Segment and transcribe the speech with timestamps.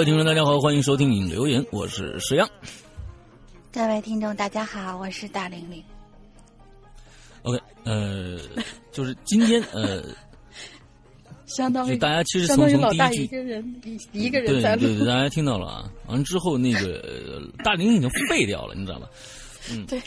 [0.00, 2.48] 位听众，大家好，欢迎收听影留言，我是石阳。
[3.70, 5.84] 各位听众，大家好，我是大玲玲。
[7.42, 8.38] OK，呃，
[8.90, 10.02] 就是今天呃，
[11.44, 15.90] 相当于大家其实相从当于老大从第一句一个人一一个人对在录对对，大家听到了啊。
[16.06, 19.06] 完了之后，那个呃大玲已经废掉了，你知道吧？
[19.70, 20.00] 嗯，对。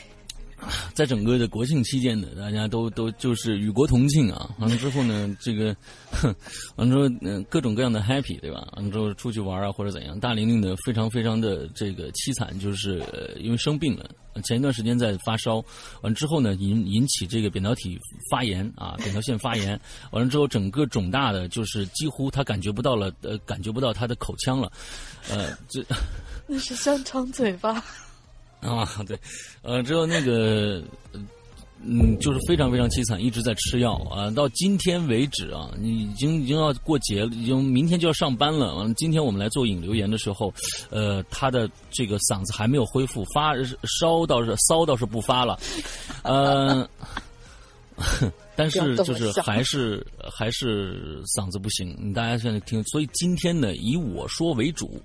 [0.95, 4.49] 在整个的国庆期间呢，大家都都就是与国同庆啊。
[4.57, 5.75] 完了之后呢，这个，
[6.09, 6.12] 哼，
[6.75, 8.67] 完了之后嗯、各种各样的 happy 对吧？
[8.75, 10.19] 完了之后出去玩啊或者怎样。
[10.19, 14.09] 大玲玲呢非常非常的这个凄惨，就是、呃因为生病了，
[14.43, 15.57] 前一段时间在发烧，
[16.01, 19.79] 完了之后呢引引起这个扁桃体发炎啊，扁桃腺发炎，
[20.11, 24.71] 完了之后整个肿大的就是几乎他感觉不到了，呃，感觉不到他的口腔了，
[25.29, 25.83] 呃，这。
[26.47, 27.83] 那是香肠嘴巴。
[28.61, 29.19] 啊，对，
[29.61, 30.81] 呃，之后那个，
[31.85, 34.29] 嗯，就是非常非常凄惨，一直在吃药啊。
[34.31, 38.87] 到今天为止啊，你已经已经要过节了，已经明天就要上班了。
[38.95, 40.53] 今天我们来做引留言的时候，
[40.89, 43.53] 呃，他的这个嗓子还没有恢复，发
[43.99, 45.59] 烧倒是骚倒是不发了，
[46.23, 46.87] 呃。
[48.55, 50.05] 但是就是还是
[50.35, 54.99] 还是嗓子不行，大家现在听，所以今天呢以我说为主，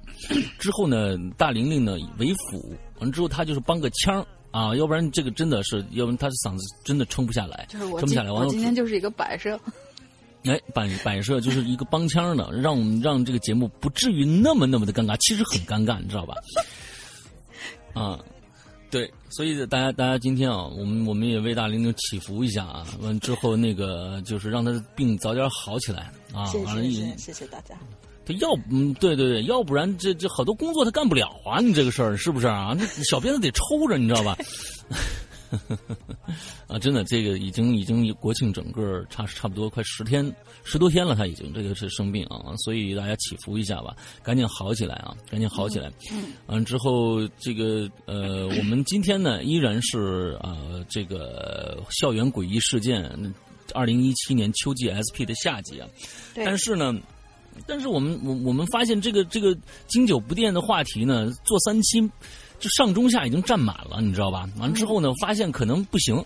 [0.58, 8.30] 之后呢大玲玲呢为辅，完之后他就是帮个腔啊，要不然这个真的是，要不然他的嗓子真的撑不下来，就是我撑不下来。
[8.30, 9.58] 完了我今天就是一个摆设，
[10.44, 16.34] 哎，摆摆设就是一个帮腔的，让我们让这个节目不至于那么那么的尴尬，其实很尴尬，你知道吧？
[17.94, 18.18] 啊。
[18.90, 26.46] 对，所以大家，大家今天啊，我们我们也为大玲玲祈福一下啊，完之后那个就是让她的病早点好起来啊。
[26.46, 27.78] 谢谢谢谢大家。
[28.28, 32.76] 他要嗯，对对对，要不然这这好多工作他干不了啊，你这个事儿是不是啊？
[32.78, 34.36] 那小鞭子得抽着，你知道吧？
[36.68, 40.30] 啊，真的，这个已经已经国庆整个差差不多快十天
[40.62, 45.90] 十多天了，他已经这个是生病啊，所以大家祈福一下吧，赶紧好起来啊，赶紧好起来。
[46.12, 53.10] 嗯，完之后这个呃，我们今天呢依然是啊、呃、这个校园诡异事件，
[53.72, 55.88] 二零一七年秋季 SP 的夏季啊，
[56.34, 56.94] 但是呢。
[57.66, 59.56] 但是我们我我们发现这个这个
[59.88, 62.00] 经久不变的话题呢，做三期，
[62.58, 64.48] 就上中下已经占满了，你知道吧？
[64.58, 66.24] 完之后呢，发现可能不行，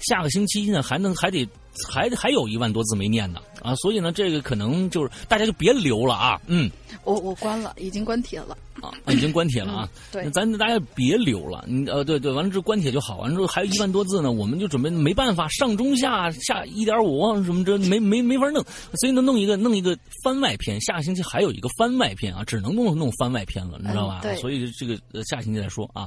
[0.00, 1.46] 下个星期呢还能还得
[1.88, 6.70] 还还有一万多字没念呢啊，所以呢，这个可能就是大家就别留了啊，嗯
[7.04, 8.56] 我我关了，已经关帖了。
[8.82, 18.62] 啊，已经关帖了啊，对那咱大家别留了，你呃对对，完了之后关帖就好，完了之后还有一万多字呢，我们就准备没办法上中下下一点五什么这没没没法弄，
[19.00, 24.20] 所以呢弄一个弄一个番外篇，下个星期还有一个番外篇啊，只能弄弄番外篇了，你知道吧？
[24.20, 26.06] 嗯对所以这个呃下星期再说啊。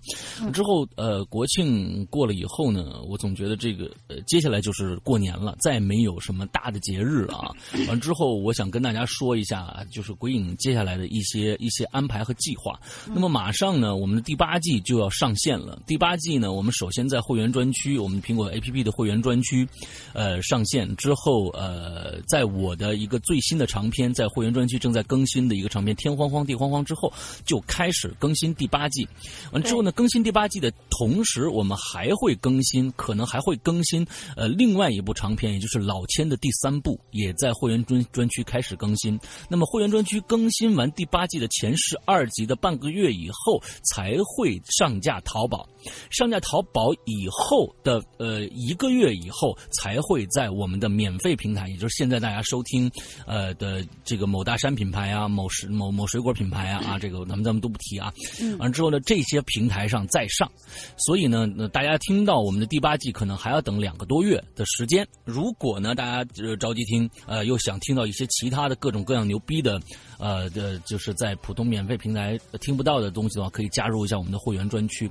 [0.54, 7.52] 之后呃国庆过了以后呢，我总觉得这个呃接下来就是过年了，再没有什么大的节日了啊。
[7.88, 12.61] 完之后，我想跟大家说一下，就是鬼影接下来的一些一些安排和计划。
[13.08, 15.82] 那么马上呢，我们的第八季就要上线了。
[15.88, 19.66] 第八季呢，我们首先在会员专区，我们苹果 APP 的会员专区，
[20.14, 27.12] 呃，上线之后，呃，在我的一个最新的长篇，在会员专区正在更新的一个长篇《天荒荒地荒荒》之后，
[27.46, 29.08] 就开始更新第八季。
[29.54, 34.06] 完之后呢，更新第八季的同时，我们还会更新，可能还会更新
[34.36, 39.18] 呃另外一部长篇，也就是老千的第三部，也也在会员专专区开始更新。
[39.48, 43.62] 那么会员专区更新完第八季的前十二集的半个月以后
[43.94, 45.68] 才会上架淘宝，
[46.10, 52.92] 上架淘宝以后的呃一个月以后才会在我们的免费平台，也就是现在大家收听
[53.26, 58.14] 呃的这个某大山品牌啊、某水某某水果品牌啊啊，这个咱们咱们都不提啊。
[58.60, 60.52] 完了之后呢，这些平台上再上，
[60.98, 65.08] 所以呢，大家听到我们的第八季可能还要等两个多月的时间。
[65.24, 69.80] 如果呢，大家呃着急听，呃，又想听到一些其他的各种各样牛逼的，
[70.22, 75.10] 呃的，就是在普通免费平台听不到的东西的话，可以加入一下我们的会员专区，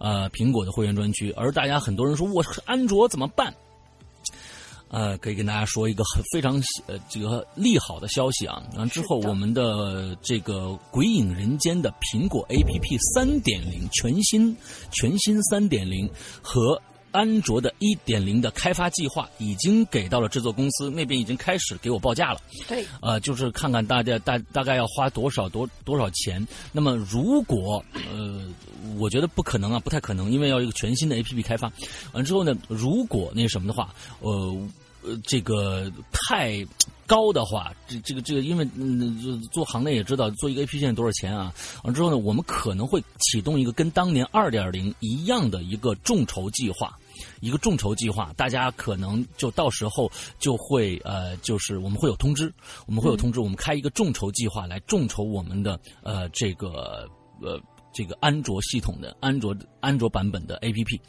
[0.00, 1.30] 呃，苹果的会员专区。
[1.32, 3.54] 而大家很多人说我安卓怎么办？
[4.88, 8.62] 呃，可以跟大家说一个很非常呃这个利好的消息啊！
[8.72, 14.56] 然后之后我们的这个《鬼影人间》的苹果 APP 三点零全新
[14.92, 16.08] 全新三点零
[16.40, 16.80] 和。
[17.16, 22.40] 安卓的一点零的开发计划已经给到了制作公司那边，已经开始给我报价了。
[22.68, 26.46] 对，呃，就是看看大家大大概要花多少多多少钱。
[26.72, 27.82] 那么如果
[28.12, 28.42] 呃，
[28.98, 31.72] 我觉得不可能啊，不太可能，因为要一个全新的 APP 开发。
[32.12, 34.54] 完之后呢，如果那什么的话，呃
[35.02, 36.66] 呃，这个太
[37.06, 41.50] 高的话，这这个这个，因为嗯，做行内也知道，做一个 APP 现在多少钱啊？
[41.82, 46.94] 完之后呢，我们可能会启动一个跟当年二点零一样的一个众筹计划。
[47.40, 52.52] 一个众筹计划，大家可能就到时候就会呃，就是我们会有通知，
[52.86, 57.08] 我们会有通知，我们开一个众筹计划来众筹我们的呃这个
[57.42, 57.60] 呃
[57.92, 61.00] 这个安卓系统的安卓安卓版本的 APP，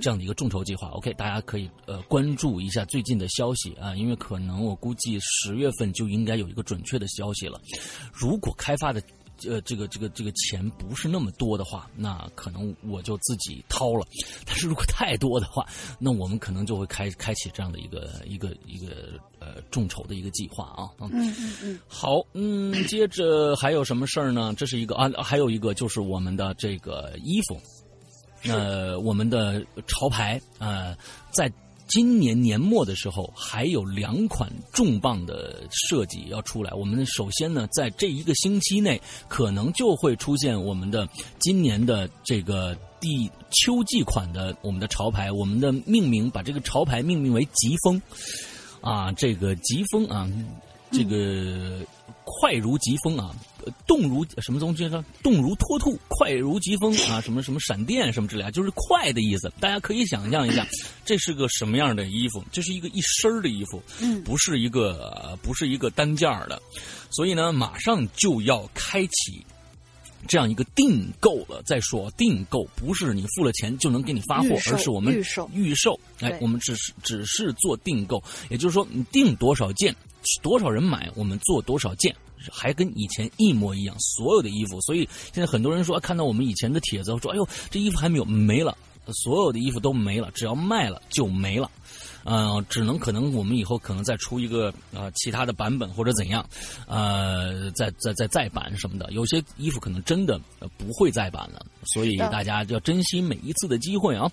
[0.00, 0.88] 这样的一个众筹计划。
[0.88, 7.60] OK，大家可以呃关注一下最近的消息啊，因为可能我估计十月份就应该有一个准确的消息了。
[8.12, 9.02] 如果开发的。
[9.48, 14.06] 呃，这个这个这个钱不是那么多的话，那可能我就自己掏了。
[14.46, 15.66] 但是如果太多的话，
[15.98, 20.90] 那我们可能就会开开启这样的一个一个一个呃众筹的一个计划啊。
[20.98, 21.80] 嗯嗯嗯。
[21.86, 24.54] 好，嗯，接着还有什么事儿呢？
[24.56, 27.60] 这是一个啊，还有一个就是我们的这个衣服，
[28.44, 30.96] 呃，我们的潮牌呃，
[31.30, 31.52] 在。
[31.92, 36.72] 今年年末的时候，还有两款重磅的设计要出来。
[36.72, 38.98] 我们首先呢，在这一个星期内，
[39.28, 41.06] 可能就会出现我们的
[41.38, 45.30] 今年的这个第秋季款的我们的潮牌。
[45.30, 48.00] 我们的命名把这个潮牌命名为“疾风”，
[48.80, 50.26] 啊，这个“疾风”啊，
[50.90, 51.84] 这个
[52.24, 53.36] 快如疾风啊。
[53.86, 55.04] 动如什么东西呢？
[55.22, 57.20] 动如脱兔，快如疾风啊！
[57.20, 59.52] 什么什么闪电什么之类啊，就是快的意思。
[59.60, 60.66] 大家可以想象一下，
[61.04, 62.42] 这是个什么样的衣服？
[62.52, 66.60] 这是一个一身的衣服，嗯，不是一个不是一个单件的。
[67.10, 69.44] 所以呢，马上就要开启
[70.26, 71.62] 这样一个订购了。
[71.64, 75.98] 再说订购不是你付了钱就能给你发货，而是我们预售预售。
[76.20, 79.94] 哎，我们只是只是做订购，也就是说你订多少件，
[80.42, 82.14] 多少人买，我们做多少件。
[82.50, 88.76] 还跟以前一模一样，所有的衣服，所以现在很多人说看到我们以前的帖子，说哎呦，这衣服还没有没了，
[89.24, 91.70] 所有的衣服都没了，只要卖了就没了。
[92.24, 96.44] 嗯，只能可能我们以后可能再出一个呃其他的版本或者怎样，
[96.86, 99.10] 呃，再再再再版什么的。
[99.12, 100.40] 有些衣服可能真的
[100.78, 104.30] 不会再版了，所以大家要珍惜每一次的机会啊。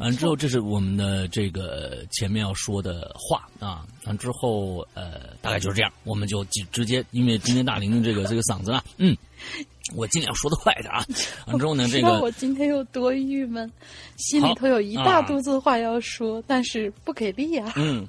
[0.00, 3.86] 完之后，这是我们的这个前面要说的话啊。
[4.04, 9.16] 完之后，呃，大概就是这样，我们就直直接，因为今天大林的这个这个嗓子啊，嗯。
[9.94, 11.04] 我尽量说的快点啊！
[11.46, 13.70] 完之后呢，这个我今天有多郁闷，
[14.16, 17.72] 心里头有一大肚子话要说，但是不给力啊。
[17.76, 18.06] 嗯，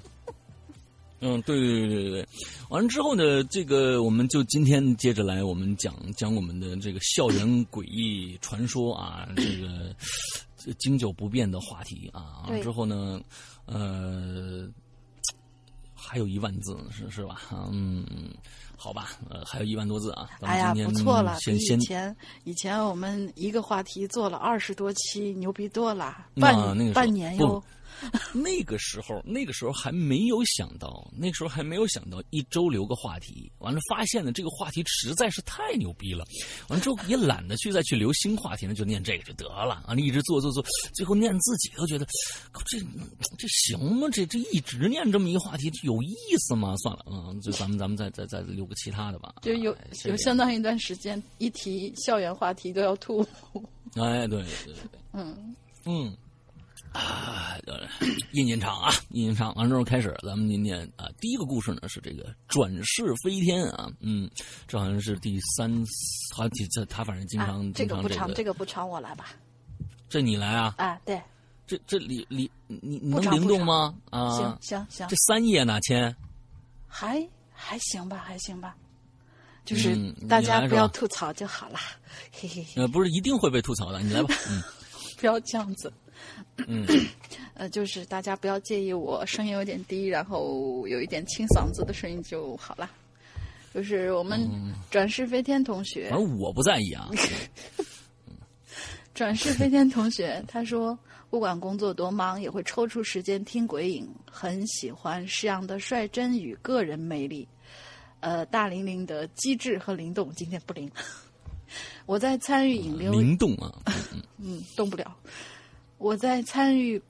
[1.21, 2.27] 嗯，对对对对对。
[2.69, 12.49] 完了之后呢，这个我们就今天接着来，我们讲讲我们的这个校园诡异传说啊，这个经久不变的话题啊。
[12.61, 13.21] 之后呢，
[13.65, 14.67] 呃，
[15.93, 17.41] 还有一万字是是吧？
[17.71, 18.05] 嗯。
[18.83, 20.29] 好吧，呃，还有一万多字啊！
[20.41, 22.13] 哎呀，不错了，比以前
[22.43, 26.53] 以前我们一个话题做了二十多期，牛逼多了，半
[26.91, 27.63] 半年哟。
[28.33, 33.51] 那个时候，那个时候还没有想到，那个时候还没有想到一周留个话题。
[33.59, 36.25] 完了，发现呢这个话题实在是太牛逼了。
[36.67, 39.83] 完了之后也懒得去再去留新话题了，就念这个就得了。
[39.85, 42.05] 啊，你一直做做做，最后念自己都觉得，
[42.65, 42.79] 这
[43.37, 44.07] 这行吗？
[44.11, 46.75] 这这一直念这么一个话题有意思吗？
[46.77, 49.33] 算了，嗯，就咱们咱们再再再留个其他的吧。
[49.41, 53.21] 就有有相当一段时间，一提校园话题都要吐。
[53.95, 55.55] 哎，对对对对，嗯
[55.85, 56.17] 嗯。
[56.93, 57.57] 啊，
[58.31, 64.29] 印印场啊， 印印场，完之后开始，咱们今天啊，第一个故事呢是这个转世飞天啊，嗯，
[64.67, 65.71] 这好像是第三，
[66.35, 69.27] 好几次，他反正经常这个不长，这个不长，我来吧。
[70.07, 70.75] 这你来啊？
[70.77, 71.21] 啊，对。
[71.65, 73.95] 这这里里你能灵动吗？
[74.11, 75.07] 啊，行行行。
[75.07, 76.15] 这三页呢，亲？
[76.87, 78.75] 还还行吧，还行吧，
[79.63, 79.95] 就是
[80.27, 81.79] 大家不要吐槽就好了，
[82.31, 82.65] 嘿嘿。
[82.75, 84.35] 呃，不是一定会被吐槽的，你来吧。
[84.49, 84.61] 嗯，
[85.17, 85.91] 不要这样子。
[86.67, 86.85] 嗯，
[87.55, 92.89] 呃，就是大家不要介意我声音有点低，然后有一点清嗓子的声音就好了。
[93.73, 94.47] 就是我们
[94.91, 97.09] 转世飞天同学，反正我不在意啊。
[99.15, 100.97] 转世飞天同学他说，
[101.29, 107.47] 不管工作多忙，也会抽出时间听鬼影，很喜欢诗阳的率真与个人魅力。
[108.19, 110.89] 呃，大玲玲的机智和灵动，今天不灵。
[112.05, 113.71] 我在参与引流，灵动啊，
[114.37, 115.15] 嗯，动不了。
[116.03, 117.01] 我在参与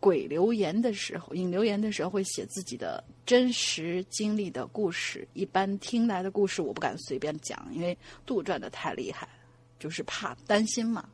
[0.00, 5.28] 鬼留言的时候，引留言的时候会写自己的真实经历的故事。
[5.34, 9.28] 一般听来的故事我不敢随便讲，因为杜撰的太厉害，
[9.78, 11.06] 就是怕担心嘛。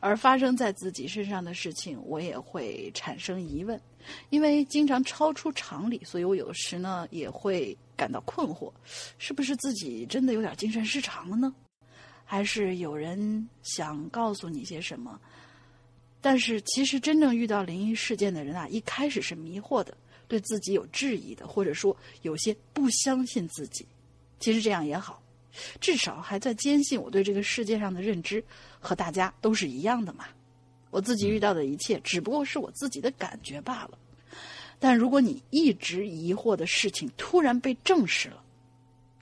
[0.00, 3.80] 而发生在自己身上的事情，我也会产生疑问，
[4.28, 8.70] 因为经常超出常理，所以我有时呢也会感到困惑：
[9.16, 11.54] 是不是自己真的有点精神失常了呢？
[12.22, 15.18] 还是有人想告诉你些什么？
[16.20, 19.96] 但是，其实真正遇到灵异事件的人啊，一开始是迷惑的，
[20.28, 23.86] 对自己有质疑的，或者说有些不相信自己。
[24.38, 25.22] 其实这样也好，
[25.80, 28.44] 至少还在坚信我对这个世界上的认知
[28.78, 30.26] 和大家都是一样的嘛。
[30.90, 33.98] 我自己遇到的一切只不过是我自己的感觉罢了。
[34.78, 38.42] 但如果你一直疑惑的事情突然被证实了，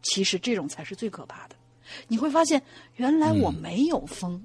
[0.02, 1.56] 其实这种才是最可怕的。
[2.06, 2.62] 你会发现，
[2.96, 4.42] 原来我没有疯。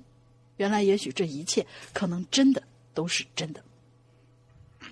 [0.58, 2.62] 原来，也许这一切可能真的
[2.94, 3.64] 都是真的。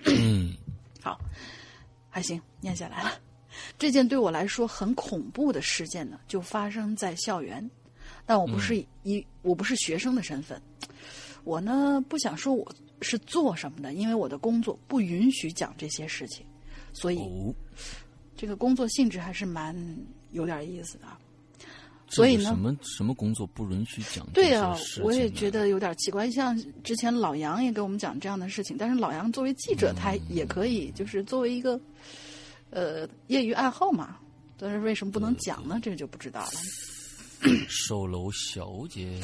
[0.06, 0.56] 嗯，
[1.00, 1.20] 好，
[2.10, 3.20] 还行，念下来了。
[3.78, 7.70] 这件对我来说很恐怖的事件呢，就发生在校园。
[8.24, 10.60] 但我不是一，我不是学生的身份。
[11.44, 16.46] 我呢，不想说我是做什么的，因为我的工作不允许讲这些事情。
[16.92, 17.54] 所以，
[18.36, 19.76] 这个工作性质还是蛮
[20.30, 21.06] 有点意思的。
[22.14, 24.26] 所以呢，什么什么工作不允许讲？
[24.34, 26.30] 对啊，我也觉得有点奇怪。
[26.30, 26.54] 像
[26.84, 31.80] 之前老杨也给我们讲这样的事情，但是老杨作为记者，他也可以就是作为一个
[32.70, 34.18] 呃业余爱好嘛。
[34.58, 35.80] 但是为什么不能讲呢？
[35.82, 36.52] 这个就不知道了。
[37.68, 39.18] 售楼小姐，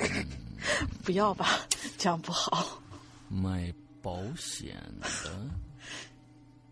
[1.04, 1.60] 不要吧，
[1.96, 2.82] 这样不好。
[3.28, 3.72] 卖
[4.02, 5.08] 保险的，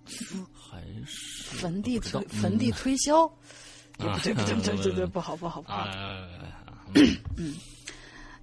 [0.53, 3.31] 还是坟地推坟地推销。
[4.23, 5.87] 对对 不对不对，不好不好不好。
[7.37, 7.55] 嗯，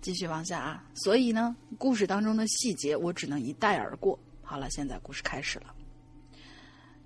[0.01, 0.83] 继续往下啊。
[0.95, 4.17] 所以呢，故事当中的细节我只能一带而过。
[4.41, 5.73] 好了，现在故事开始了。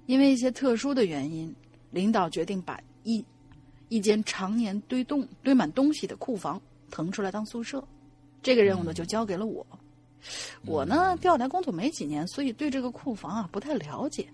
[0.06, 1.54] 因为一些特殊的原因，
[1.92, 3.24] 领导决定把一
[3.90, 7.86] 一间常年堆东堆满东西的库房腾出来当宿舍。
[8.42, 9.66] 这个任务呢，就交给了我。
[10.66, 14.28] 我呢，调来工作没几年，所以对这个库房啊不太了解。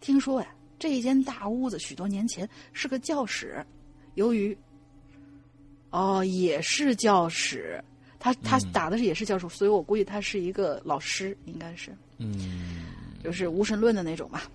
[0.00, 0.48] 听说呀。
[0.78, 3.64] 这一间大屋子，许多年前是个教室。
[4.14, 4.56] 由于，
[5.90, 7.82] 哦，也是教室，
[8.18, 12.86] 他他打的是也是教室，所以我估计他是一个老师，应该是，嗯，
[13.22, 14.50] 就是无神论的那种吧。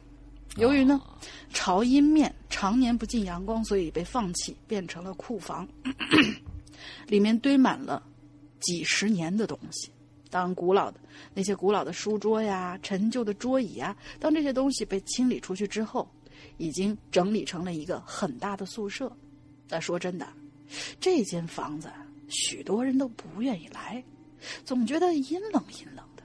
[0.58, 1.02] 由于呢，
[1.50, 5.68] 朝阴面，常年不进阳光，所以被放弃，变成了库房，
[7.08, 8.04] 里面堆满了
[8.60, 9.90] 几十年的东西。
[10.32, 11.00] 当古老的
[11.34, 16.10] 那些古老的书桌呀、陈旧的桌椅啊，当这些东西被清理出去之后，
[16.58, 19.12] 已经整理成了一个很大的宿舍。
[19.68, 20.28] 但说真的，
[21.00, 21.92] 这间房子
[22.30, 24.04] 许多人都不愿意来，
[24.64, 26.24] 总觉得阴冷阴冷的。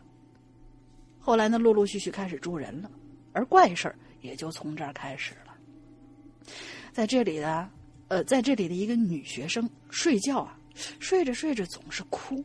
[1.18, 2.90] 后来呢，陆陆续续开始住人了，
[3.32, 5.52] 而怪事儿也就从这儿开始了。
[6.92, 7.68] 在这里的，
[8.08, 10.56] 呃，在这里的一个女学生睡觉啊，
[11.00, 12.44] 睡着睡着总是哭。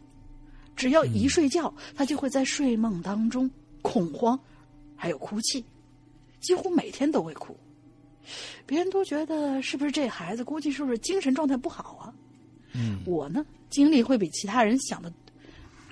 [0.76, 3.50] 只要一睡觉，他就会在睡梦当中
[3.82, 4.40] 恐慌，
[4.96, 5.64] 还有哭泣，
[6.40, 7.56] 几乎每天都会哭。
[8.66, 12.14] 别人都觉得是不是这孩子估计是不是精神状态不好啊？
[12.74, 15.12] 嗯，我呢经历会比其他人想的，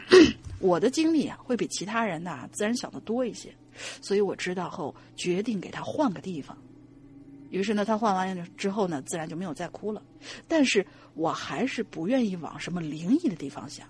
[0.60, 3.54] 我的经历啊会比其他人呐自然想的多一些，
[4.02, 6.58] 所以我知道后决定给他换个地方。
[7.50, 10.02] 于是呢，他换完之后呢，自然就没有再哭了。
[10.48, 13.88] 但是我还是不愿意往什么灵异的地方想。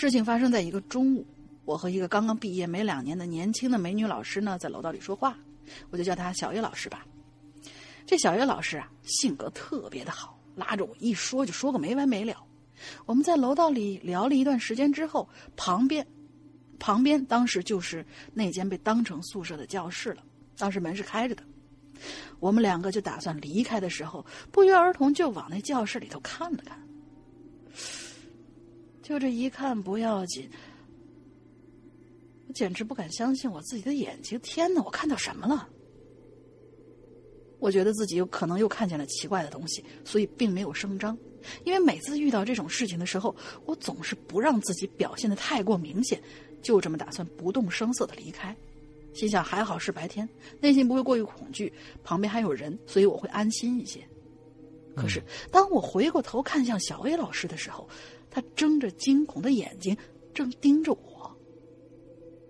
[0.00, 1.26] 事情发生在一个中午，
[1.66, 5.36] 我和一个刚刚毕业没两年的年轻的美女老师呢，在楼道里说话，
[5.90, 7.06] 我就叫她小叶老师吧。
[8.06, 12.34] 这小叶老师啊，性格特别的好，拉着我一说就说个没完没了。
[13.04, 16.06] 我们在楼道里聊了一段时间之后，旁边，
[16.78, 18.02] 旁边当时就是
[18.32, 20.22] 那间被当成宿舍的教室了，
[20.56, 21.42] 当时门是开着的。
[22.38, 26.80] 我们两个就打算离开的时候，不约而同就往那教室里头看了看。
[29.02, 30.48] 就这一看不要紧，
[32.46, 34.38] 我简直不敢相信我自己的眼睛！
[34.40, 35.68] 天哪，我看到什么了？
[37.58, 41.16] 我觉得自己有可能又看见了奇怪的东西，所以并没有声张。
[41.64, 46.22] 因为每次遇到这种事情的时候，我总是不让自己表现的太过明显，
[46.62, 48.54] 就这么打算不动声色的离开。
[49.12, 50.28] 心想还好是白天，
[50.60, 51.72] 内心不会过于恐惧，
[52.04, 54.06] 旁边还有人，所以我会安心一些。
[54.94, 57.88] 可是当我回过头看向小薇老师的时候，
[58.30, 59.96] 他睁着惊恐的眼睛，
[60.32, 61.36] 正盯着我。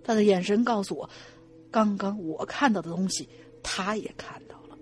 [0.02, 1.08] 他的眼神告诉我，
[1.70, 3.28] 刚刚我看到的东西，
[3.62, 4.78] 他也看到了。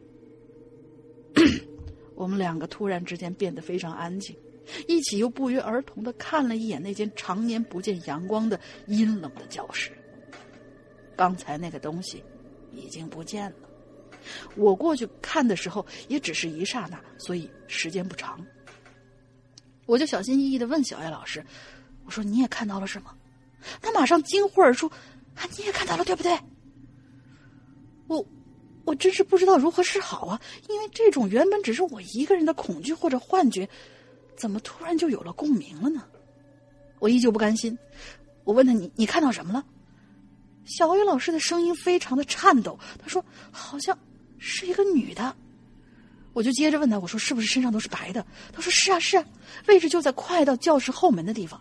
[2.15, 4.35] 我们两个突然之间变得非常安静，
[4.87, 9.93] 一起又不约而同的看了一眼那间常年不见阳光的阴冷的教室。
[11.17, 12.23] 刚才那个东西
[12.73, 13.57] 已经不见了。
[14.57, 18.45] 我过去看的时候，也只是一刹那，所以时间不长。
[19.89, 21.43] 我就小心翼翼的问小艾老师
[22.05, 23.15] ：“我说你也看到了是吗？”
[23.81, 24.87] 他马上惊呼而出
[25.35, 26.39] ：“啊，你也看到了，对不对？”
[28.07, 28.23] 我，
[28.85, 30.39] 我真是不知道如何是好啊！
[30.69, 33.67] 因为这种原本只是我一个人的恐惧或者幻觉，
[34.37, 36.05] 怎么突然就有了共鸣了呢？
[36.99, 37.77] 我依旧不甘心，
[38.45, 39.65] 我问他：“你你看到什么了？”
[40.67, 43.99] 小雨老师的声音非常的颤抖，他说：“好像
[44.37, 45.35] 是一个女的。”
[46.39, 49.25] 我就接着问他：“我说是不是身上都是白的？”他说：“是啊，是啊，
[49.67, 51.61] 位置就在快到教室后门的地方。”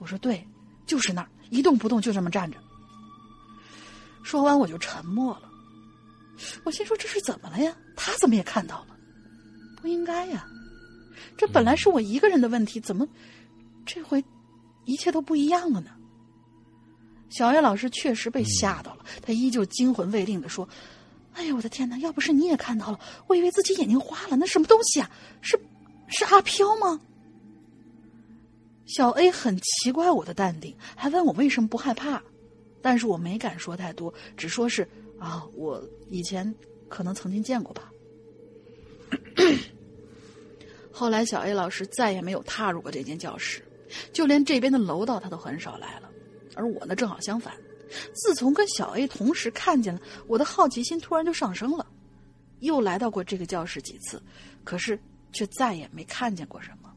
[0.00, 0.42] 我说：“对，
[0.86, 2.56] 就是那儿，一动不动，就这么站着。”
[4.24, 5.42] 说完我就沉默了。
[6.64, 7.76] 我心说：“这是怎么了呀？
[7.94, 8.96] 他怎么也看到了？
[9.82, 10.46] 不应该呀！
[11.36, 13.06] 这本来是我一个人的问题，怎么
[13.84, 14.24] 这回
[14.86, 15.90] 一切都不一样了呢？”
[17.28, 20.66] 小月老师确实被吓到了，他依旧惊魂未定的说
[21.34, 21.96] ：“哎呦，我的天哪！
[21.98, 24.36] 要不是你也看到了，我以为自己眼睛花了。
[24.36, 25.10] 那什么东西啊？
[25.40, 25.58] 是
[26.08, 27.00] 是阿飘吗？”
[28.84, 32.22] 小 A 很奇怪我的淡定，还问我为什么不害怕，
[32.82, 34.86] 但是我没敢说太多，只说是
[35.18, 36.54] 啊，我以前
[36.88, 37.90] 可能曾经见过吧。
[40.92, 43.62] 后来，小 A 老师再也没有踏入过这间教室，
[44.12, 46.10] 就连这边的楼道他都很少来了。
[46.54, 47.54] 而我呢，正好相反。
[48.14, 51.86] 自从跟小 A 同时看见了，我的好奇心突然就上升了。
[52.60, 54.22] 又来到过这个教室几次，
[54.64, 54.98] 可是
[55.32, 56.92] 却再也没看见过什么。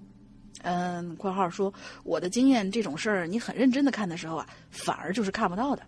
[0.61, 5.83] 嗯，括号说我的经验，这种事儿你很认真的看的时候啊，反而就是看不到的。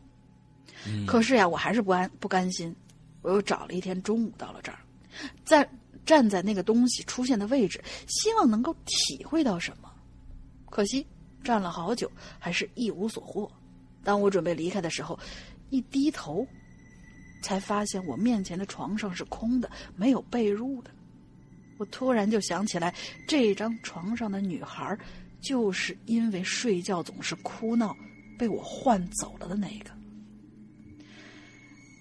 [1.06, 2.76] 可是呀，我还是不安不甘心，
[3.22, 4.80] 我又找了一天中午到了这儿，
[5.46, 5.68] 在
[6.06, 9.92] 站在那个东西出现的位置，希望能够体会到什么。
[10.70, 11.06] 可惜。
[11.44, 13.50] 站了好久，还是一无所获。
[14.08, 15.20] 当我准备离开的时候，
[15.70, 16.48] 一低头，
[17.42, 20.90] 才发现我面前的床上是空的，没有被褥的。
[21.78, 22.96] 我突然就想起来，
[23.28, 24.98] 这张床上的女孩，
[25.42, 27.94] 就是因为睡觉总是哭闹，
[28.40, 29.92] 被我换走了的那个。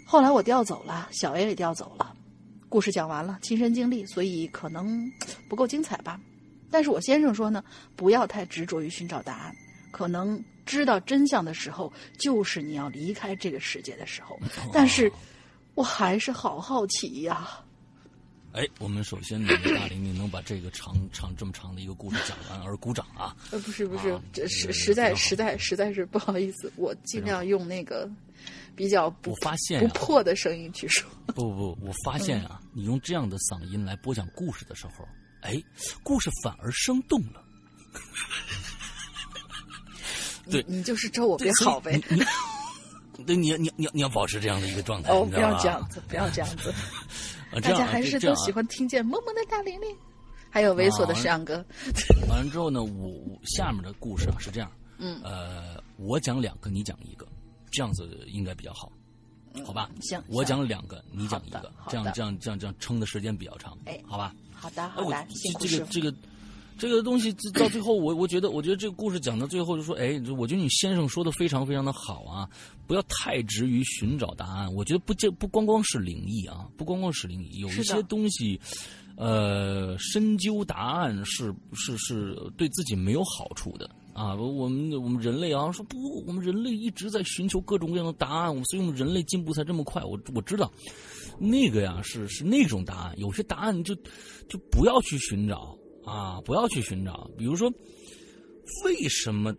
[0.07, 2.15] 后来我调走了，小 A 也调走了。
[2.69, 5.11] 故事讲完了，亲身经历，所以可能
[5.49, 6.21] 不够精彩吧。
[6.71, 7.65] 但是我先生说呢，
[7.97, 9.57] 不要太执着于寻找答案，
[9.91, 14.39] 可能知道真相的时候，就是你要离开这个世界的时候。
[14.73, 15.11] 但是，
[15.75, 17.63] 我还是好好奇呀。
[18.53, 23.37] 哎，我们首先呢，大玲玲能把这个长长这么长的一个故事讲完，而鼓掌啊！
[23.51, 28.11] 呃，不是不是，这实实在实在实在是不好意思，我尽量用那个
[28.75, 31.07] 比较不发现不破的声音去说。
[31.27, 35.07] 不不，我发现啊，你用这样的嗓音来播讲故事的时候。
[35.43, 35.63] 哎，
[36.03, 37.45] 故事反而生动了。
[40.51, 42.01] 对，你就是咒我别好呗。
[43.27, 46.73] 对，你你你 你要保持这样的一个状态，哦，不要这样子，不要这样子。
[47.63, 49.89] 大家还是都喜欢听见萌萌的大玲玲，
[50.51, 51.65] 还有猥琐的石阳哥。
[52.29, 57.27] 完了之后呢，我我下面的故事啊是这样，嗯，呃，我讲两个，你讲一个，
[57.71, 58.93] 这样子应该比较好，
[59.65, 59.89] 好吧？
[60.03, 64.35] 行，我讲两个，你讲一个，这样这样这样这样撑的时间比较长，哎，好吧？
[64.53, 65.27] 好的，好的，
[65.61, 66.13] 这个这个
[66.79, 72.49] 这个东西到最后，我我觉得，我觉得这个故事讲到最后就说，哎，我觉得你先生说的非常非常的好啊，
[72.87, 74.73] 不要太执于寻找答案。
[74.75, 78.61] 我觉得不就不光光是灵异啊，不光光是灵异，有一些东西，
[79.17, 84.35] 呃，深究答案是是是对自己没有好处的啊。
[84.35, 90.03] 我们我们人类啊，说不，我们人类一直在寻求各种各样的答案，所以我们人类进步才这么快。
[90.05, 90.71] 我我知道。
[91.39, 93.95] 那个呀，是是那种答案，有些答案就
[94.49, 97.31] 就不要去寻找啊，不要去寻找。
[97.37, 97.71] 比如说，
[98.85, 99.55] 为什么？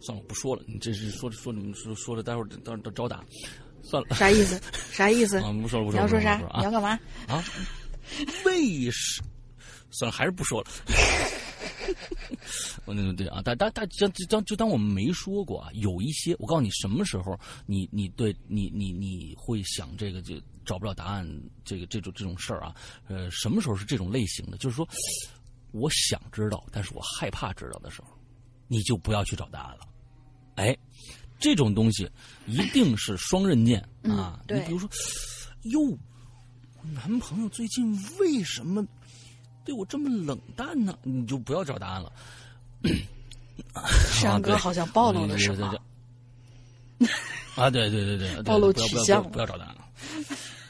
[0.00, 0.62] 算了，我不说了。
[0.66, 3.24] 你这是说说你们说说的，待会儿待会儿招打。
[3.82, 4.60] 算了，啥意思？
[4.92, 5.38] 啥意思？
[5.38, 5.92] 啊，不说了，不说了。
[5.92, 6.36] 你要说啥？
[6.58, 6.90] 你要干嘛？
[7.26, 7.42] 啊？
[8.44, 9.22] 为什？
[9.90, 10.70] 算了，还是不说了。
[12.84, 20.34] 我 那个对啊，但但但就当就当我们没说过啊，有一些我告诉你，什么时候你你对你你你会想这个就
[20.68, 21.26] 找不着答案，
[21.64, 22.74] 这个这种这种事儿啊，
[23.08, 24.58] 呃，什么时候是这种类型的？
[24.58, 24.86] 就是说，
[25.72, 28.08] 我想知道，但是我害怕知道的时候，
[28.66, 29.88] 你就不要去找答案了。
[30.56, 30.76] 哎，
[31.38, 32.06] 这种东西
[32.46, 34.40] 一定是双刃剑啊！
[34.46, 34.90] 对你比如说，
[35.62, 38.86] 哟，我男朋友最近为什么
[39.64, 40.98] 对我这么冷淡呢？
[41.02, 42.12] 你就不要找答案了。
[44.12, 45.66] 山哥好像暴露了什么。
[47.54, 49.84] 啊，对对对对，暴露取向不要找答案了。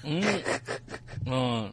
[0.09, 0.43] 嗯
[1.27, 1.73] 嗯，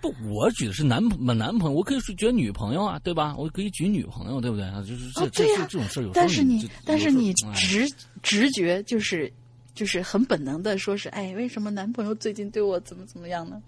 [0.00, 3.34] 不，我举的是男朋男朋友，我可以举女朋友啊，对吧？
[3.36, 4.80] 我可以举女朋友，对不对啊？
[4.86, 7.88] 就是这、哦，对呀、这这种事儿有时候但是你但是你直
[8.22, 9.32] 直觉就是
[9.74, 13.60] 就是很本能的说是，哎，为什么男朋友最近对我怎么怎么样呢？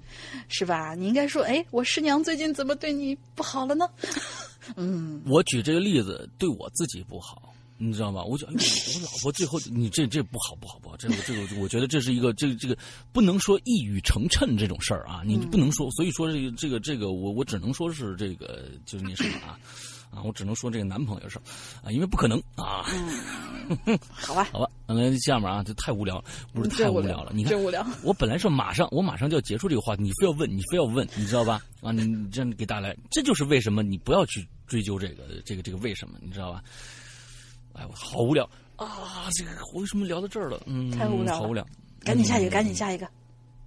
[0.48, 0.94] 是吧？
[0.94, 3.88] 你应该说，哎，我师娘最近怎么对你不好了呢？
[4.76, 7.49] 嗯，我举这个例子对我自己不好，
[7.82, 8.22] 你知道吗？
[8.22, 8.64] 我觉得，哎
[8.94, 12.76] 我老婆最后你这这不好不好不好，这个这个，我觉得这是一个这个这个
[13.10, 19.58] 不能说一语成谶这种事儿啊，你不能说，所以说这个这个这个，我我只能说是这个就是那什么啊
[20.10, 21.42] 啊，我只能说这个男朋友的事儿
[21.82, 22.84] 啊，因为不可能啊。
[24.10, 27.32] 好吧， 好吧，那下面啊，这太无聊了，不是太无无聊了。
[27.34, 27.86] 你看真，无聊。
[28.02, 31.62] 我本来是马上，我马上就要结束这个话题，你非要问，你非要问，你知道吧？
[31.80, 36.62] 啊，你你这样给大家来，这就是为什么你不要去追究这个这个这个为什么，你知道吧？
[37.74, 39.28] 哎，我好无聊啊！
[39.32, 40.62] 这个我为什么聊到这儿了？
[40.66, 41.66] 嗯，太无聊了好无聊。
[42.00, 43.08] 赶紧下一个，嗯赶紧下一个。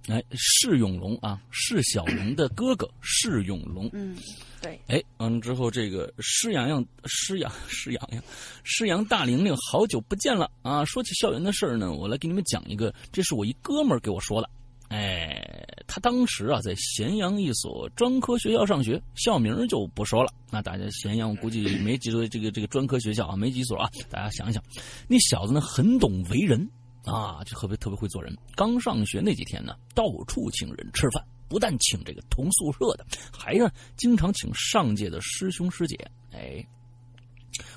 [0.08, 3.88] 哎，释永龙啊，释小龙的哥哥释永龙。
[3.94, 4.14] 嗯，
[4.60, 8.22] 对，哎，完了之后，这个施洋洋、施洋、施洋洋、
[8.64, 10.84] 施洋大玲玲，好久不见了啊！
[10.84, 14.50] 说起校园的事儿呢，我来给你们讲一个，这是我一哥们儿给我说的。
[14.88, 20.32] 哎，他当时啊在咸阳一所专科学校上学，校名就不说了。
[20.50, 23.90] 那大家咸阳估计没几所这个这个专科学校啊，没几所啊。
[24.10, 24.62] 大家想想，
[25.08, 26.68] 那小子呢很懂为人
[27.04, 28.36] 啊，就特别特别会做人。
[28.54, 35.98] 刚上学那几天呢，到处请人吃饭，不但请这个同宿舍的，还呢经常请上届的师兄师姐。
[36.30, 36.64] 哎，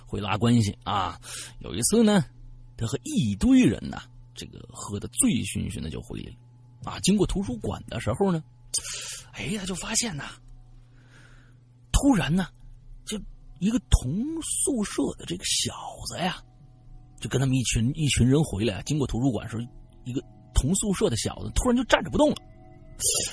[0.05, 1.19] 会拉关系啊。
[1.59, 2.25] 有一次呢，
[2.75, 4.03] 他和一堆人呐，
[4.35, 6.37] 这个喝的醉醺醺的就回来了。
[6.87, 8.41] 啊，经过图书馆的时候呢，
[9.33, 10.23] 哎，呀就发现呐，
[11.91, 12.47] 突然呢，
[13.05, 13.19] 就
[13.59, 14.09] 一个同
[14.41, 15.73] 宿舍的这个小
[16.07, 16.37] 子呀，
[17.19, 19.63] 就跟他们一群一群人回来，经过图书馆时候，
[20.05, 20.23] 一个
[20.53, 22.37] 同宿舍的小子突然就站着不动了。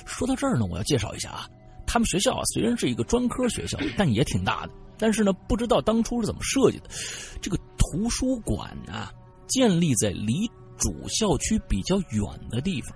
[0.04, 1.48] 说到这儿呢，我要介绍一下啊，
[1.86, 4.72] 他们学校啊虽然是一个专科学校，但也挺大的。
[4.98, 6.88] 但是呢，不知道当初是怎么设计的，
[7.40, 9.12] 这个图书馆啊，
[9.48, 12.94] 建立在离主校区比较远的地方。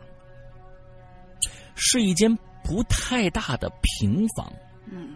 [1.78, 4.52] 是一间不太大的平房。
[4.90, 5.14] 嗯，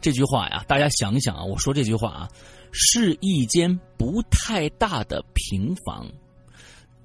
[0.00, 2.28] 这句话呀，大家想一想啊，我说这句话啊，
[2.70, 6.06] 是一间不太大的平房。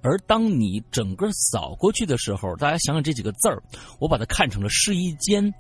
[0.02, 3.62] 而当你整个扫过去的时候，大家想想这几个字儿，
[4.00, 5.54] 我把它看成了是一间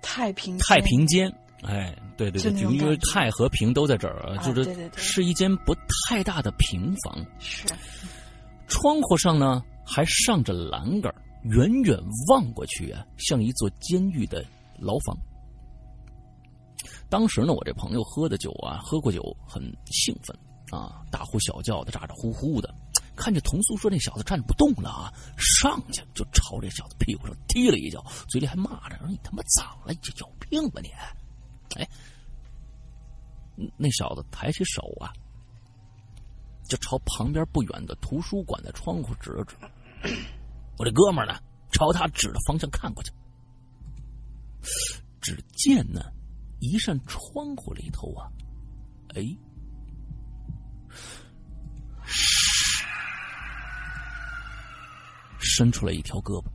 [0.00, 1.32] 太平太平间。
[1.62, 5.72] 哎，对对对，就因为太和平都在这儿，啊就是是一间不
[6.08, 7.24] 太大的平房。
[7.38, 7.68] 是
[8.66, 14.44] 窗户上呢还上着栏杆，远远望过去啊，像一座监狱的
[14.78, 15.16] 牢房。
[17.08, 20.36] 当时呢，我这朋友喝的酒啊，喝过酒，很兴奋
[20.70, 22.74] 啊，大呼小叫的，咋咋呼呼的。
[23.14, 29.92] 看见同宿舍那小子站着不动了啊，上去就朝这小子屁股上踢了一脚，嘴里还骂着：“说你他妈咋了？
[29.92, 30.88] 你这有病吧你！”
[31.76, 31.88] 哎，
[33.76, 35.12] 那小子抬起手啊，
[36.64, 39.54] 就朝旁边不远的图书馆的窗户指了指。
[40.78, 41.34] 我这哥们呢，
[41.70, 43.12] 朝他指的方向看过去，
[45.20, 46.00] 只见呢，
[46.60, 48.26] 一扇窗户里头啊，
[49.14, 49.22] 哎，
[55.38, 56.46] 伸出来一条胳膊，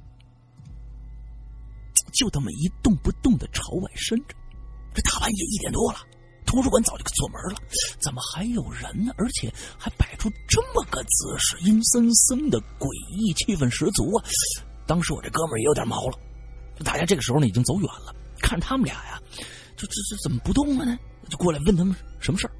[2.12, 4.36] 就这么一动不动的朝外伸着。
[4.94, 6.00] 这大半夜一点多了，
[6.48, 7.62] 图书馆早就锁门了，
[8.00, 9.14] 怎么还有人呢？
[9.18, 14.24] 而且还摆出这么个姿势，阴森森的，诡异气氛十足啊！
[14.88, 16.18] 当时我这哥们儿也有点毛了，
[16.86, 19.22] 大家这个时候呢已经走远了，看他们俩呀，
[19.76, 20.98] 这这这怎么不动了呢？
[21.30, 22.54] 就过来问他们什么事儿。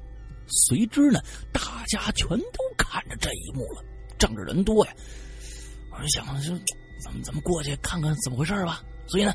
[0.46, 1.18] 随之呢，
[1.50, 3.82] 大家全都看着这一幕了，
[4.18, 4.92] 仗着人多呀，
[5.90, 6.50] 我就想就
[7.02, 8.82] 咱们咱们过去看看怎么回事吧。
[9.06, 9.32] 所以呢，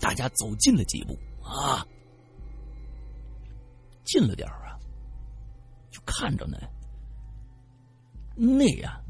[0.00, 1.86] 大家走近了几步啊。
[4.10, 4.74] 近了点啊，
[5.88, 6.58] 就看着呢，
[8.34, 9.00] 那呀，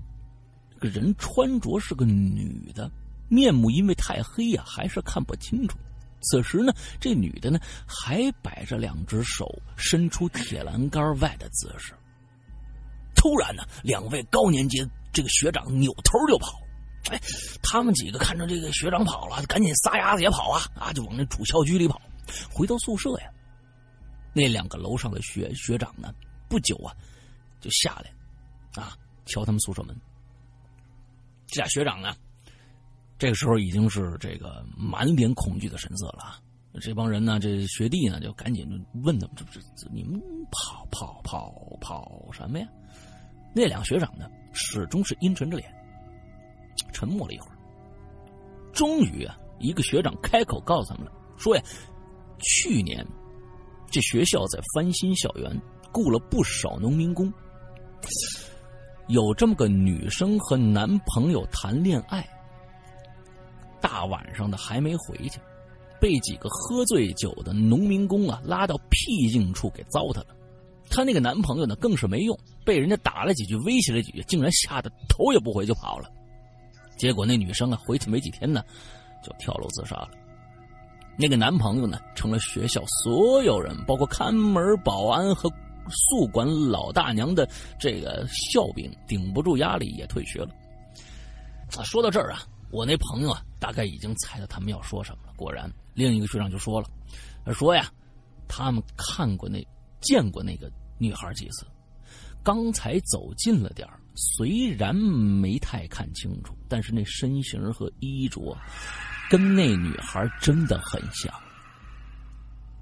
[0.75, 2.91] 这个人穿着是个女的，
[3.31, 5.79] 面目因为太黑呀、还是看不清楚。
[6.21, 11.95] 此时呢，这女的呢还摆着两只手伸出铁栏杆外的姿势。
[13.15, 16.61] 突然呢，两位高年级这个学长扭头就跑。
[17.11, 17.19] 哎，
[17.63, 21.99] 他们几个看着这个学长跑了，赶紧撒丫子也跑啊啊，就往那主校区里跑。
[22.53, 23.31] 回到宿舍呀，
[24.33, 26.15] 那两个楼上的学学长呢，
[26.49, 26.95] 不久啊
[27.61, 29.97] 就下来，啊敲他们宿舍门。
[31.47, 32.15] 这俩学长呢，
[33.19, 36.41] 这个时候已经是这个满脸恐惧的神色了啊。
[36.81, 38.65] 这帮人呢，这学弟呢，就赶紧
[39.03, 40.21] 问他们：“这这你们
[40.53, 42.69] 跑跑跑跑什么呀？”
[43.53, 45.69] 那两个学长呢，始终是阴沉着脸，
[46.93, 47.59] 沉默了一会儿。
[48.73, 51.63] 终于啊，一个学长开口告诉他们了，说呀
[52.39, 53.05] ：“去年
[53.91, 55.61] 这学校在翻新校园，
[55.93, 57.33] 雇了不少农民工。
[59.09, 62.25] 有这么个女生和男朋友谈恋爱，
[63.81, 65.41] 大晚上的还没回去，
[66.01, 70.27] 被几个喝醉酒的农民工啊拉到僻静处给糟蹋了。
[70.89, 76.09] 她那个男朋友呢，更是没用，被人家打了几句，威胁了几句，竟然吓得头也不回就跑了。
[76.97, 78.63] 结果那女生啊，回去没几天呢，
[79.25, 80.11] 就跳楼自杀了。
[81.17, 85.51] 那个男朋友呢，成了学校所有人，包括看门、保安和
[85.89, 90.51] 宿管老大娘的这个笑柄，顶不住压力也退学了。
[91.77, 95.33] 啊，说到这儿啊，我那朋友啊，大概已经猜到他们要说什么了。
[95.37, 96.89] 果然，另一个学长就说了，
[97.45, 97.91] 他说呀，
[98.49, 99.67] 他们看过那、
[100.01, 101.67] 见过那个女孩几次，
[102.43, 108.57] 刚才走近了点，虽然没太看清楚，但是那身形和衣着。
[109.31, 111.33] 跟那女孩真的很像。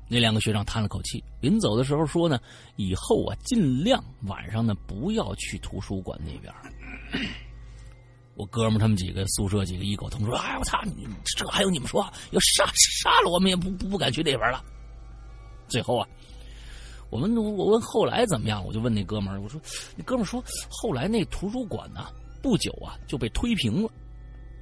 [0.09, 2.41] 那两个学长叹了口气，临走的时候说呢
[2.77, 6.51] ：“以后啊，尽量晚上呢不要去图书馆那边。”
[8.35, 11.07] 我哥们他们几个宿舍几个异口同说：“哎，我操，你
[11.37, 12.03] 这还用你们说？
[12.31, 14.65] 要杀杀了我们也不不不敢去那边了。”
[15.69, 16.09] 最后啊，
[17.11, 19.61] 我们我问后来怎么样，我就问那哥们儿，我说
[19.95, 22.07] ：“那哥们儿说后来那图书馆呢，
[22.41, 23.91] 不久啊就被推平了。”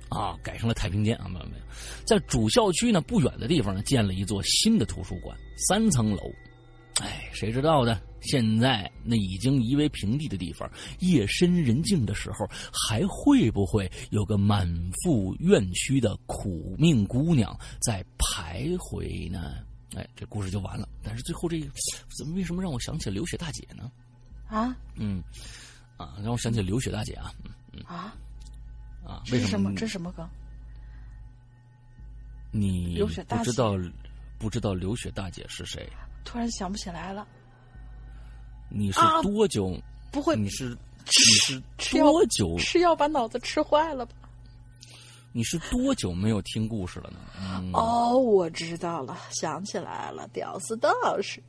[0.09, 1.65] 啊，改成了太平间啊，没有没有，
[2.07, 5.37] 在主校区呢不远的地方呢，建了一座新的图书馆，
[5.69, 6.23] 三层楼。
[7.01, 8.01] 哎，谁知道呢？
[8.23, 10.69] 现在那已经夷为平地的地方，
[11.01, 14.67] 夜深人静的时候，还会不会有个满
[15.05, 19.57] 腹怨屈的苦命姑娘在徘徊呢？
[19.95, 20.89] 哎，这故事就完了。
[21.03, 21.61] 但是最后这
[22.17, 23.93] 怎么为什么让我想起了流血大姐呢？
[24.49, 24.75] 啊？
[24.95, 25.23] 嗯，
[25.99, 27.31] 啊，让我想起了流血大姐啊。
[27.45, 28.17] 嗯嗯啊？
[29.07, 29.23] 啊？
[29.33, 30.29] 为什么这是什么梗？
[32.51, 33.07] 你不
[33.45, 33.75] 知道
[34.39, 35.89] 不知道刘雪大姐是谁？
[36.25, 37.27] 突然想不起来了。
[38.69, 39.81] 你是啊多久？
[40.11, 42.57] 不会你是你是多久？
[42.59, 44.13] 吃药把脑子吃坏了吧？
[45.33, 47.19] 你是多久没有听故事了呢？
[47.39, 50.91] 嗯、哦，我知道了，想起来了，屌丝道
[51.21, 51.43] 士。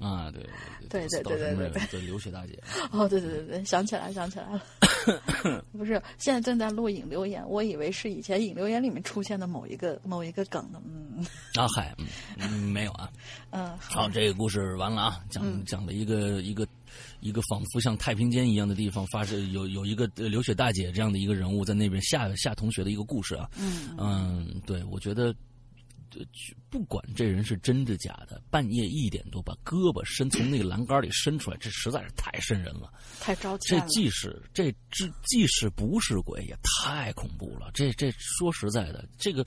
[0.00, 0.42] 啊，对，
[0.88, 2.58] 对对对对对对，对刘雪大姐。
[2.92, 10.80] 哦，对对对对，想起来想起来了， 不是，现在正在录影留言，我以为是以前影留言里面出现的某一个某一个梗呢。
[10.86, 11.94] 嗯，啊嗨，
[12.38, 13.10] 嗯没有啊。
[13.50, 16.66] 嗯，好，这个故事完了啊，讲讲了一个一个。
[17.20, 23.48] 一个仿佛像太平间一样的地方，发生有有一个刘雪大姐这样的一个人物在那边吓吓同学的一个故事啊。
[23.58, 25.34] 嗯嗯，对，我觉得
[26.70, 32.92] 不管这人是真的假的，半夜一点多把胳膊伸从那个栏杆里伸出来，这实在是太瘆人了。
[33.20, 33.86] 太招这歉了。
[33.88, 37.70] 即使这这即使不是鬼，也太恐怖了。
[37.72, 39.44] 这这说实在的，这个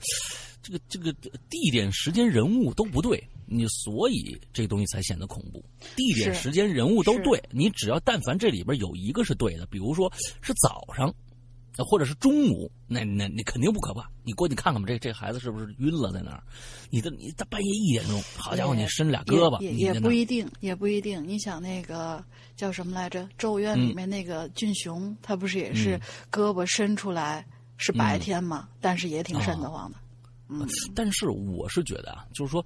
[0.62, 1.12] 这个这个
[1.48, 5.64] 地点、时间、人物都不对，你所以这东西才显得恐怖。
[5.96, 11.14] 地点、时间、人物都对，你只要但凡这里边有一个是对的，比如说是早上。
[11.76, 14.08] 呃或者是中午，那那你肯定不可怕。
[14.24, 16.42] 你过去看看吧，这这孩子是不是晕了在那儿？
[16.90, 21.26] 你的你大半夜一点钟，好家伙，你伸俩胳膊，也不一定，也不一定。
[21.26, 22.22] 你想那个
[22.56, 27.46] 叫什么来着，《咒怨》里面那个俊雄，他不是也是嗯胳膊伸出来
[27.78, 29.98] 是白天嘛，但是也挺瘆得慌的。
[30.48, 32.64] 嗯，但是我是觉得啊，就是说，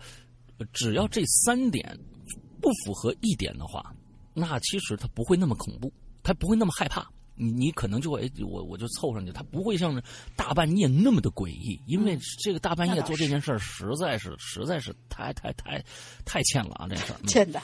[0.59, 1.97] 呃只要这三点
[2.61, 3.95] 不符合一点的话，
[4.35, 5.93] 那其实他不会那么恐怖，
[6.25, 7.09] 他不会那么害怕。
[7.37, 10.03] 你你可能就会，哎我我就凑上去，他不会像
[10.35, 15.85] 大半夜那么的诡异，因为这个大半夜做这件事儿实在是实在是太太太
[16.25, 16.87] 太欠了啊！
[16.89, 17.19] 这事儿。
[17.23, 17.63] 嗯欠打。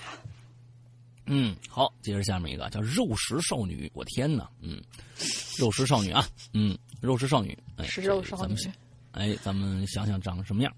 [1.27, 4.83] 嗯，好，接着下面一个叫肉食少女，我天哪，嗯，
[5.57, 8.75] 肉食少女啊，嗯，肉食少女，哎，是肉少女这咱们
[9.13, 10.73] 哎，咱们想想长什么样？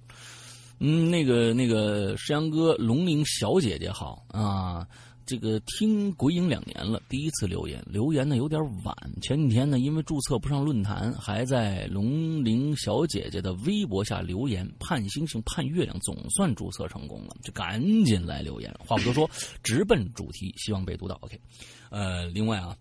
[0.80, 4.86] 嗯，那个那个石阳哥，龙鳞小姐姐好啊，
[5.26, 8.94] 这个听鬼影两年了，第一次留言，留言呢有点晚。
[9.22, 18.70] 前几天呢，因为注册不上论坛，还在龙玲小姐姐的微博下留言，盼星星盼月亮，总算注册成功了，就赶紧来留言。
[18.78, 19.30] 话不多说，
[19.62, 21.14] 直奔主题，希望被读到。
[21.22, 21.40] OK，
[21.88, 22.76] 呃，另外啊，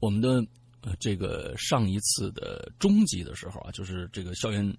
[0.00, 0.44] 我们的
[0.82, 4.76] 呃这个上一次的终极的时候啊，就是这个校园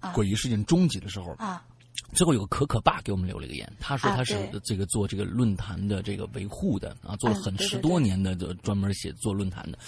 [0.00, 1.66] 诡异事件终极的时候啊。
[2.12, 9.78] 最后有个可可爸给我们留了一个言，他说他是这个做这个论坛的这个维护的啊，做了很十多年的，就专门写做论坛的。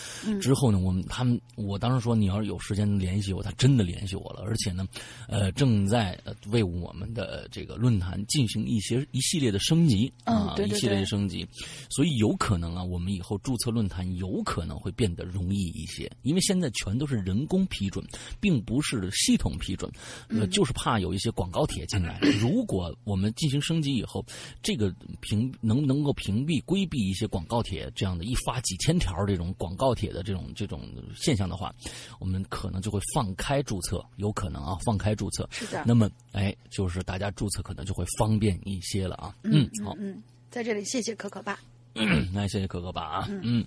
[0.40, 4.86] 之后呢，我们他们我当时说你要是有时间联系我，他真的联系我了，而且呢，
[5.28, 11.46] 呃，正在为我们的这个论坛进行一些一系列的升级啊，一系列的升级，
[11.88, 18.04] 所以有可能啊，我们以后注册论坛有可能会变得容易一些，因为现在全都是人工批准，
[18.40, 19.90] 并不是系统批准，
[20.28, 22.07] 呃，就是怕有一些广告帖进来。
[22.40, 24.24] 如果我们进行升级以后，
[24.62, 30.82] 这个屏能能够屏蔽、规避一些广告帖这样的一发几千条这种广告帖的这种这种
[31.16, 31.74] 现象的话，
[32.18, 35.48] 我们可能就会放开注册，有可能啊，放开注册。
[35.50, 35.84] 是的。
[35.86, 39.34] 那么，哎，就是大家注册可能就会方便一些了啊。
[39.42, 39.94] 嗯，好。
[39.98, 41.58] 嗯，在这里谢谢可可爸。
[42.32, 43.28] 那谢谢可可爸啊。
[43.42, 43.64] 嗯。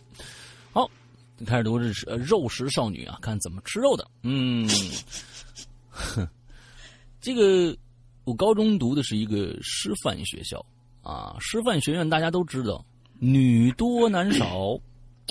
[0.72, 0.90] 好，
[1.46, 4.08] 开始读是肉食少女啊，看怎么吃肉的。
[4.24, 4.68] 嗯。
[5.90, 6.28] 哼。
[7.22, 7.78] 这个
[8.24, 10.64] 我高中读的是一个师范学校
[11.02, 12.86] 啊，师范学院大家都知道，
[13.18, 14.80] 女多男少，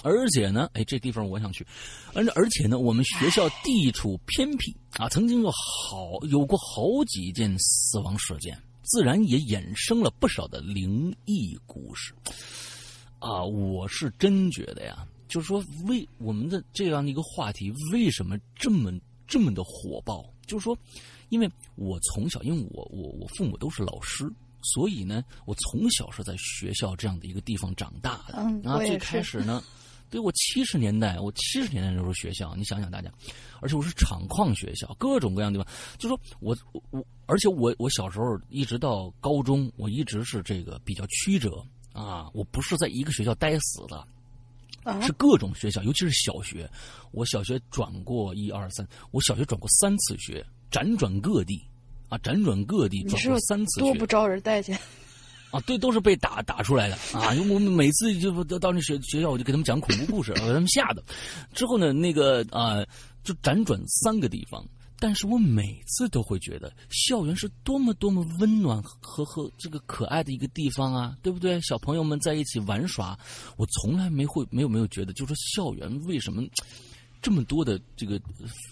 [0.03, 1.64] 而且呢，哎，这地方我想去，
[2.12, 12.12] 而而且呢，我们学校地处偏僻啊，曾经有好有过好几件死亡事件，自然也衍生了不少的灵异故事
[13.20, 13.44] 啊。
[13.44, 18.92] 我是真觉得呀，就是说，为我们的这样的一个话题，为什么这么
[19.29, 20.24] 这么的火爆？
[20.44, 20.76] 就是说。
[21.31, 24.31] 因为我从小，因为我我我父母都是老师，
[24.62, 28.35] 所以呢，我从小是在学校这样的一个地方长大的。
[28.37, 29.62] 嗯，啊，最开始呢，
[30.11, 33.11] 对我七十年代，我七十年代那时候学校，你想想大家，
[33.61, 35.75] 而且我是厂矿学校，各种各样的地方。
[35.99, 36.57] 就说我
[36.90, 44.07] 我，而且我我小时候一直到高中，我一直是这个比较曲折啊，我不是在一个学校待死的。
[45.03, 46.69] 是各种学校，尤其是小学。
[47.12, 51.62] 我小学转过一二三，我小学转过三次学，辗转各地，
[52.09, 54.78] 啊，辗转各地转过三次，多不招人待见。
[55.50, 57.35] 啊，对，都是被打打出来的啊！
[57.35, 61.02] 因为我们每次就到那学学校，我就给他们讲恐怖故事，把他们吓的。
[61.52, 62.87] 之后呢，那个啊，
[63.24, 64.64] 就辗转三个地方。
[65.00, 71.61] 但是我每次都会觉得校园是多么多么温暖和和这个可爱的一个地方啊，对不对？
[71.62, 73.18] 小朋友们在一起玩耍，
[73.56, 76.42] 我从来没会没有没有觉得，就说校园为什么
[77.22, 78.20] 这么多的这个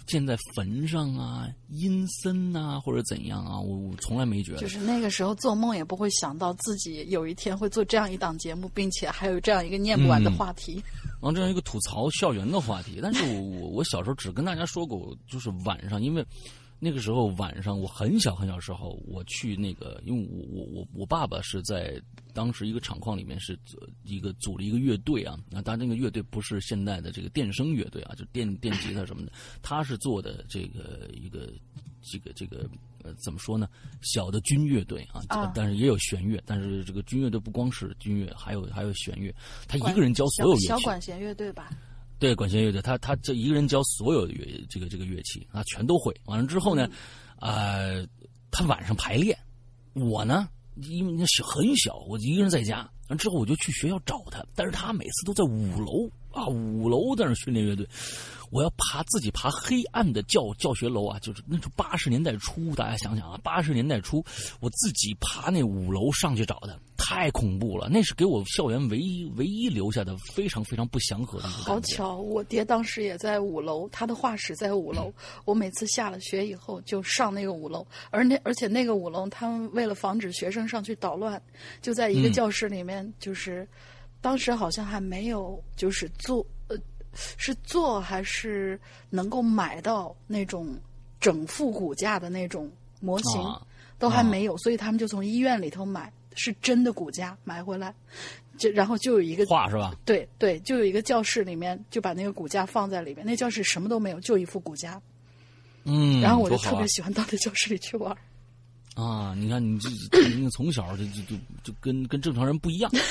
[0.07, 3.61] 建在坟上啊、阴森啊或者怎样啊？
[3.61, 4.59] 我我从来没觉得。
[4.59, 10.83] 就是那个时候做梦也不会想到自己有一天会做这样一档节目，并且还有这样一个念不完的话题。
[11.21, 16.25] 然后这样一个吐槽校园的话题，但是我我我小时候只跟大家说过，就是晚上，因为
[16.79, 22.01] 那个时候晚上我很小很小时候，我去那个，因为我我我我爸爸是在
[22.33, 23.59] 当时一个厂矿里面是
[24.05, 31.53] 一个组了一个乐队啊，那当然那个乐队不是现代的这个电声乐队啊，就电电吉他什么的，他是做的这个一个
[32.03, 32.69] 这个这个。
[33.05, 33.69] 呃，怎么说呢？
[34.01, 36.43] 小的军乐队啊，但是也有弦乐。
[36.45, 39.33] 但是这个军乐队不光是军乐，还有还有弦乐。
[39.69, 40.67] 他一个人教所有乐器。
[40.67, 41.71] 小管弦乐队吧？
[42.19, 46.15] 对，管弦乐队，他他这一个人教所有的乐这个这个乐器啊，全都会。
[46.25, 46.89] 完了之后呢，
[47.41, 48.07] 呃，
[48.51, 49.39] 他晚上排练，
[49.95, 52.91] 我呢，因为那小很小，我一个人在家。
[53.09, 57.87] 完之后我就去学校找他，但是他每次都在五楼啊，五楼在那训练乐队。
[58.51, 64.25] 我要爬自己爬黑暗的教教学楼啊，就是那是八十年代初，大家想想啊，八十年代初，
[64.61, 67.91] 我自己爬那五楼上去找的，太恐怖了。
[67.91, 71.49] 那是给我校园唯一唯一留下的非常非常不祥和的。
[71.49, 75.13] 好巧，我爹当时也在五楼，他的画室在五楼。
[75.45, 81.39] 我每次下了学以后就上那个五楼，而那而且那个五楼，他们为了防止学生上去捣乱，
[81.83, 83.69] 就在一个教室里面，就是
[84.21, 86.77] 当时好像还没有就是做呃。
[87.37, 88.79] 是做还是
[89.11, 90.77] 能够买到那种
[91.19, 93.43] 整副骨架的那种模型，
[93.99, 97.93] 都还没有，所以他们就从医院里头买是真的骨架买回来，
[98.57, 99.93] 就然后就有一个画是吧？
[100.05, 105.01] 对对，就有一个教室里面就把那个骨架放在里面，那教室什么都没有，就一副骨架。
[105.85, 108.17] 嗯，然后我就特别喜欢到那教室里去玩。
[108.95, 109.89] 啊，你看你这
[110.37, 112.89] 你从小就就就就跟跟正常人不一样。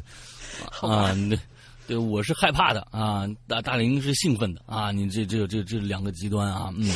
[0.80, 1.36] 啊，那。
[1.86, 6.90] 对，我是害怕的啊，大大林是兴奋的啊，你这这这这两个极端啊，嗯，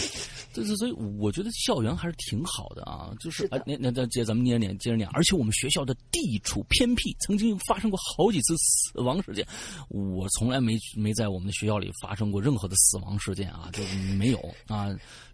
[0.55, 9.47] 对对，所以我觉得校园还是挺好的啊，就是是的啊，那那那接咱们念念接着念，而且我们学校的地处偏僻，曾经发生过好几次死亡事件。
[9.89, 13.83] 我从来没没在我们的学校里发生过任何的死亡事件啊，就
[14.17, 14.89] 没有啊。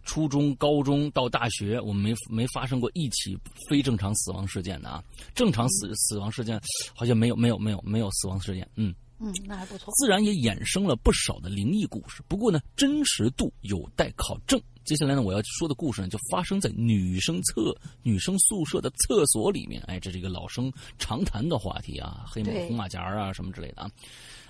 [0.04, 3.38] 初中、高中到大学，我们没没发生过一起
[3.68, 5.02] 非正常死亡事件的啊。
[5.34, 6.60] 正常死死亡事件
[6.94, 8.94] 好像没有没有没有没有死亡事件，嗯。
[9.20, 9.94] 嗯，那还不错。
[9.96, 12.20] 自然也衍生了不少的灵异故事。
[12.28, 14.60] 不过呢，真实度有待考证。
[14.84, 19.82] 接下来呢，我要说的故事呢，就发生在女生厕、女生宿舍的厕所里面。
[19.86, 23.90] 哎，这是一个老生常谈的话题啊，黑马红马甲啊什么之类的啊。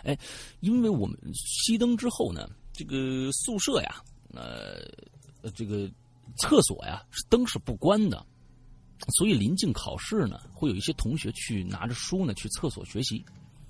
[0.02, 0.18] 哎，
[0.60, 4.02] 因为我们熄灯之后呢，这个宿舍呀，
[4.34, 5.88] 呃，这个
[6.38, 8.26] 厕所呀，灯是不关的，
[9.16, 13.24] 所以临近考试呢，会有一些同学去拿着书呢去厕所学习。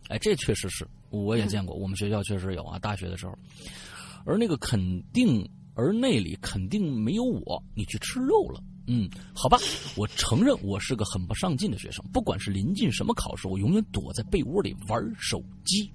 [0.09, 3.39] 哎，这确实是我也见过，我们学校确实有啊，大学的时候。
[4.27, 4.81] 而那个肯
[5.13, 8.63] 定，而那里肯定没有我，你去吃肉了。
[8.87, 9.59] 嗯，好吧，
[9.97, 12.05] 我承认我是个很不上进的学生。
[12.13, 15.91] 不管是临近什么考试，我永远躲在被窝里玩手机，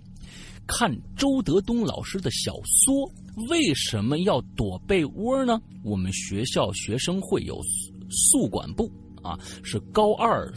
[0.66, 3.12] 看周德东老师的小说。
[3.48, 5.62] 为什么要躲被窝呢？
[5.84, 7.62] 我们学校学生会有
[8.10, 10.52] 宿管部啊，是高二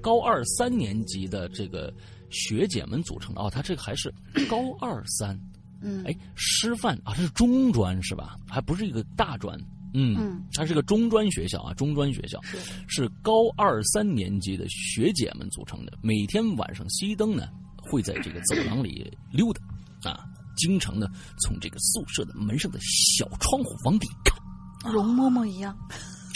[0.00, 1.92] 高二三年级的这个
[2.28, 3.50] 学姐们组成的哦。
[3.50, 4.12] 他这个还是
[4.48, 5.40] 高二三。
[5.82, 8.36] 嗯，哎，师范啊，这是中专是吧？
[8.48, 9.58] 还不是一个大专，
[9.94, 12.56] 嗯，嗯它是个中专学校啊，中专学校是
[12.86, 15.92] 是高二三年级的学姐们组成的。
[16.02, 19.52] 每天晚上熄灯呢，会在这个走廊里溜
[20.00, 20.24] 达，啊，
[20.56, 21.06] 经常呢
[21.40, 25.76] 从这个宿舍的门上的小窗户往里看，容嬷嬷一样。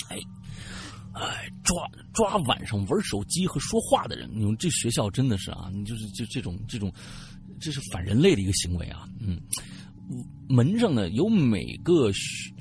[0.10, 0.18] 哎，
[1.64, 1.82] 抓
[2.12, 6.92] 抓晚上玩手机和说话的人，你们这学校真的是啊，你就是就这种这种，
[7.60, 9.40] 这是反人类的一个行为啊，嗯。
[10.48, 12.12] 门上呢有每个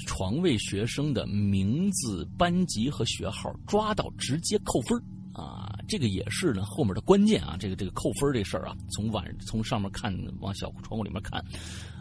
[0.07, 4.99] 床位学生的名字、班级和学号，抓到直接扣分
[5.31, 5.77] 啊！
[5.87, 11.39] 这个也是呢后面的关键啊，这个这个扣分这事儿啊，从晚从上面看往小窗户里面看，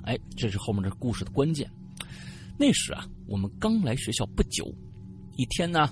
[0.04, 1.70] 哎，这是后面这故事的关键。
[2.58, 4.74] 那时啊，我们刚来学校不久，
[5.36, 5.90] 一天呢，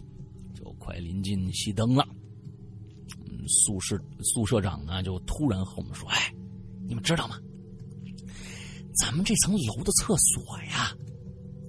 [0.55, 2.09] 就快临近熄灯了。
[3.47, 6.33] 宿舍宿舍长呢就突然和我们说：“哎，
[6.89, 7.37] 你们知道吗？
[9.01, 10.93] 咱们这层楼的厕所呀，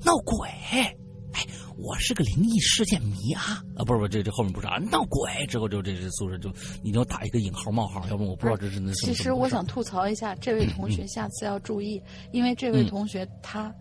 [0.04, 0.50] 闹鬼！
[1.34, 1.48] 哎，
[1.78, 3.84] 我是个灵异事件迷啊啊！
[3.86, 5.46] 不是不是，这这后面不是啊，闹鬼！
[5.48, 6.50] 之后就这这宿舍就
[6.84, 9.14] 一定要打一个引号冒号，要不然我不知道这是那什么。
[9.14, 12.02] 其实我想吐槽一下，这位同学下次要注意，
[12.34, 13.74] 因为这位同学他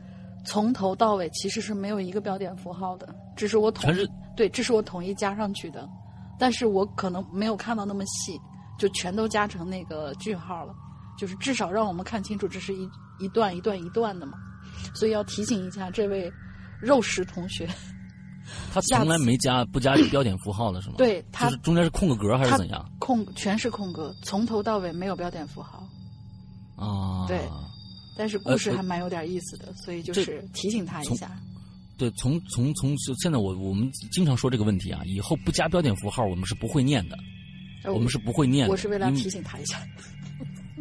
[0.47, 5.87] 从头到尾其实是没有一个标点符号的，这是我统是对，这是我统一加上去的，
[6.39, 8.39] 但是我可能没有看到那么细，
[8.79, 10.73] 就全都加成那个句号了，
[11.19, 12.89] 就是至少让我们看清楚这是一
[13.19, 14.39] 一段一段一段的嘛，
[14.95, 16.33] 所以要提醒一下这位
[16.81, 17.69] 肉食同学，
[18.73, 25.89] 他从来没加不加标点符号的是吗？，对他就是中间是空个格还是怎样空全是空格，从头到尾没有标点符号。
[26.77, 27.27] 啊？
[27.29, 27.41] 对
[28.17, 31.31] 但是故事呃还蛮有点意思的，所以就是提醒他一下。
[31.97, 37.17] 对，从从从现在我我们经常说这个问题啊，以后不加标点符号，我们是不会念的，
[37.85, 38.73] 呃我们是不会念的。
[38.73, 39.81] 我是为了因提醒他一下。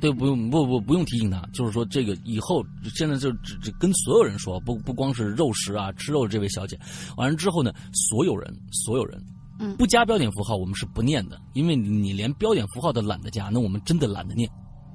[0.01, 6.77] 对，不用不不不用提醒他，就是说这个以后现在就只只跟所有人说，不不光是肉食啊吃肉这位小姐，
[7.17, 9.23] 完了之后呢，所有人所有人，
[9.59, 14.49] 嗯不加标点符号我们是不念的，因为你连标点符号都懒得加，那我们真的懒得念，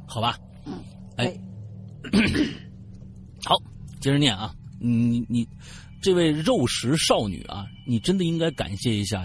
[0.08, 0.36] 好吧？
[0.64, 0.74] 嗯，
[1.16, 1.40] 哎，
[3.44, 3.54] 好，
[4.00, 5.46] 接着念啊，你你
[6.02, 9.24] 这位肉食少女啊，你真的应该感谢一下，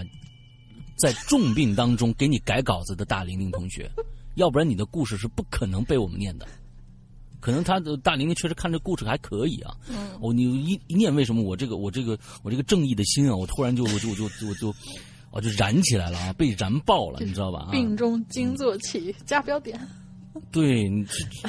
[0.96, 3.90] 在重病当中给你改稿子的大玲玲同学，
[4.34, 6.46] 要不然你的故事是不可能被我们念的。
[7.40, 14.74] 可能他的大玲玲确实看这故事还可以啊，嗯，哦，你一一念，为什么我这个我这个我这个正义的心啊，我突然就我就我就我就
[15.32, 17.66] 我就燃起来了啊，被燃爆了，你知道吧？
[17.66, 19.76] 啊，病中惊坐起，加标点。
[20.52, 21.04] 对，你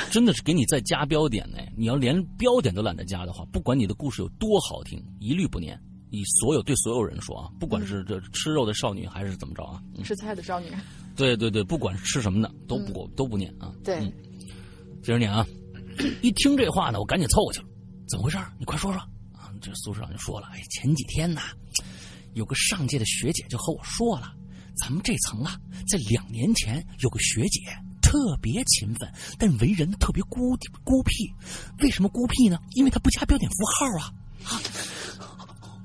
[0.09, 1.59] 真的是给你再加标点呢。
[1.77, 5.79] 你要连标点都懒得加的话，不管你的故事有多好听，一律不念。
[6.14, 10.68] 以所有对所有人说啊，不管是这吃肉的少女还是怎么着啊，嗯吃菜的少女。
[11.18, 13.74] 对对对，不管是吃什么的都不、都不念啊。
[13.84, 14.14] 对嗯，
[15.01, 15.45] 接着念啊。
[16.22, 17.68] 一听这话呢，我赶紧凑过去了，
[18.07, 18.38] 怎么回事？
[18.59, 18.99] 你快说说
[19.32, 19.49] 啊！
[19.59, 21.41] 这苏市长就说了，哎，前几天呐，
[22.34, 24.34] 有个上届的学姐就和我说了，
[24.76, 25.57] 咱们这层啊，
[25.88, 27.59] 在两年前有个学姐
[28.01, 31.32] 特别勤奋，但为人特别孤孤僻。
[31.80, 32.59] 为什么孤僻呢？
[32.76, 34.14] 因为她不加标点符号啊
[34.45, 34.61] 啊！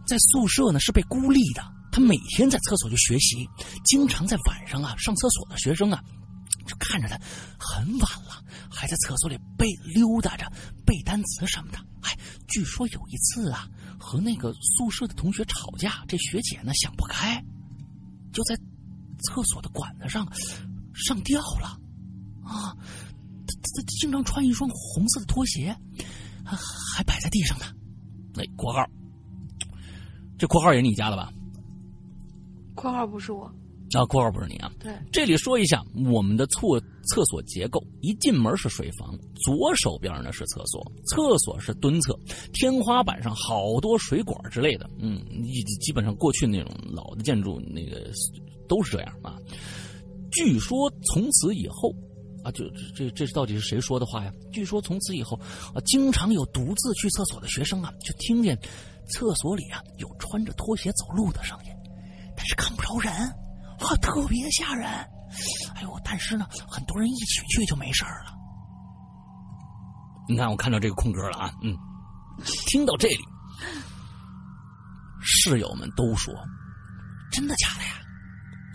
[0.09, 3.47] 在宿舍呢是被孤立的，他每天在厕所就学习，
[3.85, 6.03] 经常在晚上啊上厕所的学生啊，
[6.67, 7.17] 就看着他
[7.59, 10.51] 很晚了，还在厕所里背溜达着
[10.85, 11.79] 背单词什么的。
[12.03, 12.17] 哎，
[12.49, 17.45] 据说有一次啊，和那个宿舍的同学吵架，这学姐呢想不开，
[18.33, 18.57] 就在
[19.25, 20.27] 厕所的管子上
[20.95, 21.79] 上吊了
[22.43, 22.73] 啊！
[23.47, 25.77] 她她经常穿一双红色的拖鞋，
[26.45, 26.57] 还
[26.95, 27.67] 还摆在地上呢。
[28.35, 28.85] 那括号，
[30.39, 31.33] 这括号也是你加的吧？
[32.75, 33.51] 括号不是我。
[33.95, 34.71] 啊，括号不是你啊？
[34.79, 35.83] 对，这里说一下
[36.13, 36.79] 我们的厕
[37.09, 42.15] 厕所结构：一进门是水房，左手边呢是厕所，厕所是蹲厕，
[42.53, 44.89] 天花板上好多水管之类的。
[44.99, 45.25] 嗯，
[45.81, 48.11] 基本上过去那种老的建筑那个
[48.69, 49.39] 都是这样啊。
[50.31, 51.91] 据说从此以后
[52.45, 54.31] 啊，就这这到底是谁说的话呀？
[54.53, 55.35] 据说从此以后
[55.75, 58.55] 啊，经常有独自去厕所的学生啊，就听见
[59.09, 61.73] 厕所里啊有穿着拖鞋走路的声音，
[62.37, 63.13] 但是看不着人。
[63.79, 64.89] 啊，特别吓人！
[65.77, 68.37] 哎呦，但是呢，很多人一起去就没事了。
[70.29, 71.77] 你看，我看到这个空格了啊，嗯，
[72.67, 73.25] 听到这里，
[75.21, 76.35] 室友们都说
[77.31, 78.01] ：“真的假的呀？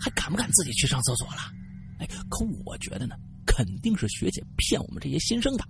[0.00, 1.42] 还敢不敢自己去上厕所了？”
[2.00, 3.14] 哎，可我觉得呢，
[3.46, 5.64] 肯定是学姐骗我们这些新生的，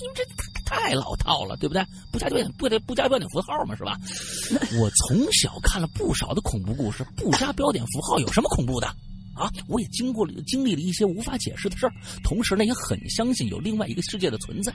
[0.00, 0.24] 因这
[0.64, 1.84] 太老套了，对不对？
[2.12, 3.98] 不加标点，不得不加标点符号嘛，是吧？
[4.80, 8.86] 我从小看了不少的恐怖故事，不加标点符号有什么恐怖的
[9.34, 9.50] 啊？
[9.66, 11.92] 我也经过了经历了一些无法解释的事儿，
[12.22, 14.74] 同时呢，也很相信有另外一个世界的存在。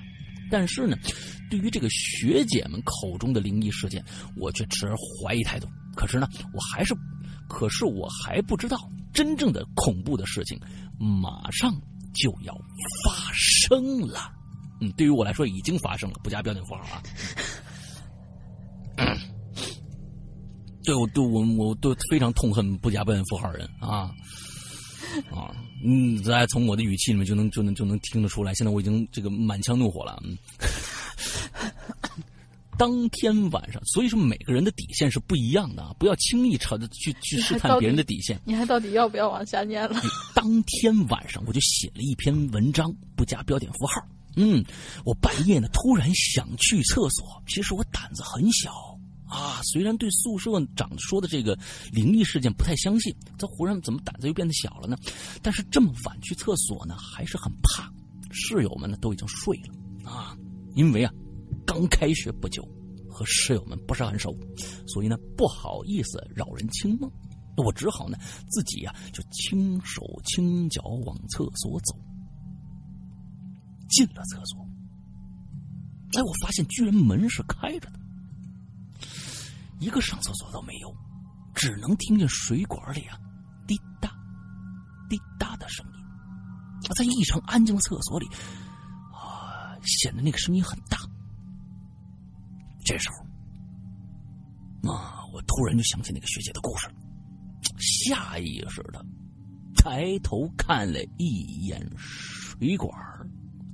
[0.52, 0.96] 但是呢，
[1.50, 4.04] 对于这个学姐们口中的灵异事件，
[4.36, 5.68] 我却持怀疑态度。
[5.96, 6.94] 可是呢，我还是，
[7.48, 8.78] 可是我还不知道
[9.14, 10.60] 真正的恐怖的事情
[11.00, 11.74] 马上
[12.14, 12.54] 就要
[13.04, 14.32] 发生了。
[14.84, 17.02] 嗯，对于我来说已经发生了，不加标点符号啊。
[20.86, 24.12] 对，我对我我都非常痛恨不加标点符号人啊
[25.32, 25.56] 啊！
[25.86, 30.22] 嗯，大家从我的语气里面就能就能就能听得出来，现在我已经这个满腔怒火了。
[30.26, 30.38] 嗯，
[32.78, 38.38] 当天晚上，所以说每个人的底线是不一样的啊，不要轻易朝着去去试探别人的底线。
[38.44, 40.02] 你还到底要不要往下念了？
[40.34, 44.06] 当天晚上，我就写了一篇文章，不加标点符号。
[44.36, 44.64] 嗯，
[45.06, 48.74] 我半夜呢突然想去厕所，其实我胆子很小
[49.26, 49.62] 啊。
[49.64, 51.58] 虽然对宿舍长说的这个
[51.92, 54.98] 灵异事件不太相信，这忽然怎么胆子又变得小了呢？
[55.42, 57.92] 但是这么晚去厕所呢，还是很怕。
[58.32, 60.36] 室友们呢都已经睡了啊，
[60.74, 61.14] 因为啊
[61.68, 62.68] 刚开学不久，
[63.08, 64.36] 和室友们不是很熟，
[64.88, 67.12] 所以呢不好意思扰人清梦。
[67.58, 68.18] 我只好呢
[68.50, 71.96] 自己呀就轻手轻脚往厕所走。
[73.94, 74.60] 进了厕所，
[76.14, 78.00] 哎，我发现居然门是开着的，
[79.80, 80.94] 一个上厕所都没有，
[81.54, 83.18] 只能听见水管里啊
[83.68, 84.10] 滴答
[85.10, 85.94] 滴答的声音。
[86.96, 88.28] 在异常安静的厕所里，
[89.12, 90.98] 啊，显得那个声音很大。
[92.86, 93.10] 这时
[94.84, 96.88] 候，啊，我突然就想起那个学姐的故事，
[97.80, 99.04] 下意识的
[99.76, 102.92] 抬头看了一眼水管。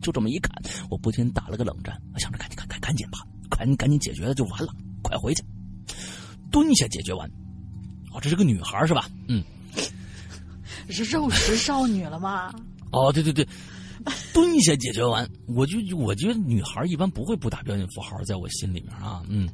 [0.02, 0.52] 就这么一看，
[0.90, 3.20] 我不禁打了个冷战，我想着赶紧赶赶赶紧吧，
[3.50, 4.74] 赶赶紧解决了就完了，
[5.04, 5.44] 快回去，
[6.52, 7.30] 蹲下解决完。
[8.14, 9.10] 哦，这是个女孩是吧？
[9.28, 9.44] 嗯，
[10.90, 12.52] 是肉食少女了吗？
[12.92, 13.48] 哦，对对对，
[14.34, 19.48] 蹲下解决完，我就我觉得女孩一般不会不打标点符号，在我心里面啊，嗯，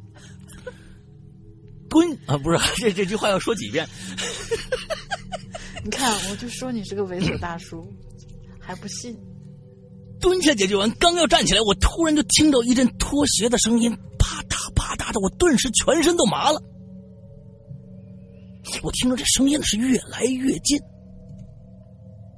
[1.89, 3.86] 蹲啊，不是这这句话要说几遍？
[5.84, 7.86] 你看，我就说你是个猥琐大叔，
[8.60, 9.16] 还不信。
[10.26, 16.59] 蹲下解决完，刚要站起来，我突然就听到一阵拖鞋的声音，啪嗒啪嗒的，我顿时全身都麻了。
[18.82, 20.82] 我听着这声音是越来越近，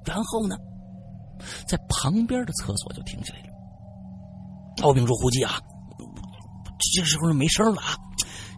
[0.05, 0.57] 然后呢，
[1.65, 3.47] 在旁边的厕所就停下来了。
[4.85, 5.57] 我屏住呼吸啊，
[6.93, 7.95] 这时候没声了啊，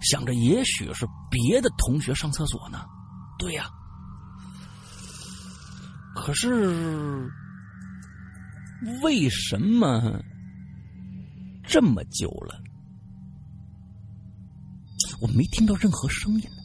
[0.09, 2.83] 想着也许是别的同学上厕所呢。
[3.37, 3.69] 对呀，
[6.15, 7.29] 可是。
[9.01, 10.21] 为什么
[11.67, 12.61] 这么久了，
[15.21, 16.57] 我没听到任何声音呢？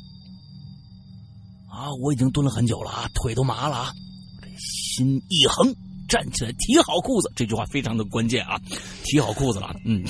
[1.68, 3.92] 啊，我已经蹲了很久了啊，腿都麻了啊！
[4.40, 5.74] 这心一横，
[6.08, 7.32] 站起来，提好裤子。
[7.34, 8.56] 这句话非常的关键啊，
[9.02, 9.74] 提好裤子了。
[9.84, 10.04] 嗯，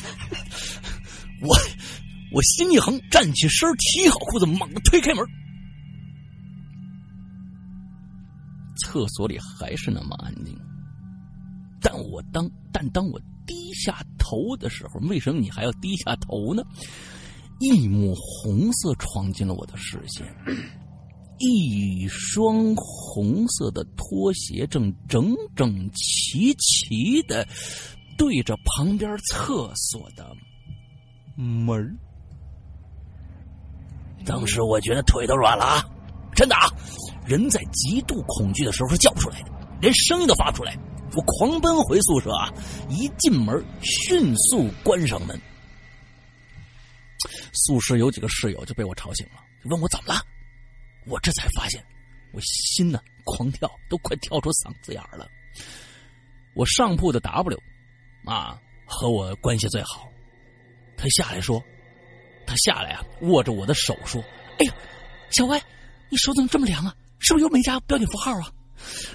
[1.40, 1.56] 我
[2.32, 5.24] 我心一横，站起身，提好裤子，猛地推开门。
[8.76, 10.54] 厕所里还是那么安静。
[11.84, 16.62] 但我当但当我低下头的时候，为什么你还要低下头呢？
[17.60, 20.26] 一抹红色闯进了我的视线，
[21.38, 27.46] 一双红色的拖鞋正整整齐齐的
[28.16, 30.26] 对着旁边厕所的
[31.36, 31.96] 门
[34.24, 35.86] 当时我觉得腿都软了啊！
[36.34, 36.66] 真的啊，
[37.26, 40.74] 人在极度恐惧的时候是叫不出来的，连声音都发不出来。
[41.16, 42.52] 我狂奔回宿舍啊，
[42.90, 45.40] 一进门迅速关上门。
[47.52, 50.20] 宿舍有几个室友就被我吵醒了，问我怎么了。
[51.06, 51.84] 我这才发现，
[52.32, 55.28] 我心呢狂跳，都快跳出嗓子眼了。
[56.54, 57.58] 我上铺的 W，
[58.26, 60.08] 啊，和我关系最好。
[60.96, 61.62] 他下来说，
[62.46, 64.22] 他下来啊，握着我的手说
[64.58, 64.74] ：“哎呀，
[65.30, 65.62] 小歪，
[66.08, 66.94] 你手怎么这么凉啊？
[67.20, 68.52] 是不是又没加标点符号啊？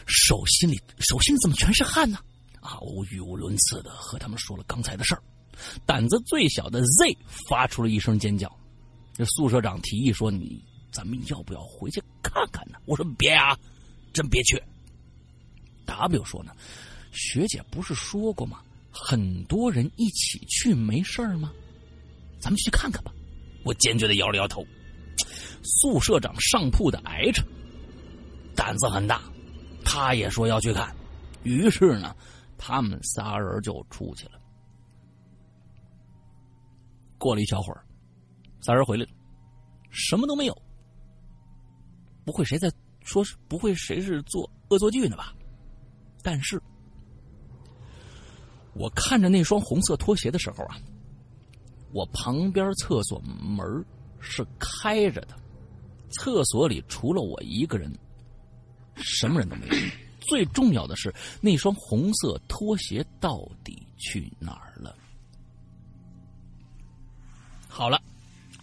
[0.08, 2.18] 手心里手心里怎么全是汗呢？”
[2.62, 5.24] 啊，我语无伦次的和他们说了刚才的事儿。
[5.86, 7.18] 胆子最小的 Z
[7.48, 8.54] 发出了一声尖叫。
[9.14, 13.58] 这宿舍长提议说：“你咱们要不要回去看看呢？”我说：“别啊，
[14.14, 14.62] 真别去。
[15.86, 16.54] ”W 说呢
[17.12, 18.62] ：“学姐不是说过吗？
[18.92, 21.52] 很多人一起去没事儿吗？
[22.40, 23.12] 咱们去看看吧。”
[23.66, 24.66] 我坚决的摇了摇头。
[25.64, 27.44] 宿舍长上铺的 H
[28.56, 29.22] 胆子很大，
[29.92, 30.96] 他也说要去看。
[31.42, 32.16] 于是呢，
[32.60, 34.34] 他们仨人就出去了。
[37.18, 37.84] 过了一小会儿，
[38.62, 39.10] 仨人回来了，
[39.90, 40.56] 什么都没有。
[42.24, 42.72] 不会谁在
[43.04, 45.34] 说是不会谁是做恶作剧呢吧？
[46.22, 46.62] 但是，
[48.74, 50.78] 我看着那双红色拖鞋的时候啊，
[51.94, 53.66] 我旁边厕所门
[54.20, 55.36] 是开着的，
[56.12, 57.92] 厕所里除了我一个人，
[59.00, 59.74] 什么人都没有。
[60.30, 64.96] 最重要的是，那双红色拖鞋到底去哪儿了？
[67.68, 68.00] 好了，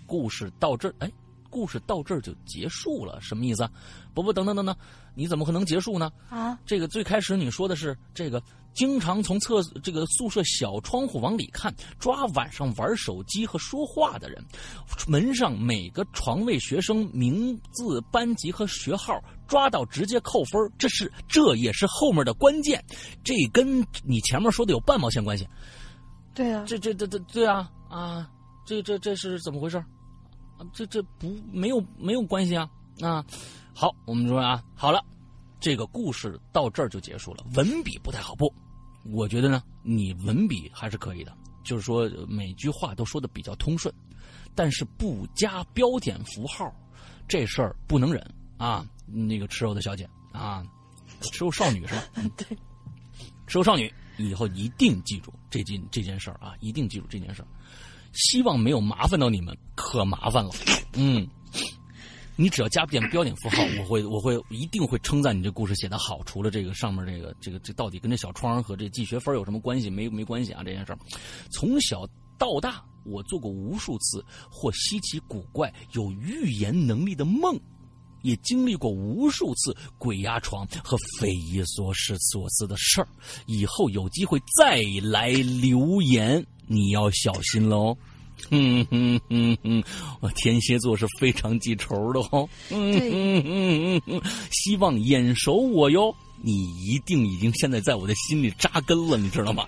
[0.07, 1.11] 故事到这儿，哎，
[1.51, 3.71] 故事到这儿就结束了，什么意思啊？
[4.15, 4.77] 不不，等等等等，
[5.15, 6.13] 你怎么可能结束呢？
[6.29, 8.41] 啊，这个最开始你说的是这个，
[8.73, 14.45] 经常从厕这个宿舍小窗户往里看，抓晚上玩手机和说话的人，
[15.09, 20.61] 门上每个床位学生名字、班级和学号，抓到直接扣分。
[20.79, 22.85] 这是这也是后面的关键，
[23.25, 25.49] 这跟你前面说的有半毛钱关系？
[26.35, 28.31] 对啊，这这这这对啊啊！
[28.67, 29.79] 这这这是怎么回事？
[30.59, 32.69] 啊，这这不没有没有关系啊
[33.01, 33.25] 啊！
[33.75, 35.03] 好，我们说啊，好了，
[35.61, 37.45] 这个故事到这儿就结束了。
[37.55, 38.53] 文笔不太好，不，
[39.13, 41.33] 我觉得呢，你文笔还是可以的，
[41.65, 43.95] 就是说每句话都说的比较通顺，
[44.55, 46.71] 但是不加标点符号，
[47.29, 48.23] 这事儿不能忍
[48.57, 48.85] 啊！
[49.07, 50.65] 那个吃肉的小姐啊，
[51.33, 52.05] 吃肉少女是吧？
[52.37, 52.47] 对，
[53.47, 57.49] 吃肉少女，以后一定记住这件这件事儿啊，一定记住这件事儿。
[58.13, 60.51] 希望没有麻烦到你们，可麻烦了。
[60.95, 61.29] 嗯，
[62.35, 66.23] 你只要加点标点符号，我会我会一定会称赞你这故事写的好。
[66.25, 69.91] 除了这个上面这个这个这到底跟这小窗和这记学分有什么关系？
[69.91, 70.99] 没没关系啊，这件事儿。
[71.51, 72.07] 从小
[72.39, 77.59] 到大，我做过无数次或稀奇古怪、有预言能力的梦，
[78.23, 83.09] 也经历过无数次鬼压床和匪夷所思所思的事儿。
[83.47, 86.45] 以后有机会再来留言。
[86.69, 87.97] 你要小心喽，
[88.51, 89.85] 嗯嗯嗯嗯，
[90.21, 96.13] 我天蝎座是非常记仇的哦，嗯嗯嗯嗯，希望眼熟我哟，
[96.43, 96.53] 你
[96.85, 99.65] 一定已经现在在我的心里扎根了，你知道吗？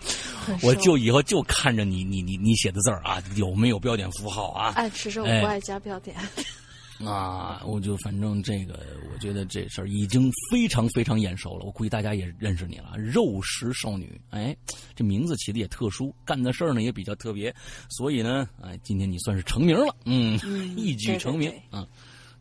[0.65, 4.73] 我就以后就看着你你你你写的字儿啊，有没有标点符号啊？
[4.75, 6.17] 爱吃肉不爱加标点。
[7.05, 11.65] 啊，我就反正这个，我觉得这事儿已经非常非常眼熟了。
[11.65, 14.21] 我估计大家也认识你了，肉食少女。
[14.31, 14.57] 哎，
[14.97, 17.55] 这名字起的也特殊，干的事儿呢也比较特别，
[17.89, 20.39] 所以呢，哎，今天你算是成名了，嗯，
[20.77, 21.87] 一举成名，嗯，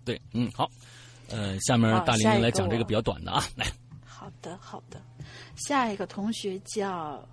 [0.03, 0.68] 对，嗯，好，
[1.30, 3.68] 呃，下面大林来讲这个比较短的啊，来。
[4.05, 4.99] 好的，好的，
[5.55, 7.24] 下一个同学叫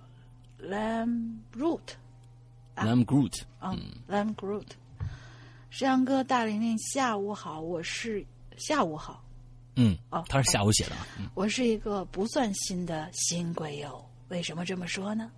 [0.61, 4.67] Lam Root，Lam Groot，嗯，Lam Groot。
[5.77, 9.21] 山哥，大玲玲，下午好，我是下午好。
[9.75, 11.05] 嗯，哦，他是下午写的啊。
[11.33, 15.29] 我是一个不算新的新鬼友，为什么这么说呢？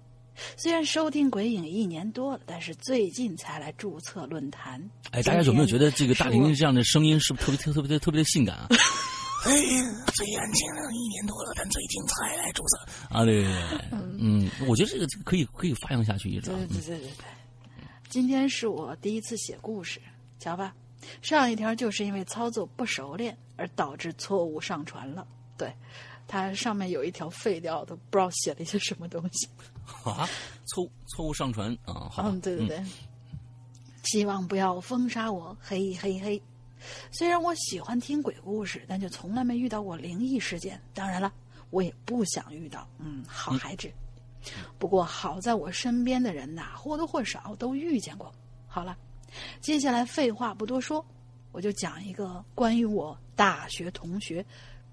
[0.56, 4.80] 虽然收听鬼影一年多了，但是最近才来注册论坛。
[5.10, 8.68] 哎，大家有没有觉得这个大玲玲这样的声音是不是特别特别特别的性感啊？
[9.44, 12.78] 哎，虽然听了一年多了，但最近才来注册
[13.10, 13.26] 啊。
[13.26, 13.80] 对对对，
[14.20, 16.52] 嗯，我觉得这个可以可以发扬下去一直。
[16.52, 17.26] 对对对对对，
[18.08, 20.00] 今天是我第一次写故事。
[20.40, 20.74] 瞧吧，
[21.22, 25.28] 上一条就是因为操作不熟练而导致错误上传了。
[25.58, 25.74] 对，
[26.28, 29.48] 它上面有一条废掉的，不知道写了一些什么东西。
[30.06, 30.28] 啊，
[30.66, 32.08] 错错误上传啊！
[32.12, 32.84] 好，嗯，对对对。
[34.04, 36.42] 希望不要封杀我，嘿嘿嘿。
[37.12, 40.80] 虽然我喜欢听鬼故事，但却从来没遇到过灵异事件。
[40.94, 41.34] 当然了，
[41.72, 42.88] 我也不想遇到。
[43.00, 43.92] 嗯，好孩子。
[44.78, 48.32] 不过好在我身边的人呐，或多或少都遇见过。
[48.68, 48.96] 好了。
[49.60, 51.06] 接下来废话不多说，
[51.52, 54.46] 我我就讲一个关于我大学同学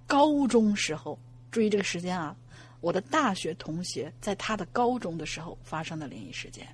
[0.06, 1.18] 高中时候，
[1.50, 2.34] 注意这个时间啊，
[2.80, 6.66] 我的大学同学在他的高中的时候发生的灵异事件。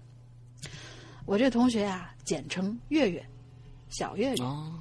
[1.26, 3.20] 我这同学呀、简称月月，
[3.88, 4.44] 小月月。
[4.44, 4.72] 哦，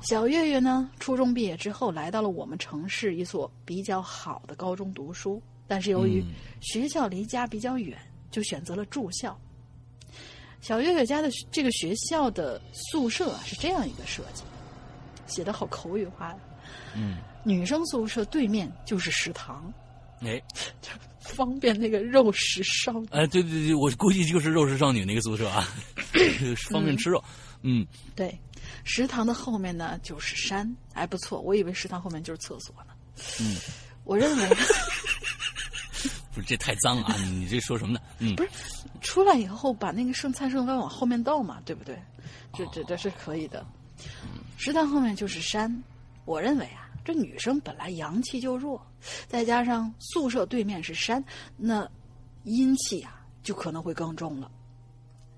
[0.00, 6.32] 小月月呢，初中毕业之后来到了我们城市一所比较好的高中读书，但是由于嗯
[6.62, 7.98] 学校离家比较远，
[8.30, 9.38] 就选择了住校。
[10.62, 14.42] 小月月家的这个学校的宿舍啊是这样一个设计，
[15.26, 16.36] 写的好口语化呀。
[16.94, 19.72] 嗯，女生宿舍对面就是食堂，
[20.20, 20.40] 哎，
[21.20, 23.08] 方便那个肉食少女。
[23.10, 25.68] 哎，对对对，我估计就是肉食少女那个宿舍啊，
[26.70, 27.22] 方便吃肉。
[27.62, 27.84] 嗯，
[28.14, 28.38] 对，
[28.84, 31.40] 食堂的后面呢就是山，还不错。
[31.40, 32.92] 我以为食堂后面就是厕所呢。
[33.40, 33.56] 嗯，
[34.04, 34.48] 我认为
[36.34, 37.14] 不是这太脏了啊！
[37.18, 38.00] 你 你这说什么呢？
[38.18, 38.50] 嗯，不是
[39.00, 41.98] 出来以后把那个剩菜剩饭往后面倒嘛，对不对？
[42.54, 43.64] 这这这是可以的。
[44.56, 45.82] 食堂后面就是山，
[46.24, 48.84] 我认为啊，这女生本来阳气就弱，
[49.28, 51.22] 再加上宿舍对面是山，
[51.56, 51.88] 那
[52.44, 54.50] 阴气啊就可能会更重了。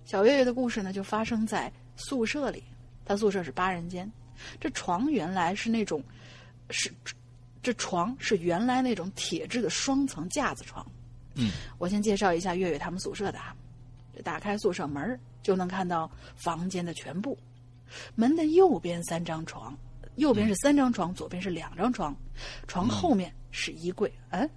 [0.05, 2.63] 小月月的故事呢，就发生在宿舍里。
[3.05, 4.11] 她宿舍是八人间，
[4.61, 6.03] 这床原来是那种，
[6.71, 6.93] 是
[7.65, 10.87] 这床是原来那种铁质的双层架子床。
[11.35, 13.57] 嗯，我先介绍一下月月他们宿舍的啊。
[14.23, 17.37] 打开宿舍门就能看到房间的全部。
[18.15, 19.77] 门的右边三张床，
[20.17, 22.15] 右边是三张床，左边是两张床，
[22.69, 24.12] 床后面是衣柜。
[24.31, 24.49] 嗯，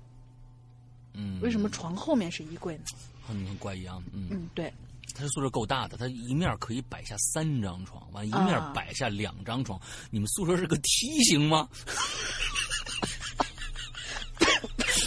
[1.13, 2.83] 嗯，为什么床后面是衣柜呢？
[3.25, 4.01] 很很怪异啊？
[4.13, 4.71] 嗯，嗯，对，
[5.17, 9.79] 他这宿舍够大的，他一面可以摆下三张床，完一面啊摆下两张床。
[10.11, 11.67] 你们宿舍是个梯形吗？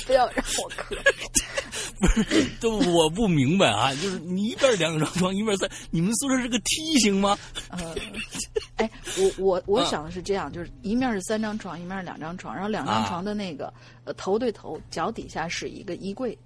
[0.06, 0.96] 不要让我磕。
[2.00, 7.38] 不是这我不明白啊，就是你一边两张床，一边三，你们宿舍是个梯形吗？
[7.68, 7.94] 呃，
[8.76, 13.72] 哎，我我我想的是这样，就是一面是三张床，一面是两张床，然后两张啊床的那个、
[14.04, 16.36] 呃头对头，脚底下是一个衣柜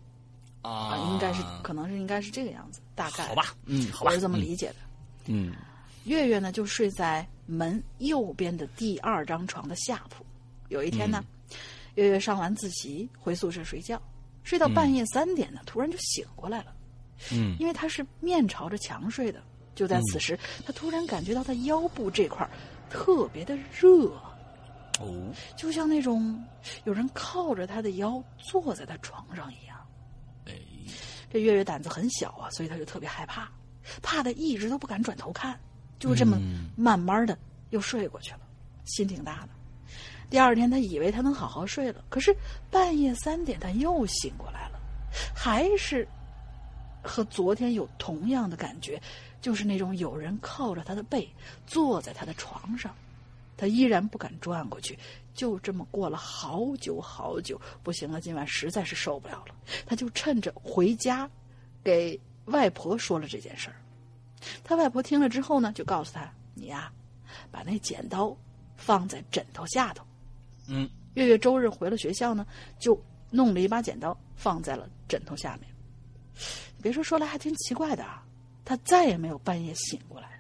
[0.61, 4.77] 啊、啊，应该是可能是应该是这个样子，大概好吧，嗯，好吧，我是这么理解的。
[5.27, 5.55] 嗯。
[6.05, 10.25] 月月呢就睡在门右边的第二张床的下铺。
[10.69, 11.25] 有一天呢，
[11.95, 14.01] 月月上完自习回宿舍睡觉，
[14.43, 16.75] 睡到半夜三点呢，突然就醒过来了。
[17.33, 19.43] 嗯因为他是面朝着墙睡的，
[19.75, 22.47] 就在此时，他突然感觉到他腰部这块
[22.91, 24.09] 特别的热，
[25.01, 26.39] 哦，就像那种
[26.85, 29.74] 有人靠着他的腰坐在他床上一样。
[31.35, 33.51] 哎，这月月胆子很小啊，所以他就特别害怕，
[34.01, 35.59] 怕的一直都不敢转头看，
[35.99, 37.37] 就这么嗯慢慢的
[37.71, 38.41] 又睡过去了，
[38.85, 39.49] 心挺大的。
[40.31, 42.35] 第二天，他以为他能好好睡了，可是
[42.71, 44.79] 半夜三点他又醒过来了，
[45.35, 46.07] 还是
[47.03, 49.03] 和昨天有同样的感觉，
[49.41, 51.29] 就是那种有人靠着他的背
[51.67, 52.95] 坐在他的床上，
[53.57, 54.99] 他依然不敢转过去，
[55.35, 59.55] 就这么过了好久好久，不行了，今晚实在是受不了了，
[59.87, 61.31] 他就趁着回家，
[61.83, 63.77] 给外婆说了这件事儿。
[64.63, 66.93] 他外婆听了之后呢，就告诉他：“你呀、
[67.51, 68.37] 把那剪刀
[68.77, 70.05] 放在枕头下头。”
[70.69, 72.47] 嗯，月月周日回了学校呢，
[72.79, 73.01] 就
[73.31, 75.71] 弄了一把剪刀放在了枕头下面。
[76.83, 78.23] 别说说来还挺奇怪的啊，
[78.65, 80.34] 他再也没有半夜醒过来。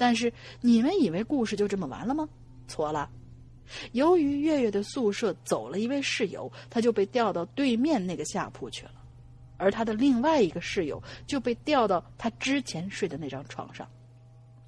[0.00, 0.32] 但是
[0.62, 2.26] 你们以为故事就这么完了吗？
[2.66, 3.10] 错了。
[3.92, 8.92] 由于月月的宿舍走了一位室友，他就被调到对面那个下铺去了，
[9.58, 13.86] 而他的另外一个室友就被调到他之前睡的那张床上。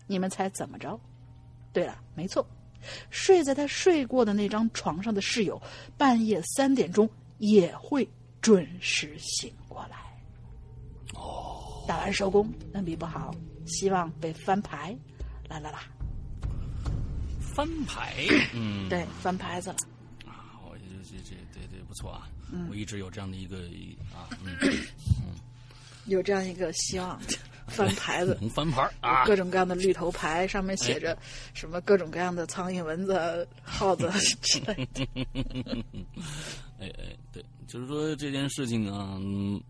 [0.07, 1.01] 你们猜怎么着？
[1.73, 2.47] 对了，没错，
[3.09, 5.59] 睡在他睡过的那张床上的室友，
[5.97, 7.09] 半夜三点钟
[7.39, 8.07] 也会
[8.43, 9.97] 准时醒过来。
[11.15, 14.95] 哦，打完收工，文笔不好，希望被翻牌。
[15.53, 15.83] 啦啦啦，
[17.55, 18.15] 翻牌，
[18.55, 19.77] 嗯，对，翻牌子了。
[20.25, 22.67] 啊，我这这这对对不错啊，嗯。
[22.71, 24.55] 我一直有这样的一个一啊，嗯，
[26.07, 27.21] 有这样一个希望，
[27.69, 28.39] 翻牌子。
[28.41, 31.17] 能翻牌啊，各种各样的绿头牌，上面写着
[31.53, 35.07] 什么各种各样的苍蝇、蚊子、耗子 之类的。
[36.81, 39.61] 哎哎，对，就是说这件事情啊，嗯，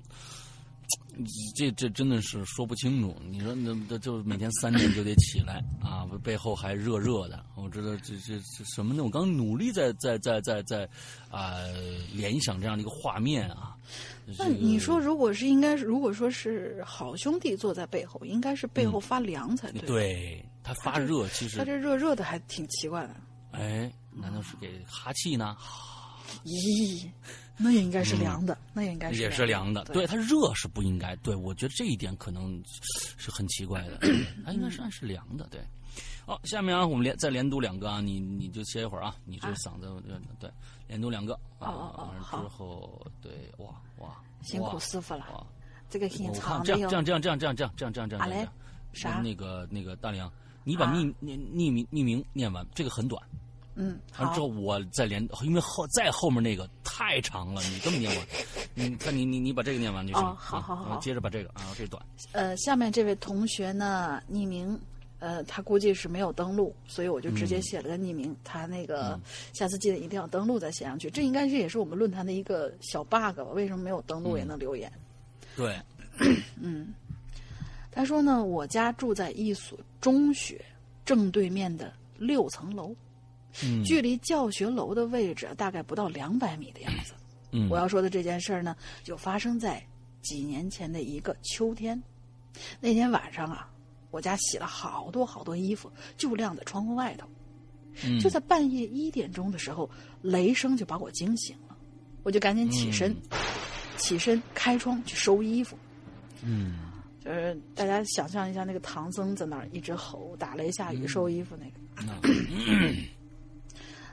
[1.55, 3.15] 这这真的是说不清楚。
[3.29, 7.45] 你说那那就每天三点就得起来啊，背后还热热的。
[7.55, 9.03] 我知道这这这什么呢？
[9.05, 10.89] 我刚努力在在在在在
[11.31, 11.57] 啊、
[12.13, 13.77] 联想这样的一个画面啊。
[14.39, 23.17] 那你说，如果是应该，如果说是好兄弟坐在背后，应该是背后发凉才对。，对他发热，其实他这热热的还挺奇怪的。
[23.51, 25.57] 哎，难道是给哈气呢？
[26.45, 27.09] 咦，
[27.57, 31.15] 那也应该是凉的，那也应该是也是凉的，对对它热是不应该。
[31.17, 33.99] 对我觉得这一点可能是很奇怪的，
[34.45, 35.61] 它应该是按是凉的，对。
[36.25, 40.03] 好，下面啊，我们连再连读两个啊，你你就歇一会儿啊，你这啊嗓子、
[40.39, 40.49] 对，
[40.87, 43.69] 连读两个啊，之后对，哇
[43.99, 45.47] 哇，辛苦师傅了，哇，
[45.91, 47.13] 这个挺我看长的哟这样这。
[47.13, 48.53] 样这样这样这样这样这样这样这样这样，
[48.93, 50.33] 啥那个那个大梁，
[50.65, 53.21] 你把啊匿匿匿名匿名念完，这个很短。
[53.75, 58.27] 嗯，好完之后，我再连，因为后再后面那个太长了，你这么念完，
[58.75, 60.23] 你看你你你把这个念完就行。
[60.23, 62.05] 哦好好好接着把这个啊，这短。
[62.33, 64.79] 呃，下面这位同学呢，匿名，
[65.21, 68.37] 呃，他估计是没有登录，所以我就直接写了个匿名。
[68.45, 69.19] 他那个
[69.55, 71.11] 下次记得一定要登录再写上去。
[71.11, 73.45] 这应该是也是我们论坛的一个小 bug 吧？
[73.55, 74.93] 为什么没有登录也能留言？
[75.57, 75.81] 对
[76.61, 76.93] 嗯，
[77.91, 80.63] 他说呢，我家住在一所中学
[81.05, 82.95] 正对面的六层楼，
[83.63, 87.13] 嗯距离教学楼的位置大概不到两百米的样子。
[87.51, 89.85] 嗯我要说的这件事儿呢，就发生在
[90.23, 92.03] 几年前的一个秋天。
[92.81, 93.69] 那天晚上啊，
[94.11, 97.27] 我家洗了好多好多衣服，就晾在窗户外头。
[98.05, 99.91] 嗯就在半夜一点钟的时候，
[100.23, 101.77] 雷声就把我惊醒了，
[102.23, 103.15] 我就赶紧起身，
[103.99, 105.77] 起身开窗去收衣服。
[106.43, 106.79] 嗯
[107.23, 111.73] 就是大家想象一下，那个唐僧在那儿一直吼，打雷下雨收衣服那个。
[112.07, 112.13] 那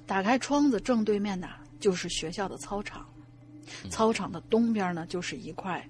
[0.09, 3.07] 打开窗子，正对面呐就是学校的操场，
[3.91, 5.87] 操场的东边呢就是一块，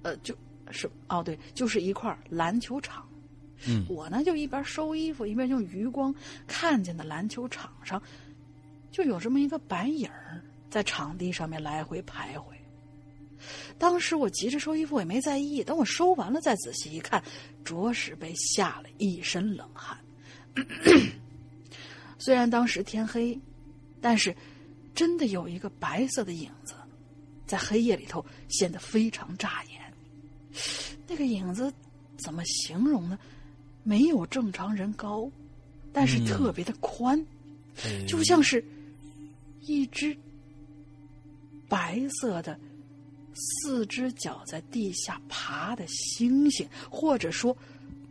[0.00, 0.34] 呃，就
[0.70, 3.06] 是哦对，就是一块篮球场。
[3.66, 6.12] 嗯我呢就一边收衣服，一边用余光
[6.46, 8.02] 看见的篮球场上，
[8.90, 12.44] 就有这么一个白影儿在场地上面来回徘徊。
[13.76, 15.62] 当时我急着收衣服，也没在意。
[15.62, 17.22] 等我收完了，再仔细一看，
[17.62, 19.98] 着实被吓了一身冷汗。
[22.24, 23.38] 虽然当时天黑，
[24.00, 24.34] 但是
[24.94, 26.72] 真的有一个白色的影子，
[27.46, 29.78] 在黑夜里头显得非常扎眼。
[31.06, 31.70] 那个影子
[32.16, 33.18] 怎么形容呢？
[33.82, 35.30] 没有正常人高，
[35.92, 37.22] 但是特别的宽，
[37.84, 38.64] 哎就像是
[39.60, 40.16] 一只
[41.68, 42.58] 白色的
[43.34, 47.54] 四只脚在地下爬的猩猩，或者说，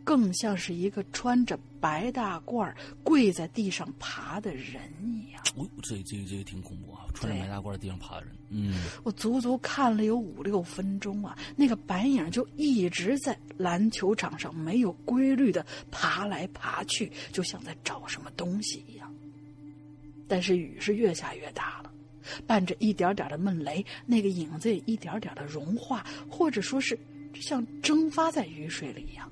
[0.04, 5.42] 更像是一个穿着白大褂儿跪在地上爬的人一样。
[5.56, 7.06] 哦，这这这个挺恐怖啊！
[7.14, 19.12] 穿着白大褂在地上爬的人，嗯我足足看了有五六分钟啊，那个白影就一直在篮球场上没有规律的爬来爬去，就像在找什么东西一样。
[20.26, 21.92] 但是雨是越下越大了，
[22.46, 26.98] 伴着一点点的闷雷，那个影子也一点点的融化，或者说是
[27.34, 29.30] 像蒸发在雨水里一样。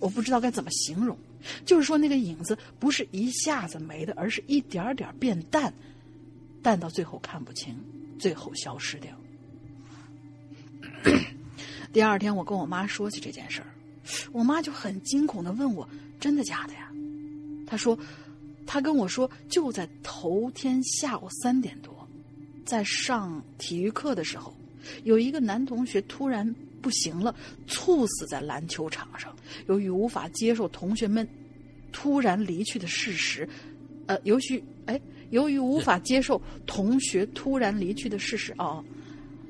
[0.00, 1.16] 我不知道该怎么形容，
[1.64, 5.72] 就是说那个影子不是一下子没的，而是一点点变淡，
[6.62, 7.74] 淡到最后看不清，
[8.18, 9.12] 最后消失掉。
[11.92, 13.68] 第二天，我跟我妈说起这件事儿，
[14.32, 15.88] 我妈就很惊恐的问我
[16.20, 16.90] ：“真的假的呀？”
[17.66, 17.98] 她说
[18.66, 22.06] ：“她跟我说，就在头天下午三点多，
[22.64, 24.54] 在上体育课的时候，
[25.04, 26.54] 有一个男同学突然
[26.86, 27.34] 不行了，
[27.66, 29.34] 猝死在篮球场上。
[29.66, 31.28] 由于无法接受同学们
[31.90, 33.48] 突然离去的事实，
[34.06, 38.84] 呃，由于哎，由于无法接受同学突然离去的事实哦，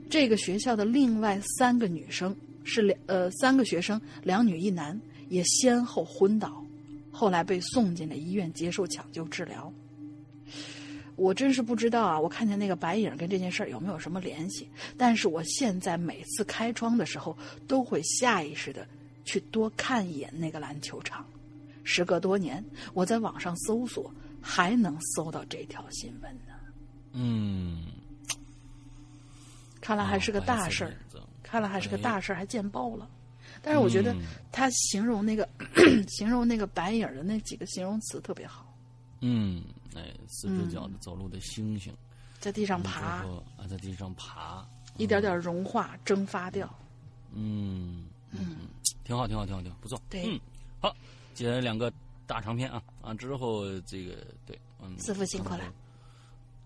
[0.09, 2.34] 这个学校的另外三个女生
[2.64, 6.64] 是两呃三个学生，两女一男，也先后昏倒，
[7.11, 9.70] 后来被送进了医院接受抢救治疗。
[11.17, 12.21] 我真是不知道啊！
[12.21, 14.69] 我看见那个白影跟这件事儿有没有什么联系？
[14.97, 17.37] 但是我现在每次开窗的时候，
[17.67, 18.87] 都会下意识的
[19.25, 21.27] 去多看一眼那个篮球场。
[21.83, 22.64] 时隔多年，
[22.95, 26.53] 我在网上搜索，还能搜到这条新闻呢。
[27.12, 27.87] 嗯，
[29.81, 30.93] 看来还是个大事儿。
[31.43, 33.09] 看来还是个大事儿，还见报了。
[33.62, 35.49] 但是我觉得嗯他形容那个、
[36.09, 38.66] 形容那个白影的那几个形容词特别好，
[39.21, 39.64] 嗯，
[39.95, 41.91] 哎，四只脚的走路的猩猩，
[42.39, 46.69] 在地上然爬，后啊，在地上爬，一点点融化、蒸发掉。
[47.33, 48.57] 嗯嗯，
[49.05, 50.01] 挺好，挺好，挺好，挺好，不错。
[50.11, 50.41] 对嗯，
[50.81, 50.95] 好，
[51.35, 51.93] 接下来两个
[52.27, 55.61] 大长篇啊啊，之后这个对，嗯，师傅辛苦了。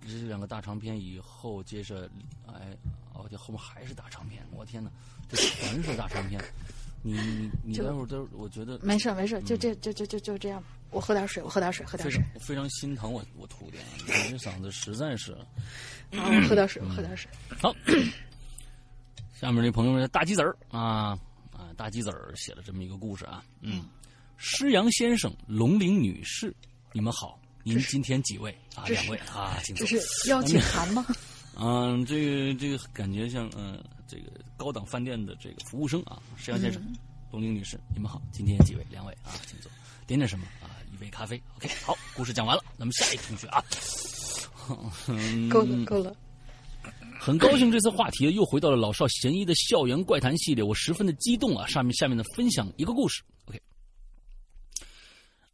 [0.03, 2.09] 这两个大长篇以后接着，
[2.47, 2.77] 哎，
[3.13, 4.91] 哦，这后面还是大长篇，我天哪，
[5.29, 6.43] 这全是大长篇。
[7.03, 10.63] 你你你就待会儿都，我觉得没事没事，就这就就就就这样。
[10.91, 12.41] 我喝点水，我喝点水，喝点非水常。
[12.41, 15.33] 非常心疼我我徒弟啊，你这嗓子实在是。
[16.13, 17.31] 啊，我喝点水，我喝点水。
[17.61, 17.75] 好，
[19.35, 21.19] 下面这朋友们大鸡子儿啊
[21.53, 23.85] 啊，大鸡子儿写了这么一个故事啊，嗯，
[24.37, 26.55] 施阳先生、龙玲女士，
[26.93, 28.85] 你们好，您今天几位啊？
[28.89, 30.01] 两位啊，请坐这。
[30.01, 31.07] 是邀请函吗？
[31.57, 36.83] 嗯，这个这个感觉像嗯、这个高档饭店的这个服务生啊，施阳先生、
[37.31, 38.85] 龙玲女士，你们好，今天几位？
[38.91, 39.71] 两位啊，请坐。
[40.07, 40.70] 点点什么啊？
[40.93, 41.41] 一杯咖啡。
[41.57, 43.65] OK，好，故事讲完了，那么下一个同学啊，
[45.51, 46.17] 够了够了。
[47.21, 51.67] 很高兴这次话题又回到了老少咸宜的校园怪谈系列，我十分的激动啊！
[51.67, 53.61] 上面下面的分享一个故事，OK。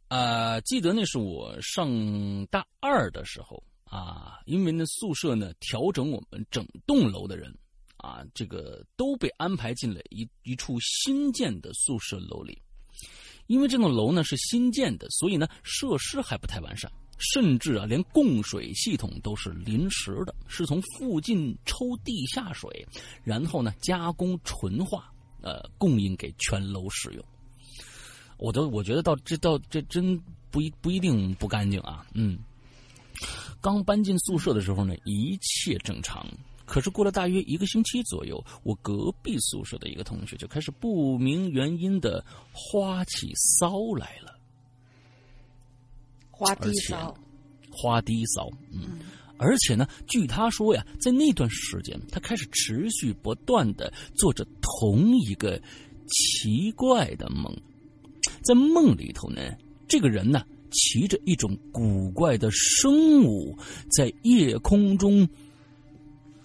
[0.07, 7.53] 啊，记得那是我上大二的时候啊，因为那宿舍呢调整我们整栋楼的人
[7.97, 12.61] 啊，这个都被安排进了一一处新建的宿舍楼里。
[13.47, 16.91] 因为这栋楼呢是新建的，所以呢设施还不太完善。
[17.19, 22.87] 甚至啊，连供水系统都是临时的，是从附近抽地下水，
[23.23, 27.25] 然后呢加工纯化，呃，供应给全楼使用。
[28.37, 30.21] 我都我觉得到这到这真
[30.51, 32.37] 不一不一定不干净啊，嗯。
[33.59, 36.23] 刚搬进宿舍的时候呢，一切正常。
[36.67, 44.37] 可是过了大约一个星期左右，我隔壁宿舍的一个同学就开始不明原因的花起骚来了。
[46.29, 47.17] 花低骚，
[47.71, 48.99] 花低骚，嗯，
[49.37, 55.59] 而且呢，据他说呀，在那段时间，他开始持续不断的做着同一个
[56.07, 57.51] 奇怪的梦，
[58.43, 59.41] 在梦里头呢，
[59.87, 63.57] 这个人呢骑着一种古怪的生物
[63.89, 65.27] 在夜空中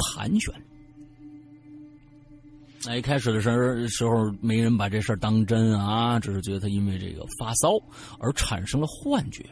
[0.02, 0.52] 盘旋。
[2.84, 7.70] 那一开始的时候，时候没人把这事儿当真啊，只是觉得他因为这个发骚
[8.18, 9.44] 而产生了幻觉。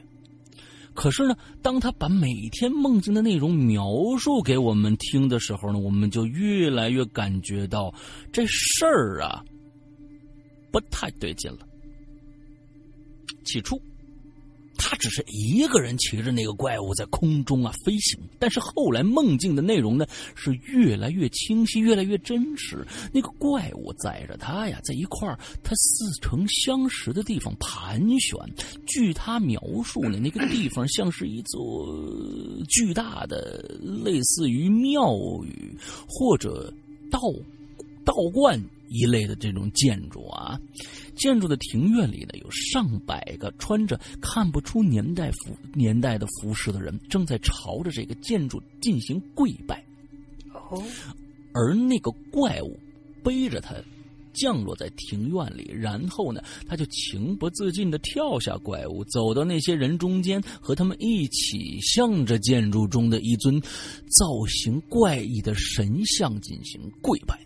[0.94, 3.86] 可是呢，当他把每天梦境的内容描
[4.18, 7.94] 述给我们听的时候呢，我们就越来越感觉到
[8.32, 9.44] 这事儿啊
[10.72, 11.58] 不太对劲了。
[13.44, 13.80] 起初。
[14.82, 22.84] 他只是一个人骑着那个怪物在空中啊飞行，但是后来梦境的内容呢是越来越清晰，越来越真实。
[23.12, 25.28] 那个怪物载着他呀，在一块
[25.62, 28.38] 他似曾相识的地方盘旋。
[28.86, 31.94] 据他描述呢，那个地方像是一座
[32.68, 35.14] 巨大的、类似于庙
[35.44, 35.78] 宇
[36.08, 36.72] 或者
[37.10, 37.20] 道
[38.04, 38.58] 道观
[38.88, 40.58] 一类的这种建筑啊。
[41.20, 49.84] 建筑的庭院里呢，有上百个穿着看不出年代服年代的服饰的人，正在朝着这个建筑进行跪拜。
[50.54, 50.82] 哦，
[51.52, 52.80] 而那个怪物
[53.22, 53.74] 背着他
[54.32, 67.38] 降落在庭院里，然后呢，他就情不自禁的跳下怪物，走到那些人中间，和他们一起向着建筑中的一尊造型怪异的神像进行跪拜。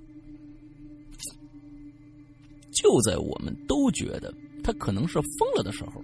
[2.84, 4.32] 就在我们都觉得
[4.62, 6.02] 他可能是疯了的时候，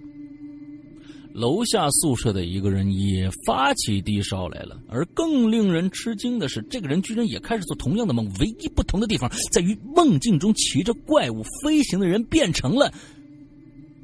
[1.31, 4.81] 楼下宿舍的一个人也发起低烧来了。
[4.89, 8.25] 而更令人吃惊的是，这个人居然也开始做同样的梦。
[8.39, 12.91] 唯一不同的地方在于，梦境中骑着怪物飞行的人变成了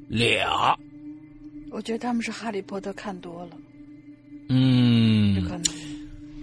[0.08, 0.78] 俩。
[1.72, 3.58] 我觉得他们是《哈利波特》看多了。
[4.50, 5.64] 嗯，有可能。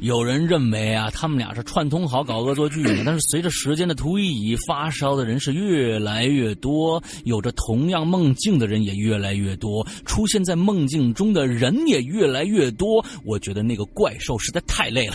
[0.05, 3.02] 有人认为啊，他们俩是串通好搞恶作剧呢。
[3.07, 13.02] 但是随着时间的推移，发烧的人是越来越多，有着同样梦境的人也越来越多，出现在梦境中的人也越来越多。
[13.24, 15.14] 我觉得那个怪兽实在太累了，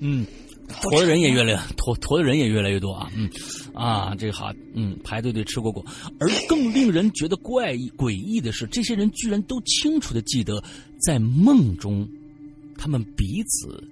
[0.00, 0.24] 嗯，
[0.80, 3.28] 驮的人也越来驮驮的人也越来越多啊，嗯，
[3.74, 5.84] 啊，这个好，嗯，排队队吃果果。
[6.18, 10.64] 而更令人觉得怪异诡异的是，这些人居然都清楚的记得，
[10.98, 12.08] 在梦中，
[12.78, 13.86] 他们彼此。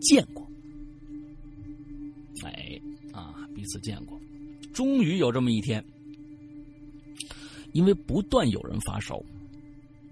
[0.00, 0.46] 见过，
[2.44, 2.80] 哎，
[3.12, 4.20] 啊，彼此见过。
[4.72, 5.84] 终于有这么一天，
[7.72, 9.20] 因为不断有人发烧，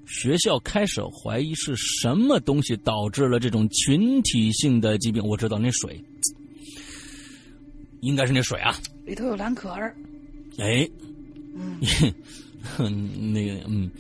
[0.06, 5.22] 学校开始怀疑是什么东西导致了这种群体性的疾病。
[5.22, 6.02] 我知道那水，
[8.00, 8.74] 应该是那水啊，
[9.04, 9.96] 里头有蓝可儿。
[10.58, 10.88] 哎，
[11.54, 11.78] 嗯。
[12.76, 13.90] 哼， 那个，嗯，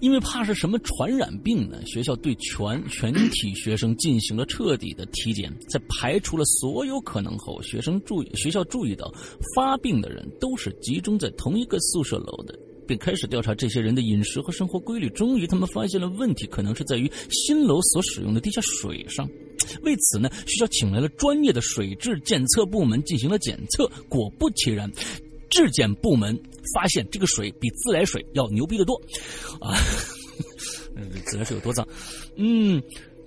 [0.00, 9.12] 因为怕是什么传染病呢，学校对全全体学生进行了彻底的体检，在排除了所有可能后，学生注意学校注意到
[9.54, 15.08] 发病的人都是集中在同一个宿舍楼的，并开始调查这些人的饮食和生活规律。
[15.10, 19.28] 终于，他们发现了问题可能是在于新楼所使用的地下水上。
[19.82, 23.90] 为此呢，学校请来了专业的水质检测部门进行了检测。
[24.08, 24.90] 果不其然。
[25.50, 26.34] 质检部门
[26.74, 28.94] 发现这个水比自来水要牛逼的多，
[29.60, 29.76] 啊，
[31.26, 31.86] 自来水有多脏？
[32.36, 32.82] 嗯，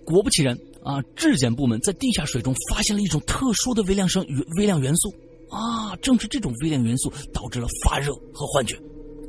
[0.05, 4.26] 果不其然啊，质检部门在地下水中发现了一种特殊的微量生
[4.57, 5.13] 微量元素
[5.49, 8.76] 啊，正是这种微量元素导致了发热和幻觉。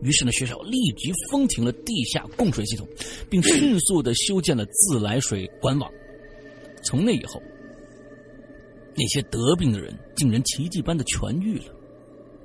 [0.02, 2.86] 于是呢，学校立即封停了地下供水系统，
[3.30, 5.90] 并迅速的修建了自来水管网。
[6.82, 7.40] 从那以后，
[8.94, 11.73] 那些得病的人竟然奇迹般的痊愈了。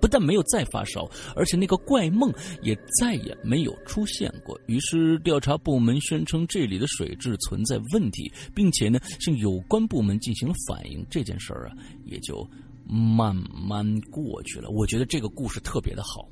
[0.02, 4.60] 不但没有再发烧，而且那个怪梦也再也没有出现过。
[4.68, 11.06] 于是调查部门宣称这里的水质存在问题，并且呢向有关部门进行了反映。
[11.10, 11.76] 这件事儿啊，
[12.06, 12.48] 也就
[12.86, 14.70] 慢慢过去了。
[14.70, 16.28] 我觉得这个故事特别的好，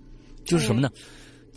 [0.45, 0.89] 就是什么呢？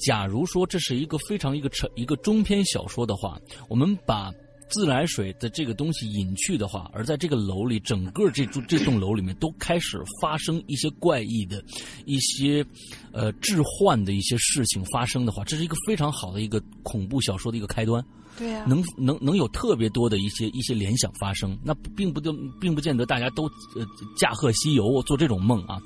[0.06, 3.38] 假如说这是一个非常一个成一个中篇小说的话，
[3.68, 4.32] 我们把
[4.70, 11.62] 自来水的这个东西隐去的话，而在这个楼里，整个这栋这栋楼里面都开始发生一些怪异的、
[12.06, 12.64] 一些
[13.12, 18.02] 呃置换的一些事情发生的话，这是一个非常好的一个恐怖小说的一个开端。
[18.40, 23.44] 对呀、能能能有特别多的一些一些联想发生，那并不就并不见得大家都
[23.76, 23.86] 呃
[24.16, 25.78] 驾鹤西游做这种梦啊，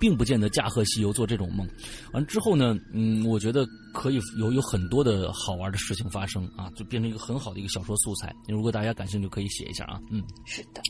[0.00, 1.68] 并不见得驾鹤西游做这种梦。
[2.14, 8.34] 完之后呢，嗯，我觉得可以有有很多的好玩的事情发生啊，就变成一个很好的一个小说素材。
[8.48, 10.24] 如果大家感兴趣，可以写一下啊，嗯。
[10.46, 10.80] 是的，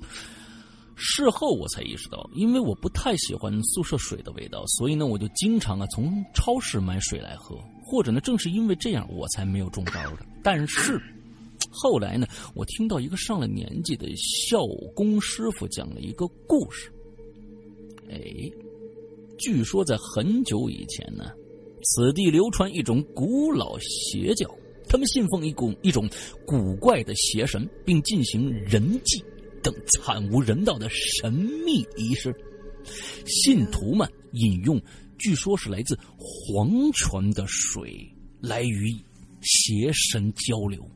[0.94, 10.26] 事后我才意识到，因为我不太喜欢宿舍水的味道，所以呢，我就经常啊从超市买水来喝，或者呢，正是因为这样，我才没有中招的。
[10.42, 11.00] 但是
[11.70, 16.90] 后来呢，我听到一个上了年纪的校工师傅讲了一个故事。
[18.10, 18.50] 哎，
[19.38, 21.30] 据说在很久以前呢，
[21.82, 24.48] 此地流传一种古老邪教，
[24.88, 26.08] 他们信奉一种一种
[26.46, 29.22] 古怪的邪神，并进行人祭
[29.62, 32.34] 等惨无人道的神秘仪式。
[33.26, 34.80] 信徒们饮用
[35.18, 38.10] 据说是来自黄泉的水
[38.40, 38.96] 来与
[39.42, 40.88] 邪神交流。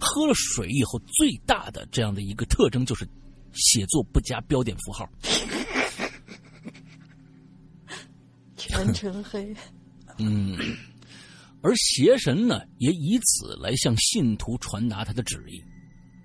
[0.00, 3.08] 喝了水以后，最大的这样的一个特征就是
[3.52, 5.08] 写作不加标点符号。
[8.56, 9.54] 全程黑。
[10.18, 10.58] 嗯，
[11.62, 15.62] 而邪神呢，也以此来向信徒传达他的旨意。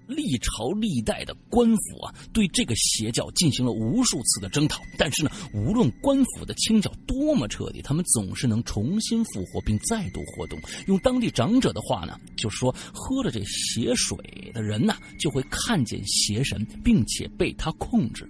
[0.09, 10.59] 历朝历代的官府啊，对这个邪教进行了无数次的征讨，但是呢，无论官府的清剿多么彻底，他们总是能重新复活并再度活动。
[10.87, 14.17] 用当地长者的话呢，就说喝了这邪水
[14.51, 18.27] 的人呐，就会看见邪神，并且被他控制。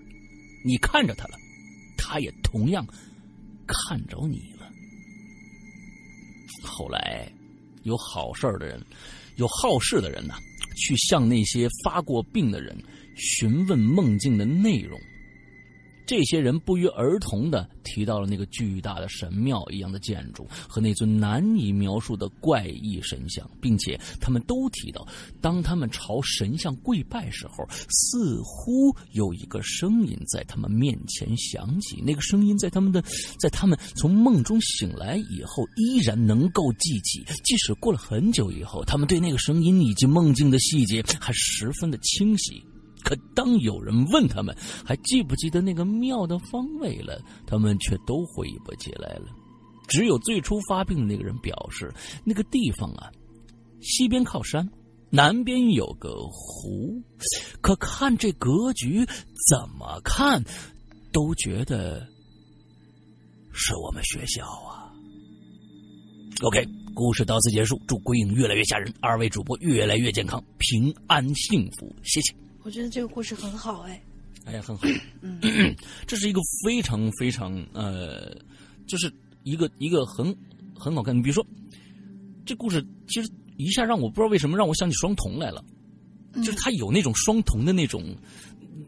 [0.66, 1.38] 你看着他了，
[1.98, 2.86] 他也同样
[3.66, 4.70] 看着你了。
[6.62, 7.32] 后来，
[7.84, 8.86] 有好事的人，
[9.38, 10.34] 有好事的人呢、
[10.80, 12.76] 去向那些发过病的人
[13.16, 15.00] 询问梦境的内容。
[16.10, 25.08] 这些人不约而同的提到了那个巨大的神庙一样的建筑和那尊难以描述的怪异神像，并且他们都提到，
[25.40, 32.02] 当他们朝神像跪拜时候，似乎有一个声音在他们面前响起。
[32.02, 33.04] 那个声音在他们的，
[33.40, 42.64] 在他们从梦中醒来以后，依然能够记起，即使过了很久以后，他们对那个声音以及梦境的细节还十分的清晰。
[43.04, 49.26] 可当有人问他们还记不记得那个庙的方位了，他们却都回忆不起来了。
[49.88, 51.92] 只有最初发病的那个人表示，
[52.24, 53.10] 那个地方啊，
[53.82, 54.70] 西边靠山，
[55.10, 57.02] 南边有个湖，
[57.62, 59.04] 可看这格局，
[59.50, 60.44] 怎么看
[61.12, 62.06] 都觉得
[63.52, 64.94] 是我们学校啊。
[66.44, 67.82] OK，故事到此结束。
[67.88, 72.39] 祝鬼影越来越吓人，二位主播越来越健康、平安幸福，谢谢。
[72.64, 74.02] 我觉得这个故事很好哎，
[74.46, 74.88] 哎呀，很好。
[75.22, 75.40] 嗯，
[76.06, 78.36] 这是一个非常非常呃，
[78.88, 79.12] 就是
[79.44, 80.36] 一个一个很
[80.76, 81.16] 很好看。
[81.18, 81.46] 你比如说，
[82.46, 85.64] 这故事其实一下让我不知道为什么让我想起双瞳来了，
[86.34, 88.16] 嗯就是他有那种双瞳的那种。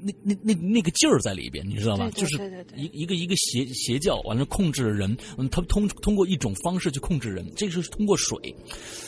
[0.03, 2.09] 那那那那个劲儿在里边，你知道吧？
[2.11, 8.37] 对对就是对对对一一个一个邪邪教，完了控制人，嗯，他通通过一种方式去控制人，这个是通过水。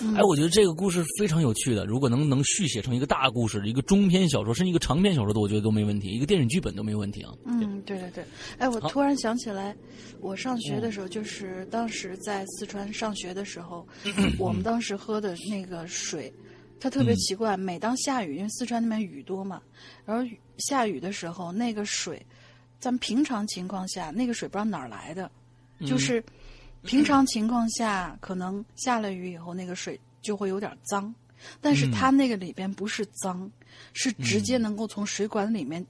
[0.01, 7.33] 嗯哎，我觉得这个故事非常有趣的，如果能能续写成一个大故事，一个中篇小说，甚至一个长篇小说的，我觉得都没问题，一个电影剧本都没问题啊。
[7.45, 8.23] 嗯，对对对，
[8.57, 9.75] 哎，我突然想起来，
[10.19, 13.87] 我上学的时候，就是当时在四川上学的时候，
[14.37, 16.31] 我们当时喝的那个水，
[16.83, 17.15] 它特别嗯。
[17.15, 19.61] 奇怪，每当下雨，因为四川那边雨多嘛，
[20.03, 22.21] 然后雨下雨的时候，那个水，
[22.77, 25.31] 咱们平常情况下，那个水不知道哪儿来的，
[25.87, 26.21] 就是
[26.81, 31.15] 平常情况下，可能下了雨以后，那个水就会有点脏，
[31.61, 33.49] 但是它那个里边不是脏，
[33.93, 35.85] 是直接能够从水管里面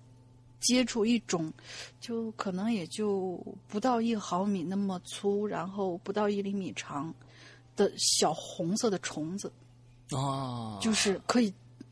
[0.59, 1.51] 接触一种，
[1.99, 7.11] 就可能也就不到一毫米那么粗，然后不到一厘米长
[7.75, 9.51] 的小红色的虫子，
[10.11, 11.49] 啊，就是可以，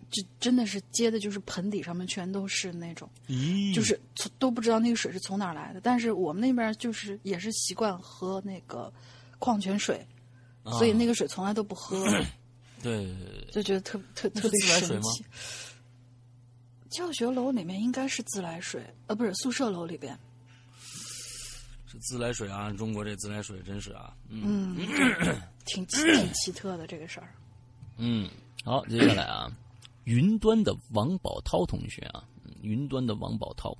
[0.10, 5.82] 就真的是接的，就是盆底上面全都是那种，咦，就是从都不知道那个水是从哪儿来的。
[5.82, 8.92] 但是我们那边就是也是习惯喝那个
[9.40, 10.06] 矿泉水，
[10.64, 12.04] 啊所以那个水从来都不喝，
[12.84, 15.24] 对对对对就觉得特特特别神奇。
[16.90, 20.18] 教学楼里面应该是自来水，呃，不是宿舍楼里边。
[21.90, 24.76] 这自来水啊，中国这自来水真是啊，嗯，
[25.66, 27.34] 挺挺奇特的这个事儿。
[28.04, 28.28] 嗯，
[28.66, 29.48] 好，接下来啊，
[30.06, 32.24] 云端的王宝涛同学啊，
[32.64, 33.78] 云端的王宝涛。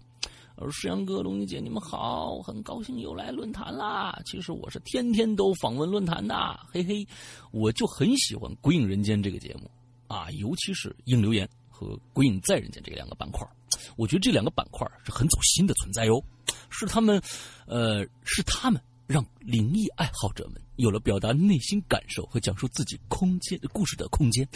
[0.58, 4.22] 而世阳哥、龙云姐，你们好，很高兴又来论坛啦。
[4.24, 6.36] 其实我是天天都访问论坛的，
[6.72, 7.08] 嘿嘿，
[7.50, 9.72] 我就很喜欢《鬼影人间》这个节目
[10.08, 13.48] 啊，尤其是应留言和《鬼影在人间》这两个板块。
[13.96, 16.24] 我觉得这两个板块是很走心的存在哟，
[16.70, 17.20] 是他们，
[17.66, 24.48] 呃，是他们让灵异爱好者们有了表达内心感受和讲述自己空间的故事的空间。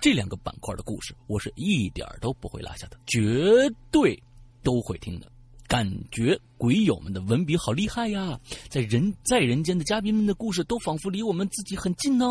[0.00, 4.20] 这两个板块的故事，我是一点都不会落下的，绝对
[4.62, 5.30] 都会听的。
[5.66, 8.40] 感觉鬼友们的文笔好厉害呀，
[8.70, 12.24] 在人在人间的嘉宾们的故事都仿佛离我们自己很近呢，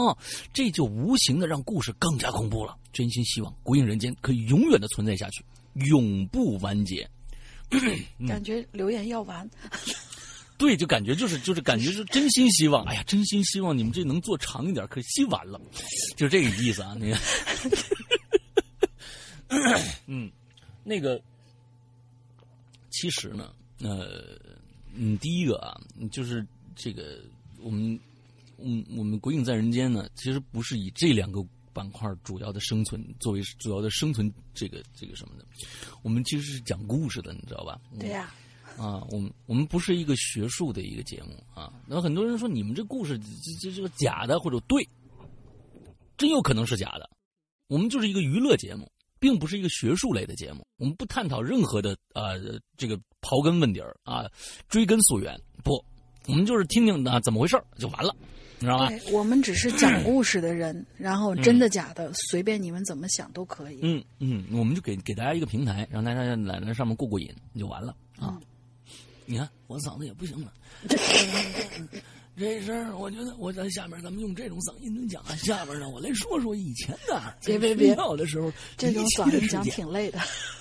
[0.52, 2.76] 这就无形的让故事更加恐怖了。
[2.92, 5.46] 真心希望鬼影人间可以永远的存在下去，
[5.88, 7.08] 永不完结。
[8.28, 9.48] 感觉留言要完，
[10.58, 15.62] 对，就感觉就是就是感觉是真心希望，哎呀，真心希望你们这能做长一点，可惜晚了，
[16.16, 16.96] 就这个意思啊。
[17.00, 17.18] 那个，
[20.08, 20.32] 嗯，
[20.84, 21.22] 那个。
[22.90, 24.40] 其实呢，呃，
[24.96, 25.80] 嗯，第一个啊，
[26.12, 26.44] 就是
[26.76, 27.22] 这个
[27.60, 28.00] 我们，
[28.58, 35.46] 嗯，我们《鬼影在人间》呢，其实不是以这两个板块主要的生存作为主要的生存这个这个什么的，
[36.02, 37.80] 我们其实是讲故事的，你知道吧？
[38.00, 38.22] 对呀。
[38.24, 38.34] 啊，
[39.12, 41.74] 我们我们不是一个学术的一个节目啊。
[41.88, 43.26] 那很多人说你们这故事这
[43.62, 44.88] 这这个假的或者对，
[46.18, 47.10] 真有可能是假的。
[47.68, 48.90] 我们就是一个娱乐节目。
[49.20, 52.38] 并不是一个学术类的节目，我们不探讨任何的呃
[52.78, 54.30] 这个刨根问底儿啊，
[54.70, 55.36] 追根溯源。
[55.64, 55.84] 不，
[56.28, 58.16] 我们就是听听啊怎么回事就完了，
[58.60, 58.88] 你知道吗？
[59.12, 63.80] 我们只是讲故事的人， 然后真的假的随便你们怎么想都可以。
[63.82, 67.28] 嗯嗯，我们就给给大家一个平台，让大家来在上面过过瘾
[67.58, 68.40] 就完了啊。
[69.28, 70.52] 你看我嗓子也不行了。
[72.38, 75.36] 这事儿，我觉得我在下面，咱们用这种嗓音能讲啊。
[75.38, 80.20] 下边呢，我来说说以前的别别别，的时候这种嗓音讲挺累的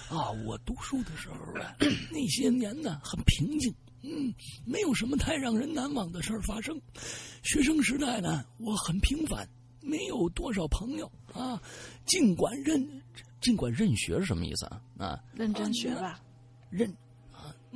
[0.09, 0.33] 啊。
[0.47, 1.77] 我读书的时候啊，
[2.11, 3.73] 那些年呢很平静，
[4.03, 4.35] 嗯，
[4.65, 6.81] 没有什么太让人难忘的事儿发生。
[7.43, 9.47] 学生时代呢，我很平凡，
[9.83, 11.61] 没有多少朋友啊。
[12.07, 12.83] 尽管认，
[13.43, 14.81] 尽管认学是什么意思啊？
[14.99, 16.19] 啊，认真学吧，
[16.71, 16.91] 认。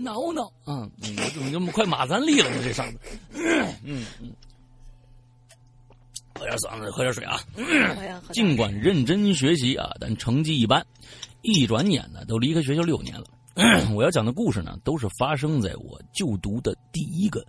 [0.03, 0.91] 挠挠嗯！
[1.03, 2.63] 我怎么这么快马三立了呢？
[2.63, 2.99] 这嗓子，
[3.85, 4.33] 嗯嗯，
[6.35, 7.39] 喝点嗓子，喝点水啊！
[8.33, 10.85] 尽管认真学习啊，但成绩一般。
[11.43, 13.25] 一转眼呢，都离开学校六年了。
[13.95, 17.45] 我要讲的故事呢，都是发生在我就读的第一个，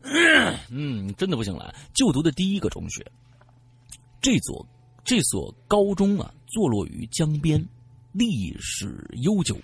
[0.70, 3.04] 嗯，真的不行了，就读的第一个中学。
[4.20, 4.66] 这所
[5.04, 7.62] 这所高中啊，坐落于江边，
[8.12, 9.56] 历史悠久。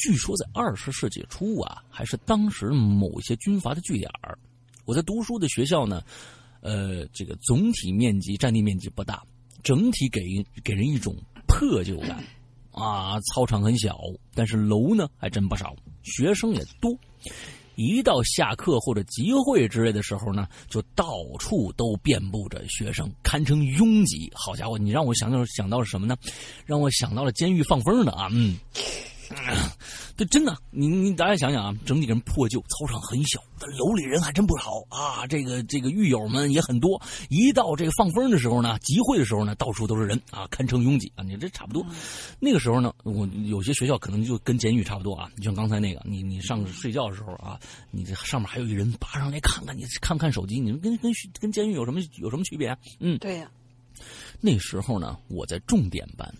[0.00, 4.36] 据说在二十世纪初啊，还是当时某些军阀的据点儿。
[4.86, 6.02] 我在读书的学校呢，
[6.62, 9.22] 呃，这个总体面积占地面积不大，
[9.62, 10.22] 整体给
[10.64, 11.14] 给人一种
[11.46, 12.24] 破旧感。
[12.72, 13.98] 啊，操场很小，
[14.34, 16.96] 但是楼呢还真不少，学生也多。
[17.74, 21.04] 一到下课或者集会之类的时候呢，就到
[21.38, 24.30] 处都遍布着学生，堪称拥挤。
[24.34, 26.16] 好家伙，你让我想到想到了什么呢？
[26.64, 28.56] 让我想到了监狱放风的啊，嗯。
[30.16, 33.40] 对，真的，你你大家想想啊，整体人破旧，操场很小，
[33.78, 35.26] 楼里人还真不少啊。
[35.26, 41.22] 这个这个狱友们也很多，一到这个放风的时候呢，集会的时候呢，到处都是人啊，堪称拥挤啊。
[41.22, 41.86] 你这差不多，
[42.40, 45.30] 那个时候呢，我有些学校可能就跟监狱差不多啊。
[45.36, 47.58] 你像刚才那个，你你上睡觉的时候啊，
[47.92, 52.76] 你这上面还有一人爬上来看看你看不看手机，你们跟跟跟监狱有什么有什么区别？
[52.98, 53.50] 嗯，对呀。
[54.40, 56.34] 那时候呢，我在重点班，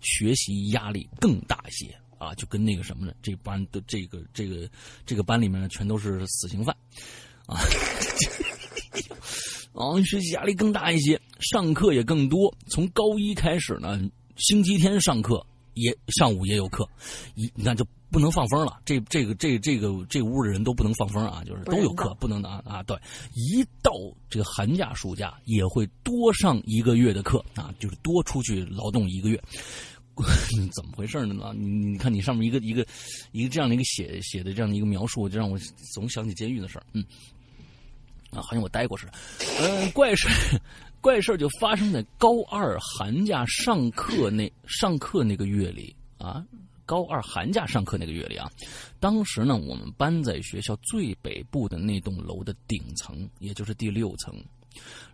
[0.00, 1.94] 学习压力更大一些。
[2.18, 3.12] 啊，就跟那个什么呢？
[3.22, 4.68] 这班的这个这个
[5.04, 6.76] 这个班里面呢，全都是死刑犯，
[7.46, 7.58] 啊，
[9.72, 12.54] 啊，学习压力更大一些，上课也更多。
[12.68, 14.00] 从高一开始呢，
[14.36, 15.44] 星期天上课
[15.74, 16.88] 也上午也有课，
[17.34, 18.78] 一那就不能放风了。
[18.84, 22.82] 这这个这这个这屋的人都不能放风啊，就是都有课，不能拿啊。
[22.84, 22.96] 对，
[23.34, 23.92] 一到
[24.30, 29.42] 这个寒假暑假也会多上一个月的课啊，就是多出去劳动一个月。
[30.74, 31.52] 怎么回事呢？
[31.56, 32.86] 你你看，你上面一个一个
[33.32, 35.58] 一个这样的一个写写的这样的一个描述，就让我
[35.92, 36.86] 总想起监狱的事儿。
[36.94, 37.04] 嗯，
[38.30, 39.12] 啊，好像我待过似的。
[39.60, 40.26] 嗯，怪事
[41.00, 46.44] 怪事就发生在高二寒假上课那上课那个月里啊。
[46.86, 48.48] 高二寒假上课那个月里啊，
[49.00, 54.32] 当时呢，我们班在学校最北部的那栋楼的顶层，也就是第六层，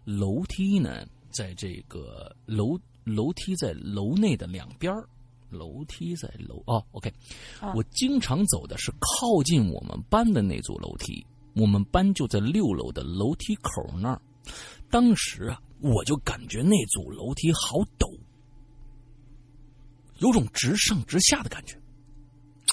[0.04, 2.78] 楼梯呢，在这个楼。
[3.04, 4.94] 楼梯在楼内的两边
[5.50, 7.12] 楼梯在楼哦，OK，
[7.74, 11.24] 我经常走的是靠近我们班的那组楼梯，
[11.54, 13.70] 我们班就在六楼的楼梯口
[14.00, 14.20] 那儿。
[14.90, 18.18] 当时啊，我就感觉那组楼梯好陡，
[20.18, 21.78] 有种直上直下的感觉。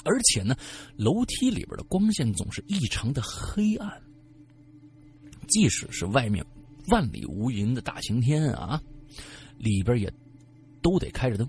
[0.02, 0.56] 而且呢，
[0.96, 4.02] 楼梯里边的光线总是异常的黑暗。
[5.48, 6.42] 即使是外面
[6.88, 8.80] 万里无云的大晴天啊，
[9.60, 10.10] 里边也
[10.80, 11.46] 都得开着灯，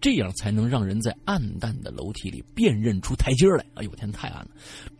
[0.00, 3.66] 这样才能让人在暗淡的楼梯里辨认出台阶来。
[3.74, 4.50] 哎呦天，太暗了！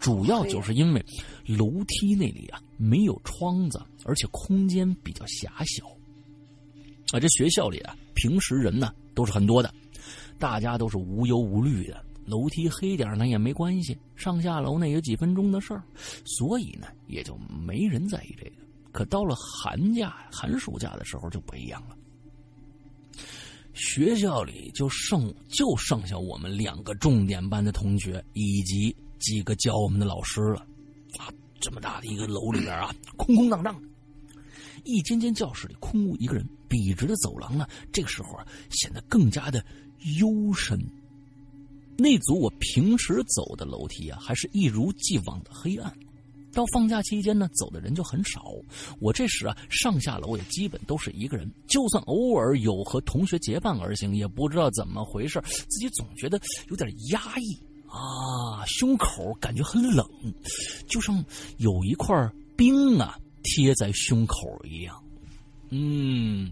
[0.01, 1.05] 主要就是因为
[1.47, 5.87] 楼梯那里啊没有窗子，而且空间比较狭小。
[7.13, 9.73] 啊，这学校里啊，平时人呢都是很多的，
[10.39, 12.05] 大家都是无忧无虑的。
[12.27, 15.83] 楼梯黑点呢也没关系，上下楼呢有几分钟的事儿，
[16.27, 18.57] 所以呢也就没人在意这个。
[18.91, 21.97] 可到了寒假、寒暑假的时候就不一样了，
[23.79, 30.67] 学校里就剩就剩下我们两个重点班的同学以及几个教我们的老师了。
[31.17, 33.81] 啊，这么大的一个楼里边啊，空空荡荡，
[34.85, 39.65] 一间间教室里空无一个人，笔直的走廊呢，这个时候啊显得更加的
[40.19, 40.77] 幽深。
[41.97, 45.97] 那组我平时走的楼梯啊，还是一如既往的黑暗。
[46.53, 48.53] 到放假期间呢，走的人就很少。
[49.01, 51.51] 我这时啊，上下楼也基本都是一个人。
[51.67, 57.57] 就算偶尔有和同学结伴而行，也不知道怎么回事，自己总觉得有点压抑
[57.87, 60.07] 啊，胸口感觉很冷，
[60.87, 61.25] 就像
[61.59, 62.15] 有一块
[62.57, 65.03] 冰啊贴在胸口一样。
[65.71, 66.51] 嗯。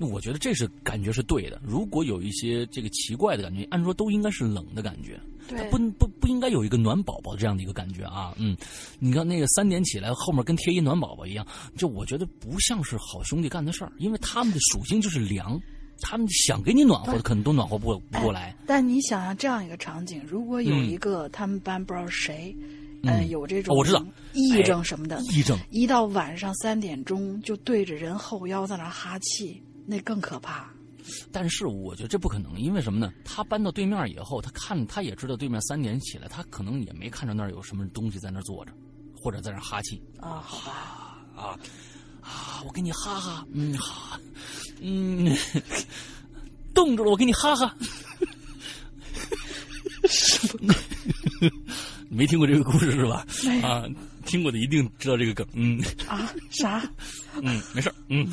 [0.00, 1.60] 我觉得这是感觉是对的。
[1.60, 5.20] 如果有一些这个奇怪的感觉，按说都应该是冷的感觉，
[5.56, 8.34] 它不不不应该有一个暖宝宝这样的一个感觉啊。
[8.38, 8.56] 嗯，
[8.98, 11.46] 你看那个三点起来后面跟贴一暖宝宝一样，
[11.76, 15.60] 就我觉得不像是好兄弟干的事儿，因为他们的属性就是凉，
[16.00, 18.56] 他们想给你暖和的可能都暖和不不过来。
[18.66, 22.54] 但你想想这样一个场景，如果有一个他们班不知道谁。
[23.04, 24.04] 嗯，有这种我知道，
[24.34, 30.68] 癔症什么的，癔症一到晚上三点钟就对着人后腰在那哈气，那更可怕。
[31.32, 33.12] 但是我觉得这不可能，因为什么呢？
[33.24, 38.72] 他搬到对面以后，他看他也知道对面三点起来，他可能也没看着那儿有什么东西在那儿坐着，
[39.16, 41.58] 或者在那哈气啊，好吧啊
[42.20, 44.20] 啊，我给你哈哈，嗯哈，
[44.80, 45.36] 嗯，
[46.74, 47.74] 冻住了，我给你哈哈。
[52.08, 53.26] 没听过这个故事是吧？
[53.62, 53.84] 啊，
[54.28, 55.44] 听过的一定知道这个梗。
[55.54, 56.88] 嗯啊，啥？
[57.42, 58.24] 嗯，没事嗯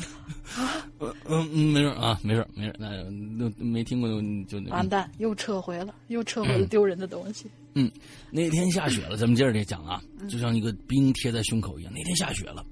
[0.56, 3.02] 啊，嗯嗯，没事啊，没事没事那
[3.36, 4.08] 那没听过
[4.46, 7.46] 就完蛋，又撤回了，又撤回了丢人的东西。
[7.74, 7.90] 嗯，
[8.30, 11.92] 那天下雪了，咱们接着讲啊，就像一个冰贴在胸口一样。
[11.94, 12.64] 那天下雪了，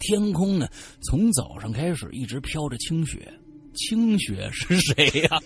[0.00, 0.66] 天空呢，
[1.02, 3.32] 从早上开始一直飘着清雪。
[3.76, 5.28] 清雪是谁呀？
[5.36, 5.42] 啊，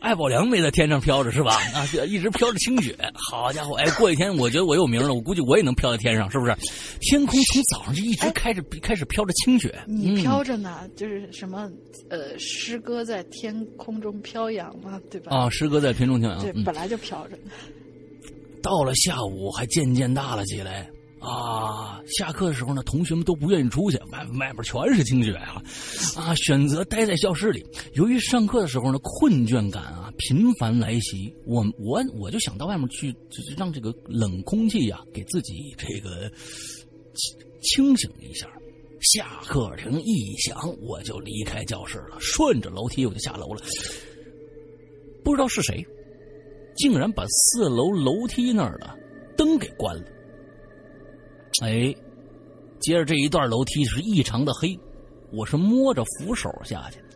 [0.00, 1.56] 艾宝良没在天上飘着是吧？
[1.74, 2.96] 啊，一直飘着清雪。
[3.14, 6.54] 好家伙，哎，过几天我觉得我有名了，我估计我也能飘在天上，是不是？
[7.00, 9.74] 天空从早上就一直开始开始飘着清雪。
[9.86, 11.70] 你飘着呢，就是什么
[12.10, 15.36] 呃，诗歌在天空中飘扬嘛，对吧？
[15.36, 17.38] 啊，诗歌在天中飘扬，对，本来就飘着。
[18.62, 20.88] 到了下午，还渐渐大了起来。
[21.20, 25.62] 啊，下课的时候呢，同学们都不愿意出去，外外边全是清雪啊，
[26.16, 27.64] 啊，选择待在教室里。
[27.94, 36.30] 由于上课的时候呢，困倦感啊频繁来袭，我我我就想到外面去，就是让这个冷空气呀给自己这个
[37.62, 38.48] 清醒一下。
[39.00, 43.62] 下课铃一响，我就离开教室了，顺着楼梯我就下楼了。
[45.22, 45.86] 不知道是谁，
[46.76, 48.98] 竟然把四楼楼梯那儿的
[49.36, 50.04] 灯给关了。
[51.60, 51.94] 哎，
[52.80, 54.78] 接着这一段楼梯是异常的黑，
[55.32, 57.08] 我是摸着扶手下去的。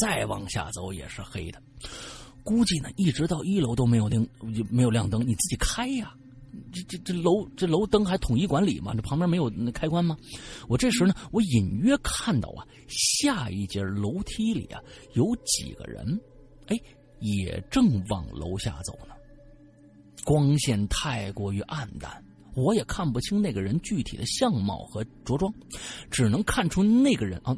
[0.00, 1.62] 再往下走也是黑的，
[2.42, 4.26] 估计呢一直到一楼都没有灯，
[4.70, 6.14] 没有亮灯，你自己开呀。
[6.72, 8.94] 这这这楼这楼灯还统一管理吗？
[8.94, 10.16] 这旁边没有那开关吗？
[10.68, 14.80] 我这时呢，我隐约看到啊，下一节楼梯里啊
[15.12, 16.18] 有几个人，
[16.68, 16.76] 哎，
[17.20, 19.14] 也正往楼下走呢。
[20.24, 22.24] 光线太过于暗淡。
[22.56, 25.52] 我也看不清那个人具体的相貌和着装，
[26.10, 27.54] 只能看出那个人啊，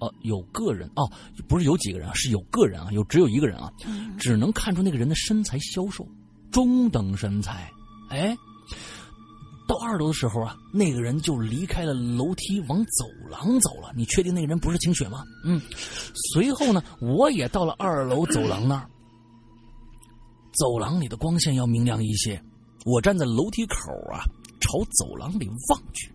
[0.00, 1.10] 哦，有个人哦，
[1.48, 3.70] 不是有几个人啊，是有个人啊，有只有一个人啊，
[4.16, 6.06] 只能看出那个人的身材消瘦，
[6.52, 7.68] 中等身材。
[8.10, 8.34] 哎，
[9.66, 13.92] 到二楼的时候啊，那个人就离开了楼梯，往走廊走了。
[13.96, 15.24] 你确定那个人不是清雪吗？
[15.44, 15.60] 嗯。
[16.32, 18.88] 随后呢，我也到了二楼走廊那儿，
[20.52, 22.40] 走廊里的光线要明亮一些。
[22.88, 24.24] 我站在楼梯口啊，
[24.60, 26.10] 朝走廊里望去。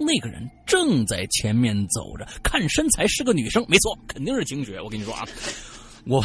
[0.00, 4.80] 那个人正在前面走着，看身材是个女生，没错，肯定是晴雪。
[4.80, 5.28] 我跟你说啊，
[6.06, 6.24] 我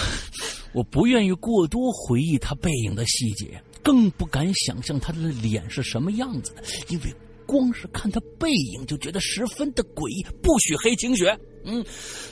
[0.71, 7.13] 我不愿意过多回忆她背影的细节，更不敢想象她的脸是什么样子的，因为
[7.45, 10.25] 光是看她背影就觉得十分的诡异。
[10.41, 11.85] 不许黑晴雪，嗯，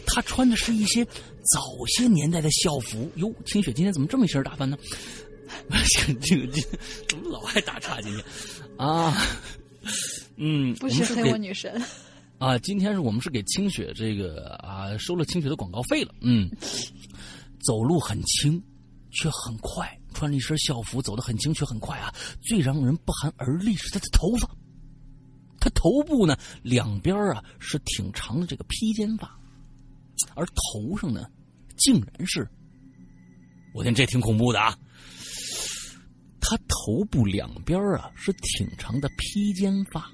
[0.06, 3.10] 她穿的是一些早些年代的校服。
[3.16, 4.78] 哟，晴雪今天怎么这么一身打扮呢？
[5.70, 6.62] 这个这个这
[7.08, 8.24] 怎么老爱打岔今天
[8.78, 9.16] 啊？
[10.36, 11.82] 嗯，不许黑我女神
[12.38, 12.58] 啊！
[12.60, 16.14] 今天是我们是给清雪这个啊收了清雪的广告费了。
[16.22, 16.50] 嗯，
[17.64, 18.62] 走路很轻，
[19.12, 19.98] 却很快。
[20.14, 22.12] 穿了一身校服，走得很轻，却很快啊！
[22.42, 24.50] 最让人不寒而栗是她的头发，
[25.60, 29.40] 她头部呢两边啊是挺长的这个披肩发，
[30.34, 31.28] 而头上呢
[31.78, 32.50] 竟然是，
[33.76, 34.76] 我天，这挺恐怖的啊！
[36.50, 40.10] 他头部两边啊是挺长的披肩发，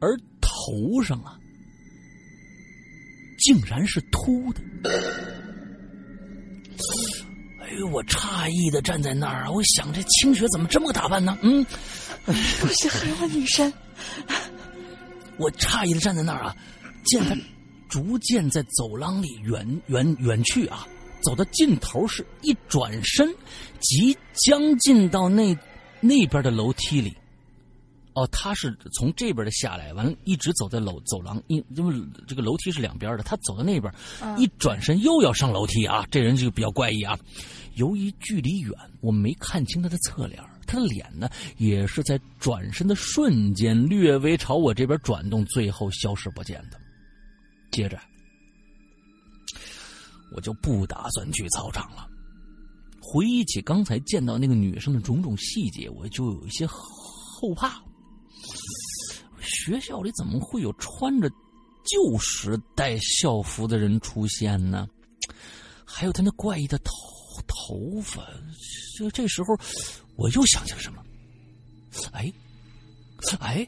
[0.00, 1.38] 而头上啊
[3.38, 4.60] 竟然是秃的。
[7.60, 7.86] 哎呦！
[7.92, 11.38] 我诧异的站在那儿啊，我想这清雪怎么这么个打扮呢？
[11.42, 11.64] 嗯，
[12.24, 13.72] 不是黑我女神。
[15.36, 16.56] 我诧异的站在那儿啊，
[17.04, 17.36] 见他
[17.88, 20.84] 逐渐在走廊里远远远去啊，
[21.22, 23.32] 走到尽头是一转身，
[23.82, 25.56] 即将进到那
[26.00, 27.14] 那边的楼梯里。
[28.14, 31.94] 哦，他是从这边的下来，完了，一直走在楼走廊，因因为
[32.28, 33.90] 这个楼梯是两边的，他走到那边，
[34.36, 37.18] 一转身又要上楼梯啊，这人就比较怪异啊。
[37.76, 41.26] 由于距离远，我没看清他的侧脸，他的脸呢
[41.56, 46.78] 也是在转身的瞬间略微朝我这边转动，最后消失不见的。
[47.70, 47.98] 接着，
[50.36, 52.06] 我就不打算去操场了。
[53.12, 57.78] 回忆起刚才见到那个女生的种种细节，我就有一些后怕。
[59.42, 61.28] 学校里怎么会有穿着
[61.84, 64.88] 旧时代校服的人出现呢？
[65.84, 66.92] 还有他那怪异的头。
[67.46, 68.22] 头发，
[68.96, 69.56] 就这时候，
[70.16, 71.02] 我又想起了什么？
[72.12, 72.32] 哎，
[73.40, 73.66] 哎，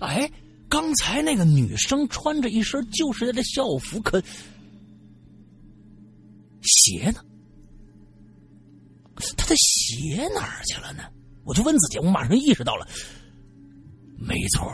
[0.00, 0.30] 哎，
[0.68, 4.20] 刚才那个女生穿着一身旧时代的校服，可
[6.62, 7.22] 鞋呢？
[9.36, 11.02] 她的鞋哪儿去了呢？
[11.44, 12.86] 我就问自己，我马上意识到了，
[14.16, 14.72] 没错，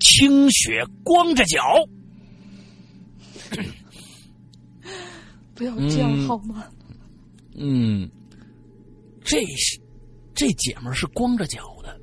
[0.00, 1.58] 清雪光着脚。
[5.54, 6.64] 不要这样好吗？
[7.56, 8.10] 嗯，
[9.22, 9.78] 这是
[10.34, 12.00] 这姐们是光着脚的，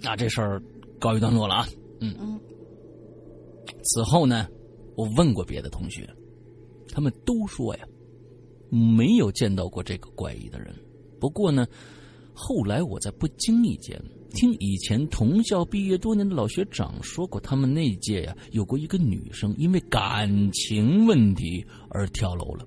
[0.00, 0.62] 那这事儿
[0.98, 1.68] 告一段落了啊。
[2.00, 2.40] 嗯嗯。
[3.84, 4.48] 此后呢，
[4.96, 6.08] 我问过别的同学，
[6.88, 7.84] 他们都说呀，
[8.74, 10.74] 没有见到过这个怪异的人。
[11.20, 11.66] 不过呢，
[12.32, 14.02] 后来我在不经意间。
[14.34, 22.66] 听以前同校毕业多年的老学长说过，他们那届呀有过一个女生因为感情问题而跳楼了。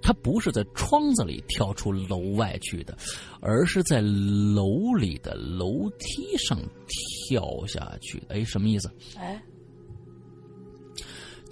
[0.00, 2.96] 她不是在窗子里跳出楼外去的，
[3.40, 6.56] 而是在楼里的楼梯上
[6.86, 8.22] 跳下去。
[8.28, 8.88] 哎，什么意思？
[9.16, 9.42] 哎。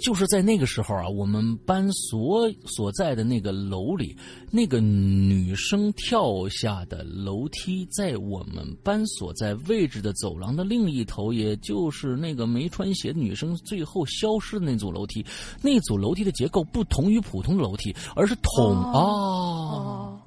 [0.01, 4.16] 就是在那个时候啊，我们班所所在的那个楼里，
[4.51, 15.24] 那个女生跳下的楼梯，在我们班所在位置的走廊的另一头，也就是那个没穿鞋的女生最后消失的那组楼梯。
[15.62, 20.20] 那组楼梯的结构不同于普通的楼梯，而是桶啊，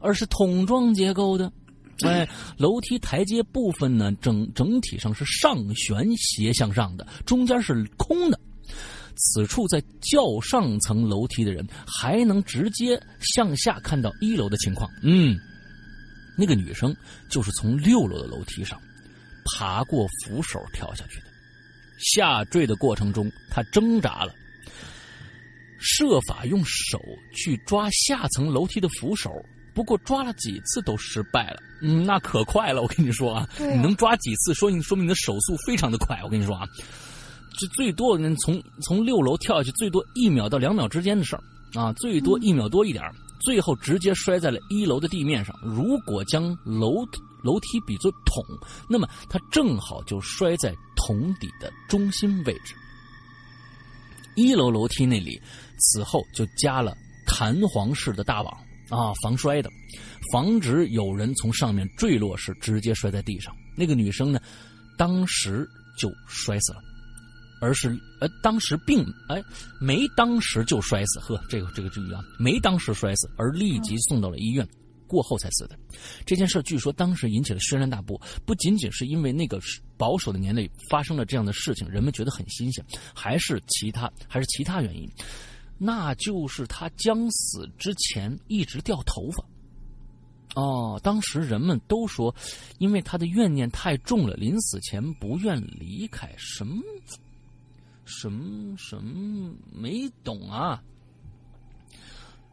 [0.00, 1.50] 而是桶状结构的。
[2.04, 8.40] 哎，楼梯台阶部分呢，整整体上是上旋斜向上的，中间是空的。
[9.16, 14.90] 此处在较上层楼梯的人还能直接向下看到一楼的情况。
[15.02, 15.38] 嗯，
[16.36, 16.94] 那个女生
[17.28, 18.80] 就是从六楼的楼梯上
[19.44, 21.26] 爬过扶手跳下去的。
[21.98, 24.34] 下坠的过程中，她挣扎了，
[25.78, 27.00] 设法用手
[27.32, 29.30] 去抓下层楼梯的扶手，
[29.72, 31.60] 不过抓了几次都失败了。
[31.80, 36.20] 嗯，那可快了，我跟你说啊，你能抓几次，说明说明你的手速非常的快。
[36.24, 36.66] 我跟你说啊。
[37.58, 41.42] 就最多人从从六楼跳下去，最多一秒到两秒之间的事儿
[41.74, 43.04] 啊，最多一秒多一点
[43.40, 45.54] 最后直接摔在了一楼的地面上。
[45.62, 47.04] 如果将楼
[47.42, 48.44] 楼梯比作桶，
[48.88, 52.74] 那么它正好就摔在桶底的中心位置。
[54.36, 55.40] 一楼楼梯那里，
[55.78, 56.96] 此后就加了
[57.26, 58.54] 弹簧式的大网
[58.88, 59.68] 啊，防摔的，
[60.32, 63.54] 防止有人从上面坠落时直接摔在地上。
[63.76, 64.40] 那个女生呢，
[64.96, 65.68] 当时
[65.98, 66.78] 就摔死了。
[67.62, 69.40] 而是呃，当时并哎
[69.80, 74.68] 没当时就摔死，呵，这个这个注意啊，没当时摔死，而立即送到了医院，
[75.06, 75.78] 过后才死的。
[76.26, 79.60] 这件事据说当时引起了轩然大波，不仅仅是因为那个
[79.96, 82.84] 保守的年代发生了这样的事情，人们觉得很新鲜，
[83.14, 85.08] 还是其他还是其他原因。
[85.78, 89.44] 那就是他将死之前一直掉头发。
[90.54, 92.34] 哦，当时人们都说，
[92.78, 96.30] 因为他的怨念太重了，临死前不愿离开。
[96.36, 96.82] 什么？
[98.12, 98.76] 什么？
[98.76, 99.54] 什么？
[99.72, 100.82] 没懂啊！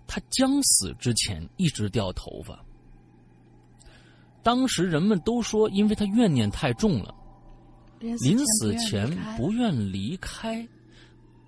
[0.08, 2.60] 他将死之前一直掉头发。
[4.42, 7.14] 当时人们都说，因为他怨念太重了，
[8.00, 9.08] 临死前
[9.38, 10.68] 不愿离开。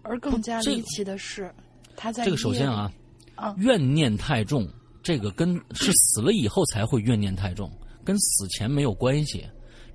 [0.04, 1.52] 而更加离奇的是，
[1.96, 2.92] 他在这个首先啊，
[3.36, 4.68] 啊，怨念太重，
[5.02, 7.72] 这个跟是死了以后才会怨念太重，
[8.04, 9.48] 跟死前没有关系。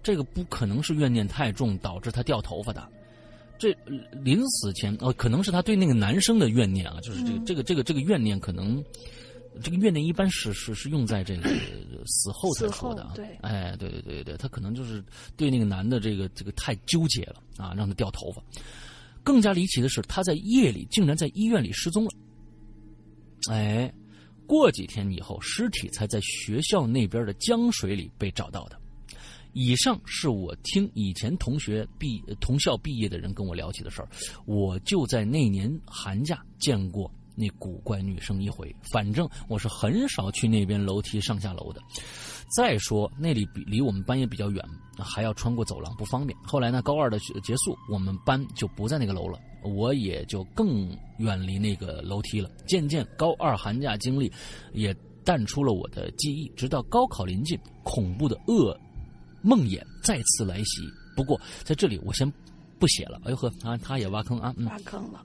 [0.02, 2.88] 这个不可能是怨念太重导致他掉头发的。
[3.58, 3.76] 这
[4.22, 8.82] 临死前哦，可能是他对那个男生的怨念啊，就是这个、这个这个这个怨念可能。
[9.62, 11.48] 这个怨念一般是是是用在这个
[12.04, 15.02] 死后才说的啊，对，哎，对对对对，他可能就是
[15.34, 18.42] 对那个男的这个这个太纠结了啊，让他掉头发。
[19.24, 22.10] 更加离奇的是，他在夜里竟然在医院里失踪了。
[23.50, 23.90] 哎，
[24.46, 28.78] 过几天以后，尸体才在学校那边的江水里被找到的。
[29.58, 34.08] 以上是我听以前同学毕同校毕业的人跟我聊起的事儿，
[34.44, 37.10] 我就在那年寒假见过。
[37.38, 41.80] 那古怪女生一回，反正我是很少去那边楼梯上下楼的。
[42.54, 44.62] 再说那里比离我们班也比较远，
[44.98, 46.38] 还要穿过走廊，不方便。
[46.44, 52.50] 后来呢，高二的结束，我们班就不在那个楼了，我也就更远离那个楼梯了。
[52.66, 54.30] 渐渐，高二寒假经历
[54.72, 56.46] 也淡出了我的记忆。
[56.56, 58.74] 直到高考临近，恐怖的噩
[59.46, 60.82] 梦魇再次来袭。
[61.14, 62.30] 不过在这里，我先
[62.78, 63.20] 不写了。
[63.24, 65.24] 哎呦呵，啊，他也挖坑啊，挖坑了。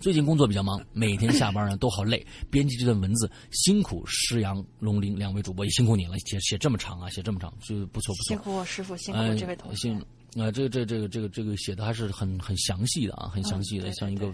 [0.00, 2.26] 最近工作比较忙，每天下班呢都好累。
[2.50, 8.28] 编辑这段文字辛苦施阳、龙鳞两位主播也辛苦你了，写写这么长啊，写这么长就不错不错。
[8.28, 9.92] 辛苦我师傅，辛苦这位同学。
[10.36, 14.32] 啊，这个这这个这个这个写的还是很很详细的啊，很详细的，像一个，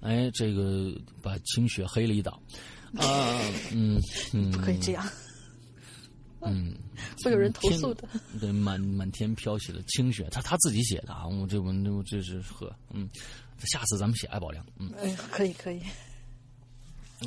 [0.00, 0.92] 哎，这个
[1.22, 2.34] 把清雪黑了一档
[2.96, 3.38] 啊，
[3.70, 4.00] 嗯
[4.32, 5.06] 嗯， 不可以这样，
[6.46, 6.74] 嗯，
[7.24, 8.08] 会有人投诉的。
[8.40, 13.08] 对，满满天飘起了清雪，他他自己写的啊，我这文我这是呵，嗯。
[13.64, 15.80] 下次咱们写艾宝良，嗯，哎，可以可以，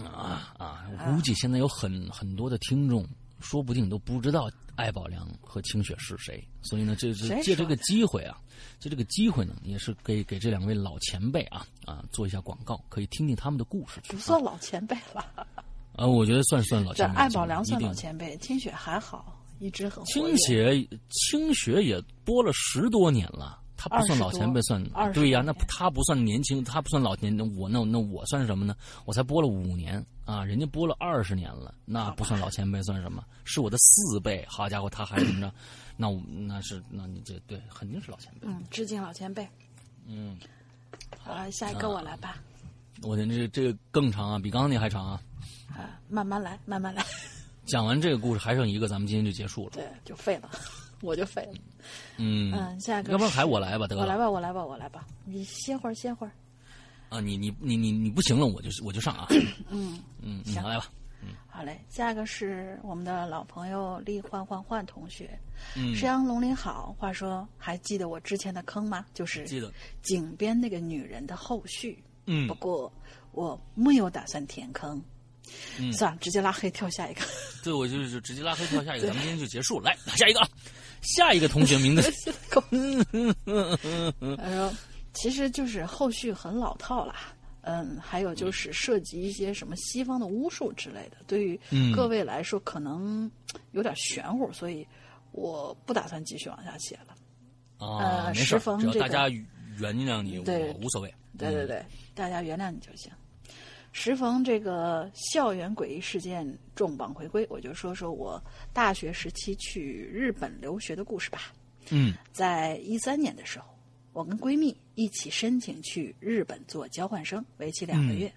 [0.03, 0.85] 啊啊！
[1.03, 3.03] 估计现在有很很多的听众，
[3.39, 8.39] 说不定都不知道艾宝良和清雪是谁，所以呢，这是借这个机会啊，
[8.79, 13.99] 借这个机会呢，也是给给这两位老前辈啊啊做一下广告，可以听听他们的故事。
[14.07, 15.47] 不算老前辈了，
[15.99, 17.13] 啊，我觉得算算老前辈。
[17.13, 23.59] 这艾宝良算老前辈，清雪还好，一直很清雪清雪也播了十多年了。
[23.75, 25.41] 他不算老前辈，算对呀。
[25.45, 27.37] 那他不算年轻，他不算老年。
[27.55, 28.75] 我那那我算什么呢？
[29.05, 33.23] 我才播了五年啊，人家播了二十年了，那不算老前辈，算什么？
[33.45, 34.45] 是我的四倍。
[34.49, 35.53] 好家伙，他还怎么着？
[35.95, 38.47] 那我那是那你这对肯定是老前辈。
[38.47, 39.47] 嗯，致敬老前辈。
[40.05, 40.37] 嗯，
[41.17, 42.35] 好，下一个我来吧。
[43.01, 45.21] 我的这这个更长啊，比刚刚那还长啊。
[45.79, 47.03] 啊，慢慢来，慢慢来。
[47.65, 49.71] 讲完这个故事还剩一个，咱们今天就结束了。
[49.73, 50.49] 对，就废了。
[51.01, 51.53] 我就废了，
[52.17, 56.31] 嗯嗯，下一个，要不然还我来吧，得了，我来吧，我来吧，我来吧，你歇会儿，歇会儿，
[57.07, 59.25] 啊，你你你你你不行了，我就我就上啊，
[59.69, 60.91] 嗯嗯，行，来吧，
[61.21, 65.39] 嗯，好嘞，下一个是我们的老朋友厉焕焕焕同学，
[65.77, 69.05] 嗯，石阳龙林好，话说还记得我之前的坑吗？
[69.13, 72.91] 就是记得井边那个女人的后续，嗯，不过
[73.31, 75.01] 我没有打算填坑。
[75.79, 77.21] 嗯，算了，直接拉黑跳下一个。
[77.63, 79.79] 对，我就是直接拉黑跳下一个，咱们今天就结束。
[79.79, 80.49] 来，下一个啊，
[81.01, 82.01] 下一个同学名字。
[84.37, 84.73] 哎呦，
[85.13, 87.15] 其实就是后续很老套了。
[87.61, 91.59] 嗯，还有就是涉及一些什么西方的巫术之类的，对于
[91.93, 93.29] 各位来说可能
[93.73, 94.87] 有点玄乎，所以
[95.33, 97.85] 我不打算继续往下写了。
[97.85, 100.45] 啊，石峰，这个大家原谅你，我，
[100.81, 101.13] 无所谓。
[101.37, 101.85] 对对对，
[102.15, 103.11] 大家原谅你就行。
[103.99, 111.51] 时逢这个校园诡异事件重磅回归，我就说说我大学时期去日本留学的故事吧。
[111.89, 113.65] 嗯，在一三年的时候，
[114.13, 118.31] 我跟闺蜜一起申请去日本做交换生，为期两个月。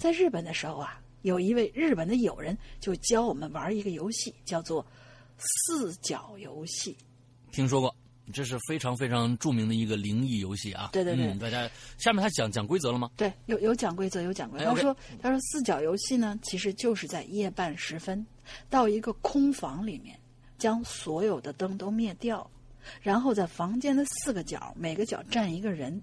[0.00, 4.84] 在日本的时候啊，有一位日本的友人就教我们玩一个游戏，叫做
[5.36, 6.96] 四角游戏。
[7.52, 7.94] 听说过。
[8.32, 10.90] 这是非常非常著名的一个灵异游戏啊！
[10.92, 13.10] 对对对，大家下面他讲讲规则了吗？
[13.16, 14.66] 对，有有讲规则，有讲规则。
[14.66, 18.26] 他说他说四角游戏呢，其实就是在夜半时分，
[18.68, 20.18] 到一个空房里面，
[20.58, 22.48] 将所有的灯都灭掉，
[23.00, 26.00] 然后在房间的四个角每个角站一个人，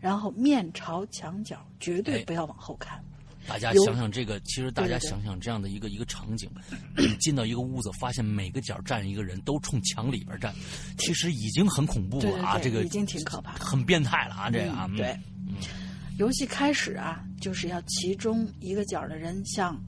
[0.00, 3.02] 然后面朝墙角，绝对不要往后看。
[3.46, 6.48] 大家想想这个，其实大家想想这样的一个一个场景，
[6.96, 10.54] 你 进到一个屋子，发现每个角站一个人，都冲墙里边站，
[10.98, 12.58] 其实已经很恐怖了啊！
[12.58, 14.50] 这个已经挺可怕，很变态了啊！
[14.50, 15.14] 这个啊，对，
[16.18, 19.78] 游戏开始啊，就是要其中一个角的人向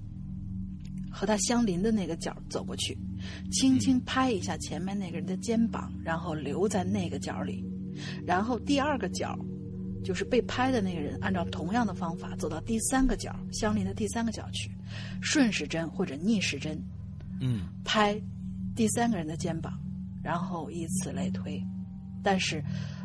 [1.11, 2.97] 和他相邻的那个角走过去，
[3.51, 7.65] 轻轻拍一下前面那个人的肩膀，然后留在那个角里，
[8.27, 9.39] 然后第二个角。
[10.07, 14.70] 就是被拍的那个人，按照同样的方法走到第三个角相邻的第三个角去，
[15.20, 16.81] 顺时针或者逆时针，
[17.41, 18.16] 嗯，拍
[18.77, 19.77] 第三个人的肩膀，
[20.23, 21.61] 然后以此类推。
[22.23, 22.62] 但是，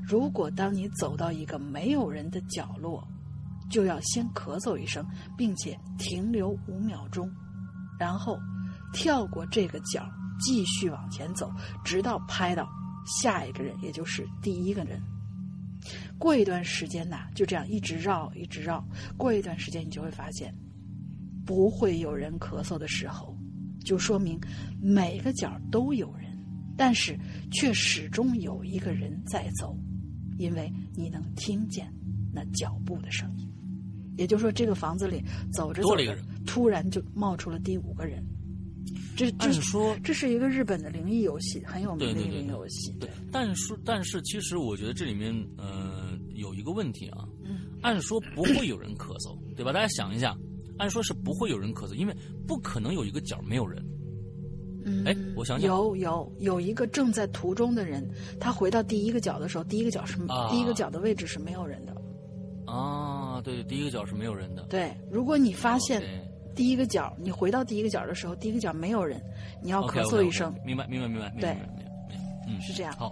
[0.07, 3.03] 如果当你走到一个没有人的角落，
[3.67, 5.03] 就要先咳嗽一声，
[5.35, 7.27] 并且停留五秒钟，
[7.99, 8.37] 然后
[8.93, 10.07] 跳过这个角，
[10.39, 11.51] 继续往前走，
[11.83, 12.69] 直到拍到
[13.21, 15.01] 下一个人，也就是第一个人。
[16.17, 18.85] 过一段时间呐，就这样一直绕，一直绕。
[19.17, 20.53] 过一段时间，你就会发现，
[21.45, 23.37] 不会有人咳嗽的时候，
[23.83, 24.39] 就说明
[24.81, 26.31] 每个角都有人，
[26.77, 27.17] 但是
[27.51, 29.75] 却始终有一个人在走，
[30.37, 31.91] 因为你能听见
[32.33, 33.47] 那脚步的声音。
[34.17, 38.23] 也就是说，这个房子里走着走着，突然就冒出了第五个人。
[39.15, 42.91] 这这是说，这是一个日本的灵异游戏，很有名的灵异游戏。
[42.99, 47.27] 对，但是但是，其实我觉得这里面呃有一个问题啊。
[47.43, 47.59] 嗯。
[47.81, 49.73] 按说不会有人咳嗽，对吧？
[49.73, 50.35] 大家想一下，
[50.77, 52.15] 按说是不会有人咳嗽，因为
[52.47, 53.83] 不可能有一个角没有人。
[54.85, 55.03] 嗯。
[55.05, 58.09] 哎，我想想，有有有一个正在途中的人，
[58.39, 60.17] 他回到第一个角的时候，第一个角是
[60.49, 61.95] 第一个角的位置是没有人的。
[62.65, 64.63] 啊，对，第一个角是没有人的。
[64.69, 66.01] 对，如果你发现。
[66.55, 69.21] 第一个角，你回到第一个角的时候，第一个角没有人，
[69.61, 70.53] 你要咳嗽一声。
[70.65, 71.29] 明白，明白，明白。
[71.39, 71.55] 对，
[72.47, 72.93] 嗯，是这样。
[72.97, 73.11] 好，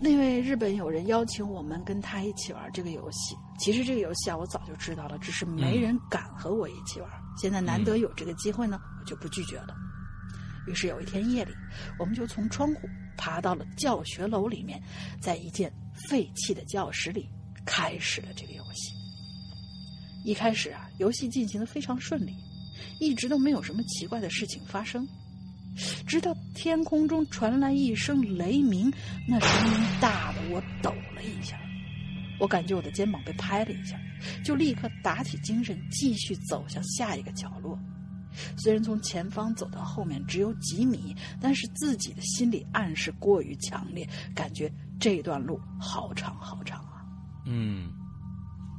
[0.00, 3.34] 那位日本友人邀请我们跟他一起玩这个游戏。
[3.58, 7.10] 其实这个游戏啊，我早就知道了，只是没人敢和我一起玩。
[7.36, 9.74] 现在难得有这个机会呢，我就不拒绝了。
[10.66, 11.52] 于是有一天夜里，
[11.98, 14.80] 我们就从窗户爬到了教学楼里面，
[15.20, 15.72] 在一间
[16.08, 17.28] 废弃的教室里
[17.64, 18.97] 开始了这个游戏。
[20.28, 22.34] 一开始啊，游戏进行的非常顺利，
[23.00, 25.08] 一直都没有什么奇怪的事情发生。
[26.06, 28.92] 直到天空中传来一声雷鸣，
[29.26, 31.58] 那声音大的我抖了一下，
[32.38, 33.98] 我感觉我的肩膀被拍了一下，
[34.44, 37.78] 就立刻打起精神，继续走向下一个角落。
[38.58, 47.00] 虽然从前方走到后面只有几米，但是自己的心理暗示过于强烈，感觉这段路好长好长啊。
[47.46, 47.90] 嗯，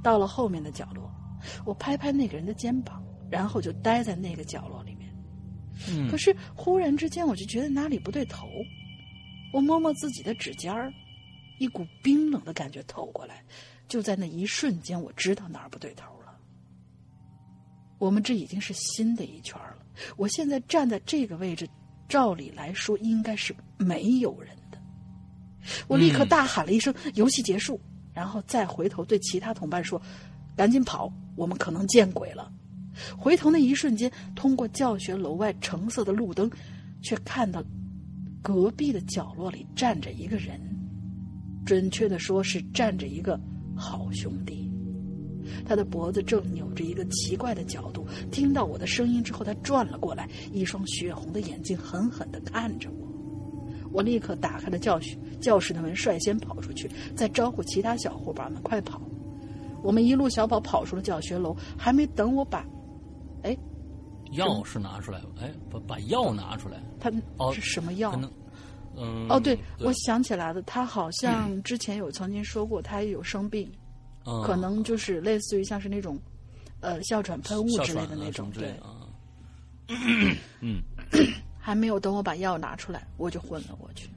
[0.03, 1.11] 到了后面的角落。
[1.66, 5.10] 我拍拍那个人的肩膀，然后就待在那个角落里面。
[5.90, 8.48] 嗯，可是忽然之间，我就觉得哪里不对头。
[9.53, 10.91] 我摸摸自己的指尖儿，
[11.57, 13.44] 一股冰冷的感觉透过来。
[13.88, 16.38] 就在那一瞬间，我知道哪儿不对头了。
[17.98, 19.78] 我们这已经是新的一圈了。
[20.18, 21.68] 我现在站在这个位置，
[22.07, 24.78] 照理来说应该是没有人的。
[25.88, 27.80] 我立刻大喊了一声：“游戏结束！”
[28.14, 30.02] 然后再回头对其他同伴说。
[30.56, 31.10] 赶紧跑！
[31.40, 32.52] 我们可能见鬼了。
[33.18, 36.52] 回头那一瞬间，通过教学楼外橙色的路灯，
[37.02, 37.64] 却看到
[38.41, 40.60] 隔壁的角落里站着一个人。
[41.66, 43.40] 准确的说，是站着一个
[43.74, 44.70] 好兄弟。
[45.66, 48.06] 他的脖子正扭着一个奇怪的角度。
[48.32, 53.07] 听到我的声音之后，他转了过来，一双血红的眼睛狠狠的看着我。
[53.94, 59.02] 我立刻打开了教学教室的门，率先跑出去，再招呼其他小伙伴们快跑。
[59.84, 62.65] 我们一路小跑跑出了教学楼，还没等我把，
[63.43, 63.57] 哎，
[64.34, 66.81] 钥匙拿出来，哎，把把药拿出来。
[66.99, 68.19] 他哦是什么药？
[68.97, 73.72] 嗯，哦，对，我想起来了，他好像之前有曾经说过，他有生病，
[74.43, 76.19] 可能就是类似于像是那种，
[76.81, 78.73] 呃，哮喘喷雾之类的那种，对。
[80.61, 80.84] 嗯，
[81.57, 84.07] 还没有等我把药拿出来，我就昏了过去。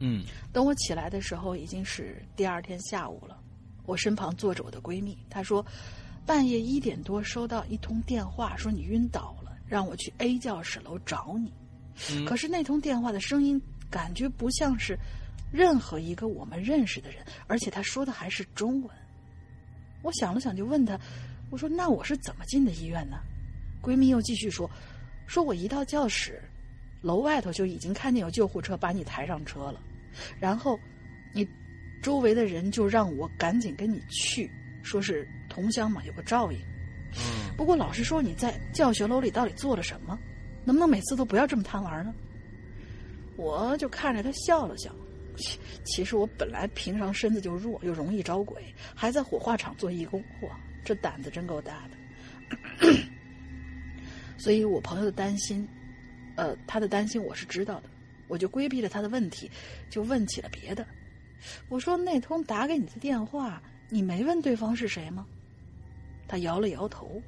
[0.00, 3.38] 嗯，等我起来的时候，已经是第二天下午了。
[3.84, 5.64] 我身旁坐着我的闺蜜，她说，
[6.24, 11.52] 半夜一点多收到一通电话，说你晕倒了，让我去 A 教室楼找你。
[12.24, 13.60] 可是那通电话的声音
[13.90, 14.96] 感觉不像是
[15.52, 18.90] 任何一个我们认识的人，而且他说的还是中文。
[20.02, 20.98] 我想了想，就问她，
[21.50, 23.18] 我说那我是怎么进的医院呢？
[23.82, 24.70] 闺蜜又继续说，
[25.26, 26.40] 说我一到教室，
[27.02, 29.80] 楼外头就已经看见有救护车把你抬上车了，
[30.38, 30.78] 然后
[31.34, 31.44] 你。
[32.02, 34.50] 周围的人就让我赶紧跟你去，
[34.82, 36.58] 说是同乡嘛，有个照应。
[37.14, 37.56] 嗯。
[37.56, 40.18] 不过老实说，你在教学楼里到底做了什么？
[40.64, 42.12] 能不能每次都不要这么贪玩呢？
[43.36, 44.94] 我就看着他笑了笑。
[45.84, 48.62] 其实我本来平常身子就弱，又容易招鬼，
[48.94, 50.48] 还在火化场做义工，嚯，
[50.84, 52.92] 这胆子真够大的。
[54.36, 55.66] 所以我朋友的担心，
[56.36, 57.88] 呃，他的担心我是知道的，
[58.28, 59.50] 我就规避了他的问题，
[59.88, 60.86] 就问起了别的。
[61.68, 65.26] 我说那通打给你的电话，你没问对方是谁吗？
[66.28, 67.20] 他摇了摇头，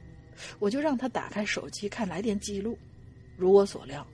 [0.59, 2.79] 我就让他打开手机看来电记录。
[3.37, 4.07] 如我所料，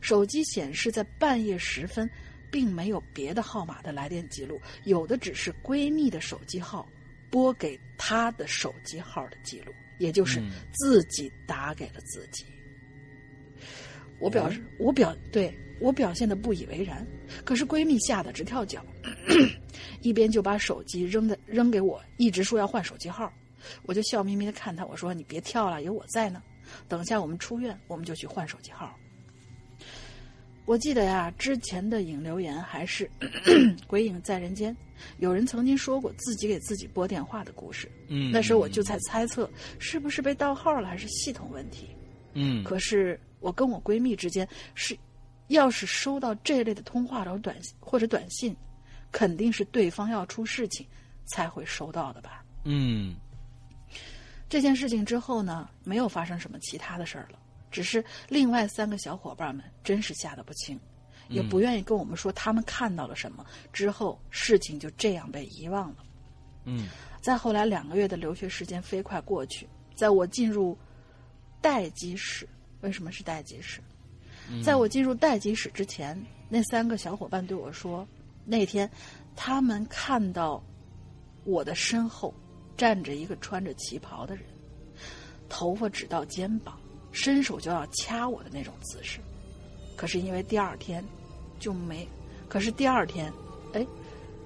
[0.00, 2.08] 手机显示在半夜时分，
[2.50, 6.88] 并没有别的号码的来电记录，有的只是闺蜜的手机号
[7.30, 12.44] 拨给她的手机号的记录，也就是自己打给了自己。
[14.18, 17.06] 我表示，我表对我表现的不以为然，
[17.44, 18.84] 可是闺蜜吓得直跳脚，
[20.02, 23.32] 一边就把手机扔的扔给我，一直说要换手机号。
[23.84, 26.42] 我就笑眯眯的看她，我说：“你别跳了，有我在呢。
[26.86, 28.94] 等下我们出院，我们就去换手机号。”
[30.64, 33.10] 我记得呀，之前的影留言还是
[33.86, 34.72] 《鬼影在人间》，
[35.18, 37.90] 有人曾经说过自己给自己拨电话的故事。
[38.08, 41.88] 嗯，那时候我就在猜测，是不是被盗号了，还是系统问题？
[42.34, 44.96] 嗯，可是我跟我闺蜜之间是，
[45.48, 48.56] 要是收到这类的通话或短或者短信，
[49.12, 50.86] 肯定是对方要出事情
[51.26, 52.44] 才会收到的吧？
[52.64, 53.16] 嗯。
[54.48, 57.38] 这件事情之后呢，没有发生什么其他的事儿了，
[57.70, 60.80] 只是另外三个小伙伴们真是吓得不轻，
[61.28, 63.44] 也不愿意跟我们说他们看到了什么。
[63.74, 65.96] 之后事情就这样被遗忘了。
[66.64, 66.88] 嗯，
[67.20, 70.78] 再后来两个月的留学时间飞快过去，在我进入
[71.60, 72.48] 待机室，
[72.80, 73.82] 为什么是待机室？
[74.62, 78.06] 在我进入待机室之前，那三个小伙伴对我说，
[78.44, 78.90] 那天
[79.36, 80.62] 他们看到
[81.44, 82.34] 我的身后。
[82.76, 84.44] 站着一个穿着旗袍的人，
[85.48, 86.78] 头发只到肩膀，
[87.10, 89.18] 伸手就要掐我的那种姿势。
[89.96, 91.04] 可是因为第二天
[91.58, 92.08] 就没，
[92.48, 93.32] 可是第二天，
[93.72, 93.84] 哎，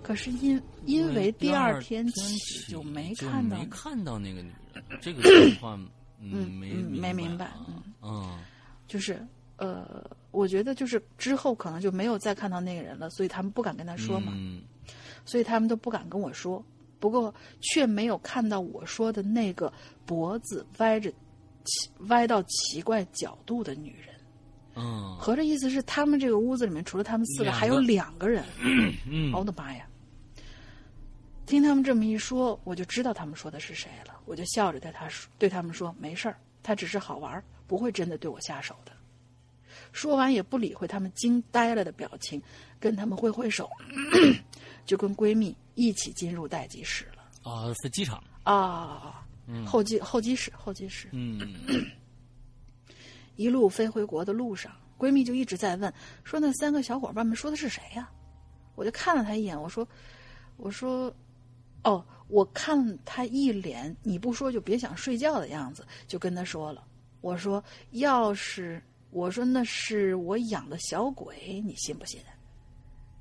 [0.02, 4.56] 可是因因为第二天起就没看到没看到那个女人。
[5.02, 5.78] 这个情况，
[6.18, 8.38] 嗯，没没明白，嗯，嗯，
[8.88, 9.22] 就是
[9.62, 14.62] 呃，我觉得就是之后可能就没有再看到那个人了，所以他们不敢跟他说嘛，嗯，
[15.24, 16.64] 所以他们都不敢跟我说。
[16.98, 19.72] 不过却没有看到我说的那个
[20.06, 21.12] 脖子歪着、
[22.08, 24.14] 歪到奇怪角度的女人。
[24.74, 28.44] 嗯，合着意思是他们这个屋子里面除了他们四个，还有两个人。
[29.06, 29.86] 嗯，我的妈呀！
[31.44, 34.20] 听他们这么一说，我就知道他们说的是谁了。
[34.24, 38.92] 我就笑着对他说：“对他们说，没事儿，他只是好玩，不会真的对我下手的。”
[39.92, 42.42] 说完也不理会他们惊呆了的表情，
[42.80, 43.70] 跟他们挥挥手，
[44.84, 45.56] 就跟闺蜜。
[45.74, 49.24] 一起进入待机室了啊，在机场啊，
[49.64, 51.08] 候机候机室候机室。
[51.12, 51.40] 嗯，
[53.36, 55.90] 一路飞回国的路上，闺蜜就一直在问，
[56.24, 58.06] 说那三个小伙伴们说的是谁呀？
[58.74, 59.88] 我就看了他一眼，我说，
[60.58, 61.10] 我说，
[61.84, 66.84] 哦，我看他一脸你不说就别想睡觉的样子，就跟他说了，
[67.22, 68.82] 我说要是
[69.12, 72.20] 我说那是我养的小鬼，你信不信？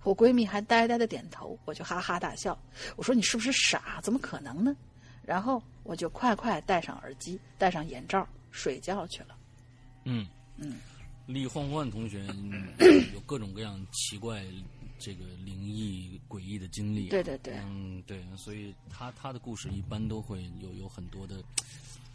[0.03, 2.57] 我闺蜜还呆呆的点头，我就哈哈大笑。
[2.95, 3.99] 我说：“你是不是傻？
[4.01, 4.75] 怎么可能呢？”
[5.21, 9.37] 然后我就快快戴上耳机，戴上眼罩，睡觉去了。
[10.05, 10.25] 嗯
[10.57, 10.77] 嗯，
[11.27, 12.25] 李焕焕同学
[13.13, 14.43] 有各种各样奇怪、
[14.97, 17.09] 这个灵异、诡异的经历。
[17.09, 21.43] 对对对，嗯对，所以他他的故事一般都会有有很多的，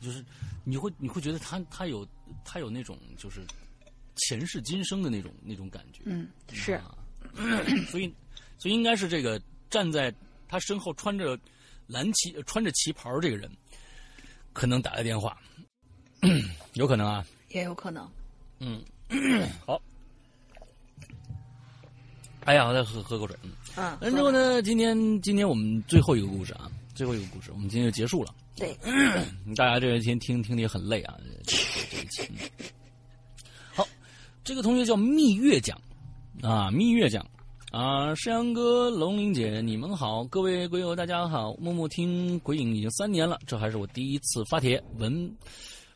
[0.01, 0.25] 就是
[0.65, 2.05] 你会你会觉得他他有
[2.45, 3.47] 他有那种就是
[4.17, 6.03] 前世今生的那种那种感觉。
[6.05, 6.81] 嗯，是。
[7.91, 8.13] 所以，
[8.59, 10.13] 所以应该是这个站在
[10.49, 11.39] 他身后穿着
[11.87, 13.51] 蓝旗、穿着旗袍这个人，
[14.53, 15.39] 可能打的电话，
[16.75, 18.09] 有可能啊，也有可能。
[18.61, 18.83] 嗯，
[19.67, 19.81] 好。
[22.45, 23.37] 哎呀，我再喝喝口水。
[23.77, 28.35] 嗯，完之后呢，今天今天我们最后一个故事啊，最后一个故事，我们今天就结束了。
[28.57, 28.73] 对，
[29.55, 31.15] 大家这一天听听的也很累啊。
[31.19, 32.75] 好，
[34.47, 35.77] 这个同学叫蜜月奖。
[36.41, 37.27] 啊，蜜月奖
[37.73, 41.53] 啊，山羊哥、龙玲姐，你们好，各位鬼友大家好。
[41.55, 45.37] 默默听鬼影已经三年了，这还是我第一次发帖，文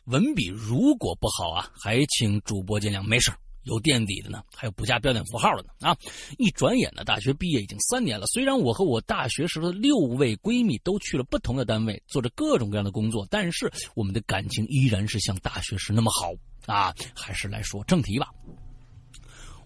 [0.03, 3.01] 文笔如果不好啊，还请主播见谅。
[3.01, 3.31] 没事
[3.63, 5.69] 有垫底的呢，还有不加标点符号的呢。
[5.79, 5.95] 啊，
[6.37, 8.25] 一转眼呢，大学毕业已经三年了。
[8.27, 16.33] 虽然我和我大学时的六位闺蜜都去了不同的单位，做着各种各样的工作，但是我们的感情依然是像大学时那么好
[16.65, 16.93] 啊。
[17.15, 18.33] 还是来说正题吧。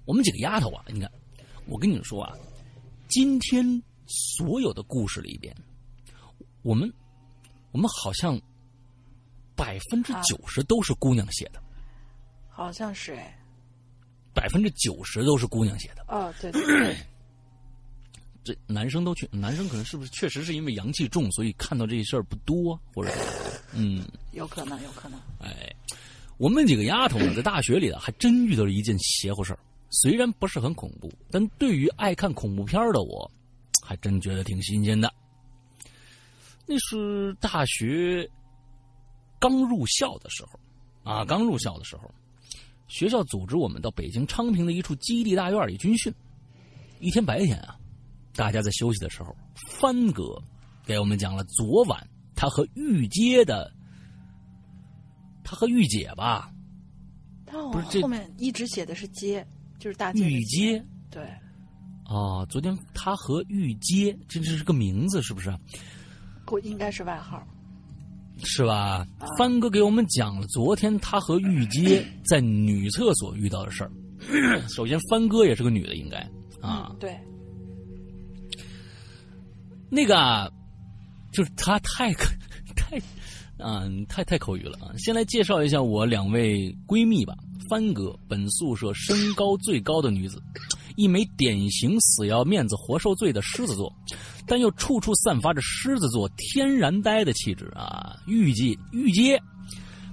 [0.06, 1.12] 我们几个丫头啊，你看，
[1.66, 2.36] 我跟你们说啊，
[3.08, 5.56] 今天所有的故事里边，
[6.62, 6.92] 我们
[7.72, 8.40] 我们好像
[9.56, 11.62] 百分之九十都是姑娘写的，
[12.50, 13.40] 好像是哎，
[14.34, 16.06] 百分之九十都是姑娘写的。
[16.08, 16.96] 哦，对对对，
[18.44, 23.12] 这男生都去，男生可能是不是确实是因为阳气重，所以看到这事儿不多，或者
[23.74, 25.20] 嗯，有可能，有可能。
[25.40, 25.74] 哎，
[26.38, 29.60] 我们几个丫头呢，在大学里啊，还真遇到了一件邪乎事儿。
[29.90, 33.32] 虽然不是很恐怖，但对于爱看恐怖片的我，
[33.82, 35.12] 还真觉得挺新鲜的。
[36.66, 38.30] 那是大学
[39.40, 40.60] 刚入校的时候，
[41.10, 42.12] 啊，刚入校的时候，
[42.88, 46.14] 学校组织我们到北京昌平的一处基地大院里军训。
[47.00, 47.78] 一天白天啊，
[48.36, 49.34] 大家在休息的时候，
[49.70, 50.24] 帆哥
[50.86, 52.06] 给我们讲了昨晚
[52.36, 53.72] 他和玉阶的，
[55.46, 56.52] 他和御姐吧，
[57.46, 59.46] 他不是这后面一直写的是街，
[59.80, 61.24] 就是大街的玉阶对，
[62.04, 65.56] 啊，昨天他和御街，这这是个名字是不是？
[66.48, 67.42] 我应该是外号。
[68.44, 69.08] 是吧？
[69.38, 73.92] 帆哥给我们讲了昨天他和玉街 在女厕所遇到的事儿。
[74.68, 76.18] 首先，帆哥也是个女的，应该
[76.60, 77.18] 啊嗯，，对，
[79.90, 80.50] 那个啊
[81.32, 82.12] 就是他太
[82.76, 83.00] 太
[83.58, 84.92] 嗯、太太口语了啊！
[84.98, 87.36] 先来介绍一下我两位闺蜜吧。
[87.70, 90.40] 帆哥，本宿舍身高最高的女子，
[90.96, 93.92] 一枚典型死要面子活受罪的狮子座，
[94.46, 98.16] 但又处处散发着狮子座天然呆的气质啊！
[98.28, 99.42] 玉姐，玉姐，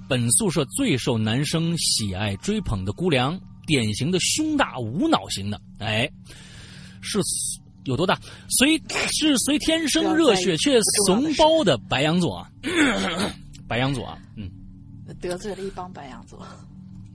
[0.09, 6.09] 本宿舍最受男生喜爱追捧的姑娘，典型的胸大无脑型的，哎，
[7.01, 7.19] 是
[7.85, 8.19] 有多大？
[8.49, 8.77] 随
[9.11, 12.51] 是随天生热血却怂包的白羊座啊，
[13.67, 14.49] 白羊座啊，嗯
[15.21, 16.45] 得罪了一帮白羊座。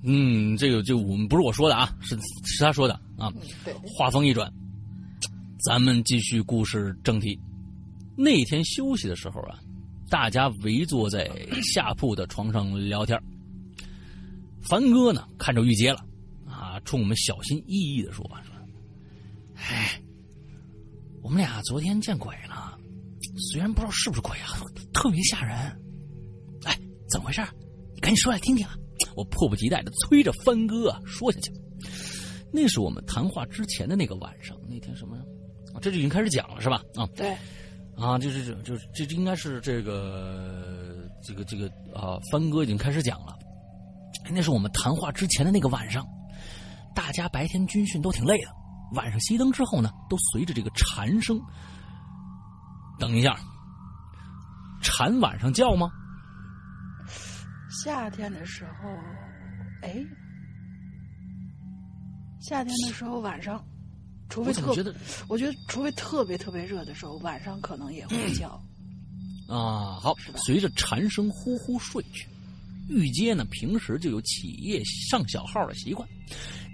[0.04, 3.32] 嗯，这个就我们不是我说的啊，是是他说的啊。
[3.96, 4.50] 话锋一转，
[5.64, 7.38] 咱们继续故事正题。
[8.16, 9.58] 那天休息的时候啊，
[10.08, 11.28] 大家围坐在
[11.74, 13.20] 下铺的床上聊天。
[14.60, 16.04] 凡哥呢，看着玉洁了，
[16.46, 18.54] 啊，冲我们小心翼翼的说：“说，
[19.56, 20.00] 哎，
[21.22, 22.78] 我们俩昨天见鬼了，
[23.50, 24.48] 虽然不知道是不是鬼啊，
[24.92, 25.56] 特别吓人。
[26.64, 26.78] 哎，
[27.10, 27.42] 怎么回事？
[27.94, 28.74] 你赶紧说来听听啊！”
[29.14, 31.52] 我迫不及待的催着帆哥啊说下去。
[32.52, 35.16] 那是我们谈话之前的那个晚上，那天什么
[35.80, 36.82] 这就已经开始讲了是吧？
[36.94, 37.36] 啊对，
[37.96, 43.36] 啊，就是这就是这这应该是这个这个这个啊，帆哥已经开始讲了。
[44.30, 46.04] 那是我们谈话之前的那个晚上，
[46.94, 48.48] 大家白天军训都挺累的，
[48.92, 51.40] 晚上熄灯之后呢，都随着这个蝉声。
[52.98, 53.38] 等一下，
[54.82, 55.90] 蝉晚上叫吗？
[57.84, 58.88] 夏天的时候，
[59.82, 59.94] 哎，
[62.40, 63.62] 夏天的时候晚上，
[64.28, 64.94] 除非特我觉得
[65.28, 68.48] 我觉得除非特别特别热的时候，晚上可能也会 叫。
[69.48, 72.28] 啊，好，随着蝉声呼呼睡去。
[72.88, 76.08] 玉阶呢，平时就有起夜上小号的习惯。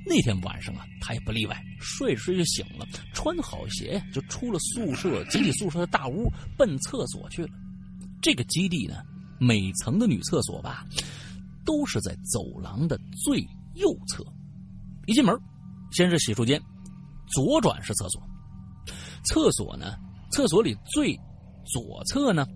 [0.07, 7.51] 那天晚上啊，他也不例外，睡着睡着醒了，穿好鞋就出了宿舍集体宿舍的大屋，奔厕所去了。
[8.21, 8.97] 这个基地呢，
[9.39, 10.87] 每层的女厕所吧，
[11.65, 13.41] 都是在走廊的最
[13.75, 14.25] 右侧。
[15.07, 15.35] 一进门，
[15.91, 16.61] 先是洗漱间，
[17.27, 18.23] 左转是厕所。
[19.25, 19.97] 厕所呢，
[20.31, 21.19] 厕所里最
[21.65, 22.47] 左侧呢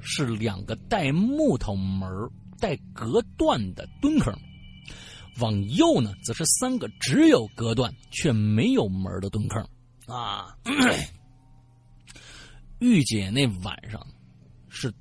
[0.00, 2.06] 是两个带木头门、
[2.58, 4.34] 带隔断的蹲坑，
[5.40, 9.64] 往右呢则是三个只有隔断却没有门的蹲坑。
[10.06, 10.56] 啊，
[12.80, 14.04] 玉姐那晚上
[14.68, 14.92] 是，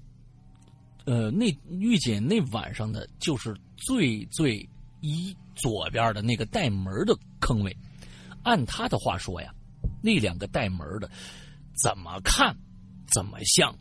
[1.06, 4.68] 呃，那玉姐那晚上的就是最最
[5.02, 7.76] 一左边的那个带门的坑位。
[8.44, 9.54] 按她的话说呀，
[10.02, 11.10] 那两个带门的
[11.84, 12.56] 怎么看
[13.14, 13.74] 怎么像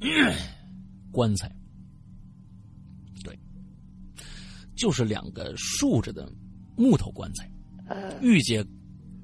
[1.10, 1.50] 棺材，
[4.76, 6.30] 就是两个竖着的
[6.76, 7.50] 木头棺材。
[7.88, 8.64] 呃，玉姐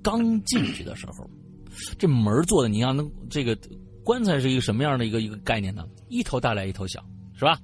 [0.02, 1.28] 刚进去的时候，
[1.98, 3.59] 这门做的，你看那这个
[4.05, 5.86] 棺材是一个什么样的一个一个概念呢？
[6.09, 7.05] 一头大来一头小，
[7.35, 7.59] 是吧？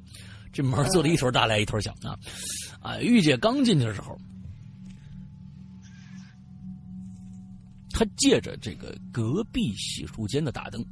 [0.53, 2.17] 这门做的一头大来一头小啊！
[2.81, 4.17] 啊，玉姐刚进去的时候，
[7.91, 10.83] 她借着这个隔壁洗漱间的大灯，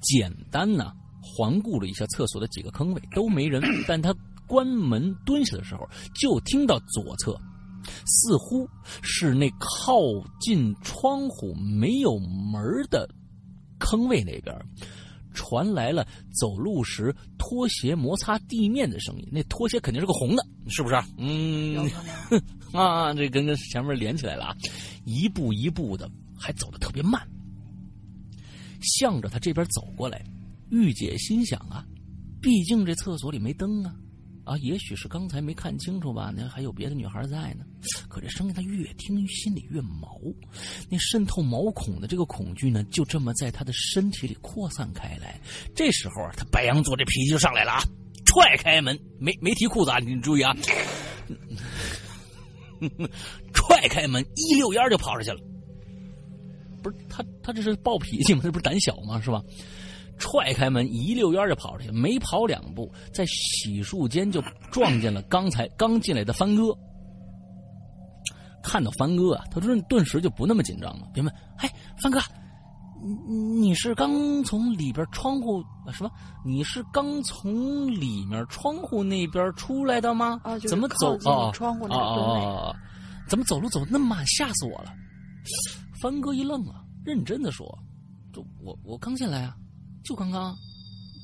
[0.00, 3.62] 简单呢环顾了一下厕所的几个坑位，都没人。
[3.86, 4.12] 但她
[4.52, 7.34] 关门蹲下的时候，就听到左侧
[8.04, 8.68] 似乎
[9.00, 9.96] 是那靠
[10.38, 13.08] 近窗户没有门的
[13.78, 14.54] 坑位那边，
[15.32, 16.06] 传来了
[16.38, 19.26] 走路时拖鞋摩擦地面的声音。
[19.32, 20.96] 那拖鞋肯定是个红的，是不是？
[21.16, 21.90] 嗯。
[22.78, 24.56] 啊，这跟跟前面连起来了啊，
[25.06, 27.26] 一步一步的，还走的特别慢，
[28.82, 30.22] 向着他这边走过来。
[30.70, 31.86] 玉姐心想啊，
[32.42, 33.94] 毕竟这厕所里没灯啊，
[34.44, 37.64] 啊，也许是刚才没看清楚吧，那还有别的女孩在呢。
[38.08, 40.20] 可这声音他越听心里越毛，
[40.90, 45.40] 那渗透毛孔的这个恐惧呢，就这么在他的身体里扩散开来。
[45.74, 47.80] 这时候啊，他白羊座这脾气就上来了啊，
[48.24, 50.54] 踹开门，没没提裤子啊，你注意啊。
[53.54, 55.40] 踹开门，一溜烟就跑出去了。
[56.82, 58.40] 不是他，他这是暴脾气吗？
[58.42, 59.20] 这不是胆小吗？
[59.20, 59.40] 是吧？
[60.22, 64.40] 踹开门，一溜烟就跑出去，没跑两步，在洗漱间就
[64.70, 66.62] 撞见了刚才刚进来的帆哥。
[68.62, 71.68] 看到帆哥啊，他顿顿时就不那么紧张了，别问：“哎，
[72.00, 72.20] 帆哥，
[73.02, 73.12] 你
[73.58, 75.60] 你是刚从里边窗户
[75.92, 76.10] 什么？
[76.44, 80.40] 你是刚从里面窗户那边出来的吗？
[80.44, 81.50] 哦，怎么走啊？
[81.50, 82.76] 窗户那个蹲位，
[83.28, 84.24] 怎么走路走那么慢？
[84.28, 84.94] 吓死我了！”
[86.00, 87.66] 帆哥一愣啊，认真的说
[88.32, 89.56] ：“就我我刚进来啊，
[90.04, 90.56] 就刚刚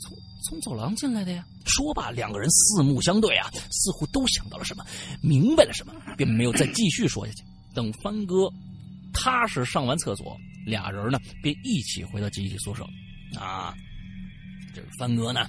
[0.01, 4.83] 从从走廊进来的呀。”说罢，两个人四目相对啊，似乎都想到了什么，
[5.21, 7.45] 明白了什么，便没有再继续说下去。
[7.75, 8.51] 等帆哥
[9.13, 10.35] 踏实上完厕所，
[10.65, 12.83] 俩人呢便一起回到集体宿舍。
[13.39, 13.75] 啊，
[14.75, 15.47] 这个帆哥呢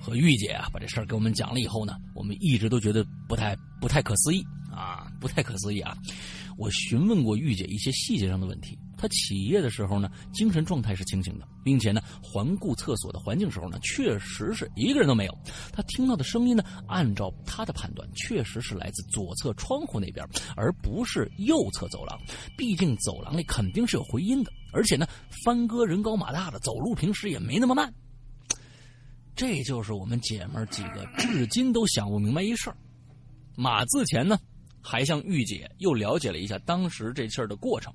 [0.00, 4.40] 和玉姐啊把这事儿给我们讲了以后呢，我们一直都觉得不太不太可思议
[4.72, 5.96] 啊，不太可思议啊。
[6.56, 8.78] 我询问过玉姐一些细节上的问题。
[9.00, 15.34] 他起夜的时候呢，精神状态是清醒的，并且呢，环顾厕所的环境时候呢，确实是一个人都没有。
[15.72, 20.22] 他听到的声音呢，按照他的判断，确实是来自左侧窗户那边，
[20.54, 22.20] 而不是右侧走廊。
[22.58, 25.08] 毕竟走廊里肯定是有回音的，而且呢，
[25.46, 27.90] 帆哥人高马大的，走路平时也没那么慢。
[29.34, 32.76] 这就是我们姐们几个至今都想不明白一事儿。
[33.56, 34.38] 马自前呢？
[34.82, 37.92] 还向玉姐又了解了一下当时这事儿的过程，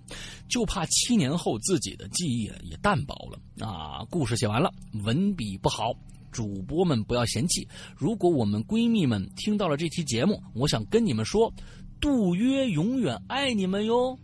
[0.48, 4.06] 就怕七年后自己的记忆也淡薄了啊！
[4.10, 4.72] 故事写完了，
[5.04, 5.94] 文笔不好，
[6.32, 7.68] 主播们不要嫌弃。
[7.96, 11.52] 如果我们闺蜜们听到了这期节目，我想跟你们说，
[12.00, 14.18] 杜约永远爱你们哟。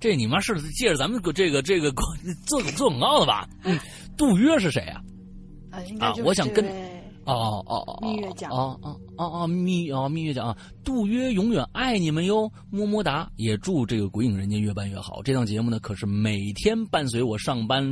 [0.00, 1.92] 这你妈是借着咱们这个这个
[2.46, 3.48] 做做广告的吧？
[3.64, 3.78] 嗯，
[4.16, 5.02] 杜约是谁啊？
[5.70, 6.64] 啊，应该我想跟。
[7.28, 10.56] 哦哦哦蜜月奖哦哦哦哦蜜哦蜜月奖啊！
[10.82, 13.30] 杜约永远爱你们哟，么么哒！
[13.36, 15.22] 也祝这个《鬼影人间》越办越好。
[15.22, 17.84] 这档节目呢，可是每天伴随我上班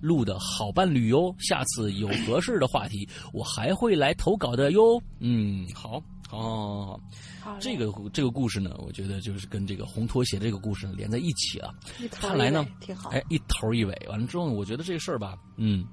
[0.00, 1.34] 录的好伴侣哟。
[1.38, 5.00] 下次有合适的话题，我还会来投稿的哟。
[5.18, 7.00] 嗯，好，好，
[7.40, 11.74] 好，这个这个故事呢，我觉得就是跟这个红拖鞋这个故事连在一起啊。
[12.12, 13.10] 看来呢，挺好。
[13.10, 15.84] 哎，一头一尾，完了之后，我觉得这事儿吧，嗯。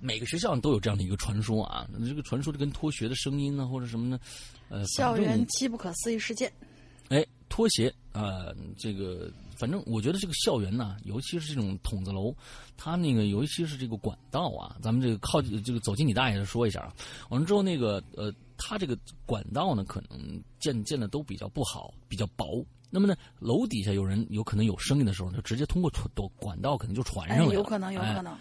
[0.00, 4.18] 每个学校都有这样的一个传说啊，这个传说就跟拖鞋的声音呢，或者什么呢？
[4.68, 6.50] 呃，校园七不可思议事件。
[7.08, 8.46] 哎，拖鞋啊，
[8.78, 12.34] 这个反正我觉得这个校园呢，尤其是这种筒子楼，
[12.76, 16.94] 它那个尤其是这个管道啊，咱们这个靠近这个走进你大爷说一下啊。
[17.28, 18.96] 完了之后，那个呃，它这个
[19.26, 22.64] 管道呢，可能建建的都比较不好，比较薄。
[22.92, 27.54] 那么呢，楼底下有人有可能有声音的时候，就直接通过传管道可能就传上来了。
[27.54, 28.32] 有可能，有可能。
[28.32, 28.38] 哎，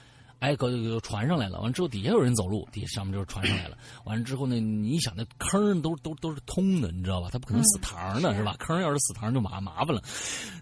[0.56, 1.60] 搞就传上来了。
[1.62, 3.78] 完之后，底下有人走路，底下上面就传上来了。
[4.06, 7.30] 完了之后呢，你想那坑都都都是通的，你知道吧？
[7.32, 8.56] 它不可能死堂的，是吧？
[8.60, 10.02] 坑要是死堂就麻麻烦了。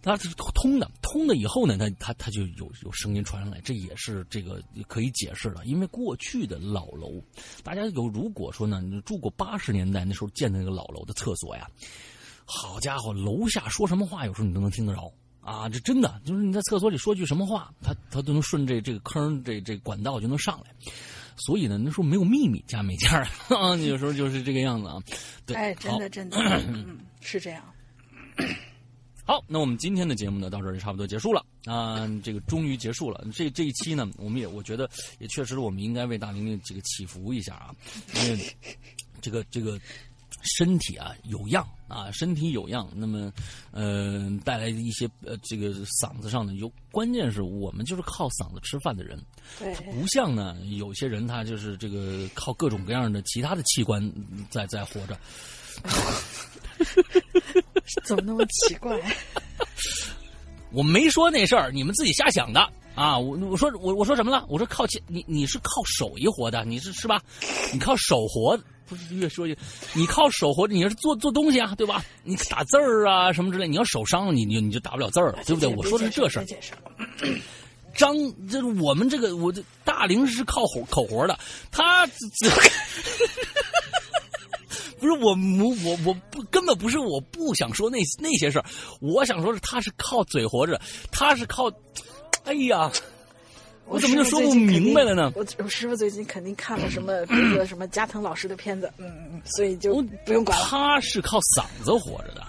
[0.02, 5.64] 它是通的，通的以后呢，它它它就有有声音传上来，这也是这个可以解释的。
[5.66, 7.22] 因为过去的老楼，
[7.64, 11.70] 大家有如果说呢，你住过八十年代那时候建的那个老楼的厕所呀，
[12.46, 15.12] 好家伙，楼下说什么话，有时候你都能听得着。
[15.48, 20.76] 啊，这真的就是你在厕所里说句什么话，他他都能顺这这个坑这这管道就能上来，
[21.38, 23.20] 所以呢，那时候没有秘密加没加
[23.56, 25.02] 啊，有时候就是这个样子啊。
[25.46, 26.38] 对，哎，真的真的，
[26.68, 27.64] 嗯，是这样。
[29.24, 33.26] 好，那我们今天的节目呢，到这儿就差不多结束了啊，这个终于结束了。
[33.34, 37.74] 这这一期呢，我们也我觉得也确实我们应该为大玲玲这个祈福一下啊，
[38.16, 38.56] 因为
[39.22, 39.80] 这个这个。
[40.42, 43.32] 身体啊有恙啊，身体有恙，那么，
[43.72, 49.20] 呃，带来一些呃这个嗓子上的有，关键是我们就是靠嗓子吃饭的人，
[49.60, 54.12] 对，不像呢有些人他就是这个靠各种各样的其他的器官
[54.50, 55.18] 在在活着，
[58.04, 59.00] 怎么那么奇怪？
[60.72, 62.60] 我没说那事儿，你们自己瞎想的
[62.94, 63.18] 啊！
[63.18, 64.46] 我我说我我说什么了？
[64.50, 67.22] 我说靠你你是靠手艺活的，你是是吧？
[67.72, 68.60] 你靠手活。
[68.88, 69.56] 不是越说越，
[69.94, 72.04] 你靠手活，你要是做做东西啊，对吧？
[72.24, 75.68] 你打字儿啊什么之类，你要手伤了，你你你就打不了字儿了，对不对？
[75.76, 76.46] 我说的是这事儿。
[77.94, 78.16] 张，
[78.48, 81.38] 这我们这个，我这大玲是靠口口活的，
[81.72, 82.08] 他
[85.00, 88.66] 不是我，我我我不根本不是我不想说那那些事儿，
[89.02, 90.80] 我想说是他是靠嘴活着，
[91.12, 91.72] 他是靠，
[92.46, 92.92] 哎呀。
[93.90, 95.32] 我怎么就说不明白了呢？
[95.36, 100.66] 我我师傅最近肯定看了什么，比如说什么加藤老师的片子，嗯嗯，所以就不用管了。
[100.66, 102.46] 他是靠嗓子活着的，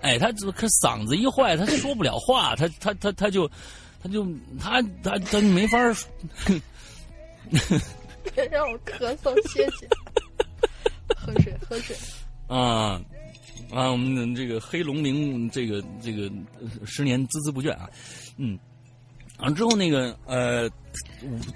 [0.00, 3.48] 哎，他可嗓子一坏，他说不了话，他他他他就
[4.02, 4.26] 他就
[4.58, 5.78] 他他他没法。
[8.34, 9.88] 别让我咳嗽，谢谢。
[11.16, 11.96] 喝水，喝水。
[12.46, 13.00] 啊
[13.70, 16.30] 啊，我们这个黑龙灵，这个这个
[16.86, 17.88] 十年孜孜不倦啊，
[18.38, 18.58] 嗯。
[19.38, 20.68] 完了之后那个呃，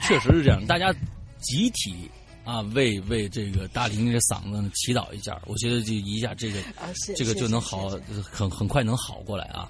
[0.00, 0.92] 确实是这样，大家
[1.40, 2.08] 集体
[2.44, 6.86] 啊为为这个大林这嗓子祈祷一下，我觉得就一下这个啊，
[7.16, 7.88] 这个就能好
[8.30, 9.68] 很很快能好过来啊，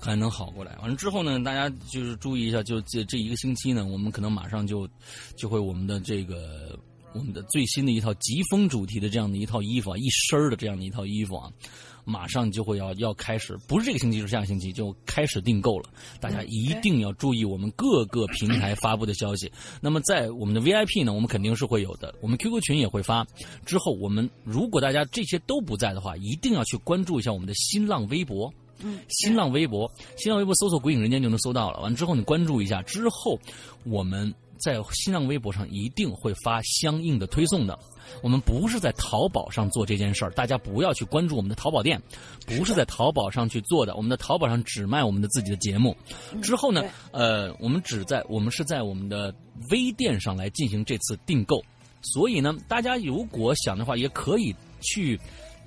[0.00, 0.74] 还能好过来。
[0.80, 4.88] 完了之后呢，大家就是注意一下，就这这一个星期呢，我们可能马上就
[5.36, 6.78] 就会我们的这个
[7.12, 11.52] 我们的最新的一套疾风主题的这样的一套衣服啊，一身儿的这样的一套衣服啊。
[12.04, 15.88] 马上就会要要开始，不是这个星期，就是下个星期就开始订购了。
[16.20, 19.50] 大家一定要注意我们各个平台发布的消息。
[19.80, 23.26] 那么在我们的 VIP 呢，我们肯定是会有的，我们 QQ 群也会发。
[23.64, 28.52] 之后我们如果大家这些都不在的话，一定要去关注一下我们的新浪微博。
[28.82, 31.80] 嗯，新浪微博，新浪微博搜索“鬼影人间”就能搜到了。
[31.80, 33.38] 完之后你关注一下，之后
[33.84, 37.78] 我们在新浪微博上一定会发相应的推送的。
[38.22, 42.00] 我们不是在淘宝上做这件事儿，大家不要去关注我们的淘宝店，
[42.46, 43.96] 不是在淘宝上去做的。
[43.96, 45.96] 我们的淘宝上只卖我们的自己的节目。
[46.42, 46.82] 之后呢，
[47.12, 49.34] 呃，我们只在我们是在我们的
[49.70, 51.62] 微店上来进行这次订购。
[52.02, 55.18] 所以呢，大家如果想的话，也可以去。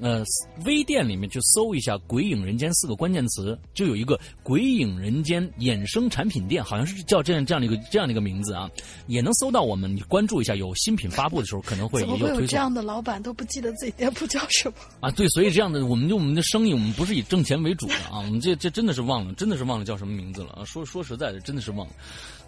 [0.04, 0.22] 呃，
[0.66, 8.70] 微店里面去搜一下“鬼影人间”四个关键词，就有一个“鬼影人间”衍生产品店，好像是叫这样这样的一个这样的一个名字啊，
[9.08, 9.96] 也能搜到我们。
[9.96, 14.76] 你关注一下，有新品发布的时候，可能会有推送这样的老板都不记得自己店铺叫什么？
[15.00, 15.10] 啊。
[15.12, 20.66] 对，所以这样的，我们就我们的生意，我们不是以挣钱为主的啊，我们这这真的是忘了，真的是忘了叫什么名字了啊。
[20.66, 21.94] 说说实在的，真的是忘了。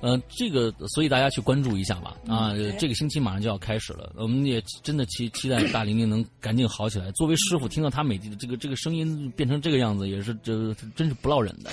[0.05, 2.15] 呃，这个，所以大家去关注一下吧。
[2.27, 7.09] 啊，嗯这个星期马上就要开始了，我们也真的期期待大玲玲能赶紧好起来。
[7.13, 11.71] 作为师傅，听到她美的这个这个声音变成这个样子，也是这真是不落忍的。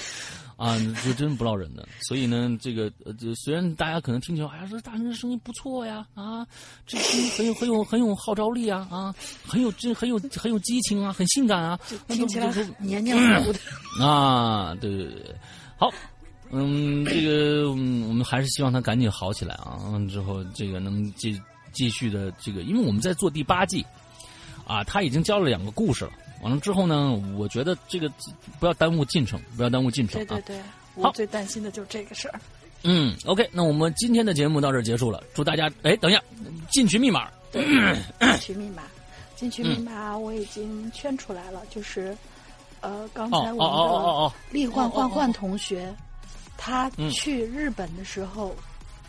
[0.57, 1.87] 啊，这真不落忍的。
[2.09, 6.47] 所以呢，这个呃，这虽然大家可能听起来，哎呀，这大玲的声音不错呀，啊，
[6.87, 9.15] 这声音很有很有很有号召力啊，啊，
[9.47, 11.79] 很有这很有很有激情啊，很性感啊，
[12.09, 13.59] 听起来黏黏糊糊的。
[14.03, 15.35] 啊，对对对，
[15.77, 15.91] 好，
[16.53, 21.41] 嗯，这个嗯我们还是希望他赶紧好起来啊，完之后这个能继
[21.73, 23.85] 继续的这个，因为我们在做第八季，
[24.66, 26.12] 啊，他已经教了两个故事了，
[26.43, 28.11] 完了之后呢，我觉得这个
[28.61, 30.24] 不要耽误进程，不要耽误进程啊。
[30.27, 30.61] 对对对，
[31.03, 31.09] 好。
[31.09, 32.39] 我最担心的就是这个事儿。
[32.85, 36.23] 嗯，OK，那我们今天的节目到这儿结束了，祝大家哎，等一下，
[36.70, 37.62] 进群密码，进
[38.41, 38.83] 群密码，
[39.37, 42.15] 进群密嗯码我已经圈出来了，就是，
[42.81, 45.95] 呃，刚才哦哦哦哦我们的哦立焕焕焕同学，
[46.64, 48.55] 他嗯去日本的时候，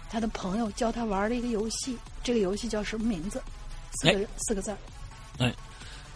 [0.10, 3.40] 他的朋友教他玩了一个游戏，这个游戏叫什么名字？
[4.02, 4.78] 四个四个字儿。
[5.38, 5.52] 哦，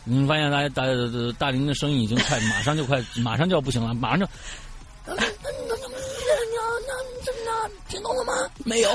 [0.03, 0.83] 你发现大家大
[1.37, 4.27] 大林的声音已经快， 马上就快，马上就要不行了，马上就。
[7.87, 8.33] 听懂了吗？
[8.65, 8.89] 没有，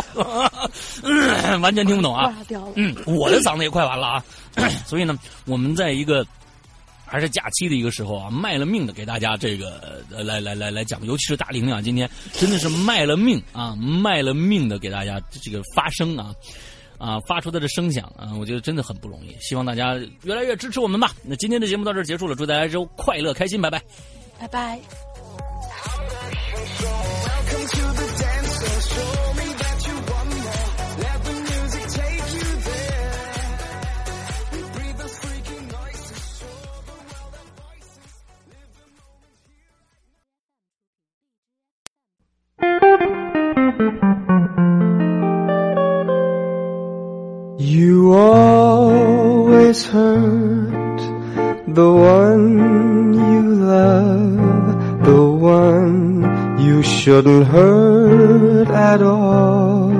[1.61, 2.31] 完全听不懂啊！
[2.31, 2.73] 挂掉了。
[2.77, 4.25] 嗯，我的嗓子也快完了啊，
[4.87, 6.27] 所以呢，我们在一个
[7.13, 16.35] 还是假期的一个时候啊，卖了命的给大家这个呃来来来来讲，尤其是大玲玲啊，今天真的是卖了命啊，卖了命的给大家这个发声啊。
[16.99, 19.37] 啊，发出它的声响啊，我觉得真的很不容易。
[19.41, 21.13] 希望大家越来越支持我们吧。
[21.25, 23.83] 那今天的节目到这儿结束了，祝大家周快乐开心，拜拜。
[24.39, 24.81] 拜拜。
[47.73, 51.01] You always hurt
[51.67, 59.91] the one you love, the one you shouldn't hurt at all.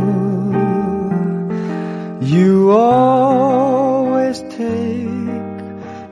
[2.21, 4.82] You always take.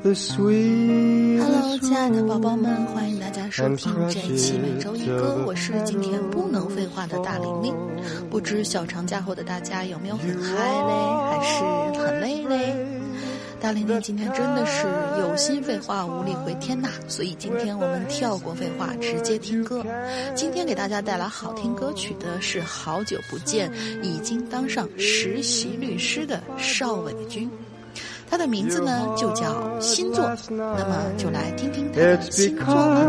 [0.02, 7.74] Hello，亲爱的宝宝们，欢迎大家收听这一期每周一歌，我是今天不能废话的大玲玲。
[8.30, 10.92] 不知小长假后的大家有没有很嗨嘞，
[11.30, 11.62] 还是
[12.00, 12.74] 很累嘞？
[13.60, 14.86] 大玲玲今天真的是
[15.18, 16.88] 有心废话，无力回天呐！
[17.06, 19.84] 所以今天我们跳过废话，直接听歌。
[20.34, 23.70] 今天给大家带来好听歌曲的是好久不见，
[24.02, 27.50] 已经当上实习律师的邵伟军。
[28.30, 33.02] 他的名字呢就叫星座，那么就来听听它的星座吧。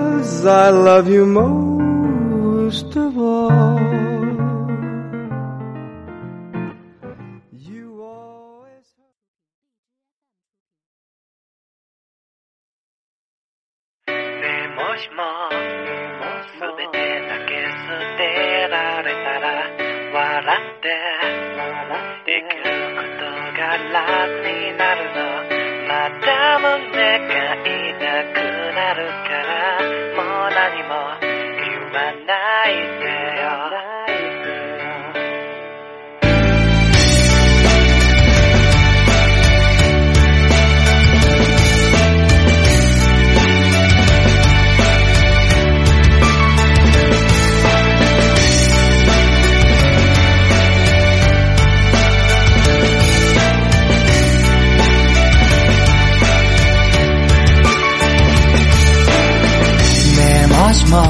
[60.73, 61.01] しも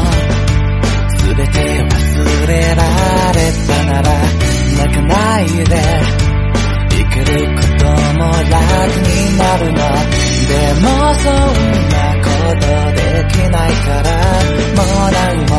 [1.35, 2.83] 全て忘れら
[3.33, 4.07] れたなら
[4.77, 6.21] 泣かないで。
[6.91, 7.85] 生きること
[8.17, 8.53] も楽
[8.99, 9.79] になるの。
[10.47, 11.33] でもそん
[11.89, 12.29] なこ
[12.59, 12.99] とで
[13.31, 14.07] きないから
[14.75, 15.51] もう何も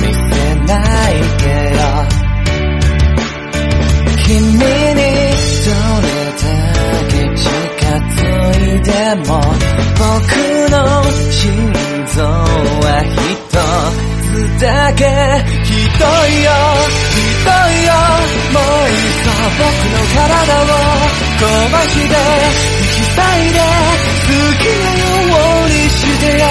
[0.00, 0.36] 見せ
[0.66, 0.70] な
[1.10, 1.46] いで
[1.76, 1.80] よ。
[4.26, 4.36] 君
[4.94, 5.27] に
[8.68, 8.92] づいて
[9.28, 9.40] も
[9.96, 10.36] 僕
[10.70, 10.76] の
[11.32, 11.40] 心
[12.06, 15.00] 臓は一つだけ
[15.64, 16.52] ひどいよ
[17.08, 17.92] ひどいよ
[18.52, 20.20] もういっそ僕の体
[20.52, 20.72] を
[21.38, 21.48] 壊
[21.88, 26.44] して引き裂いて好きなようにしてよ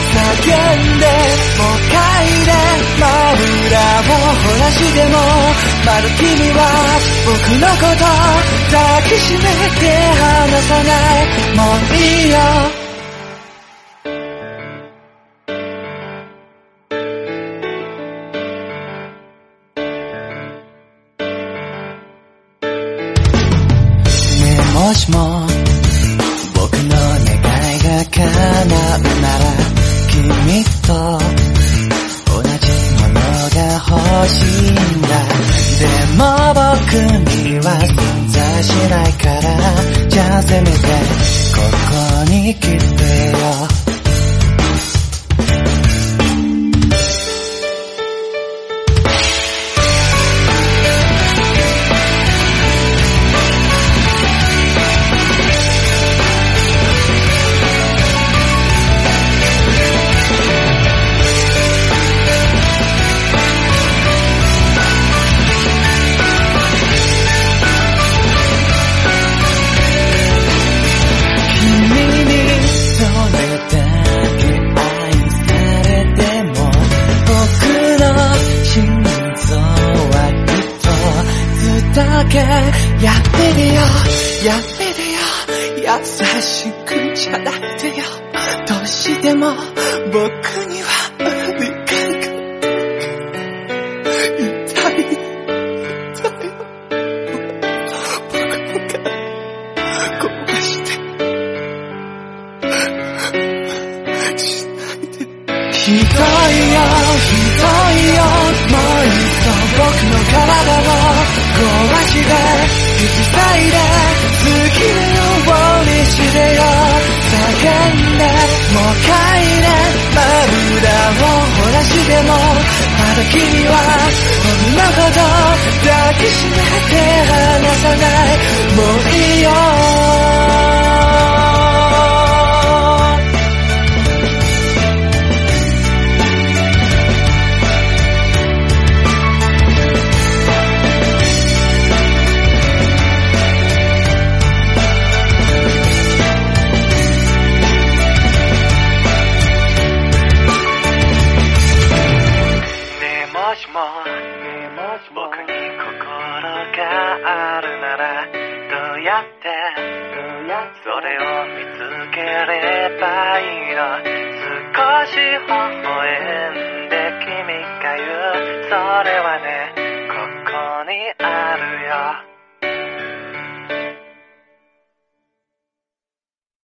[0.00, 1.06] 叫んで
[1.58, 1.94] もう嗅
[2.26, 2.50] いで
[3.70, 5.14] マブラをほらしても
[5.86, 6.58] まだ君は
[7.24, 8.02] 僕のこと
[8.74, 9.38] 抱きしめ
[9.78, 9.86] て
[10.18, 10.90] 離さな
[11.22, 11.54] い。
[11.54, 12.79] もういいよ。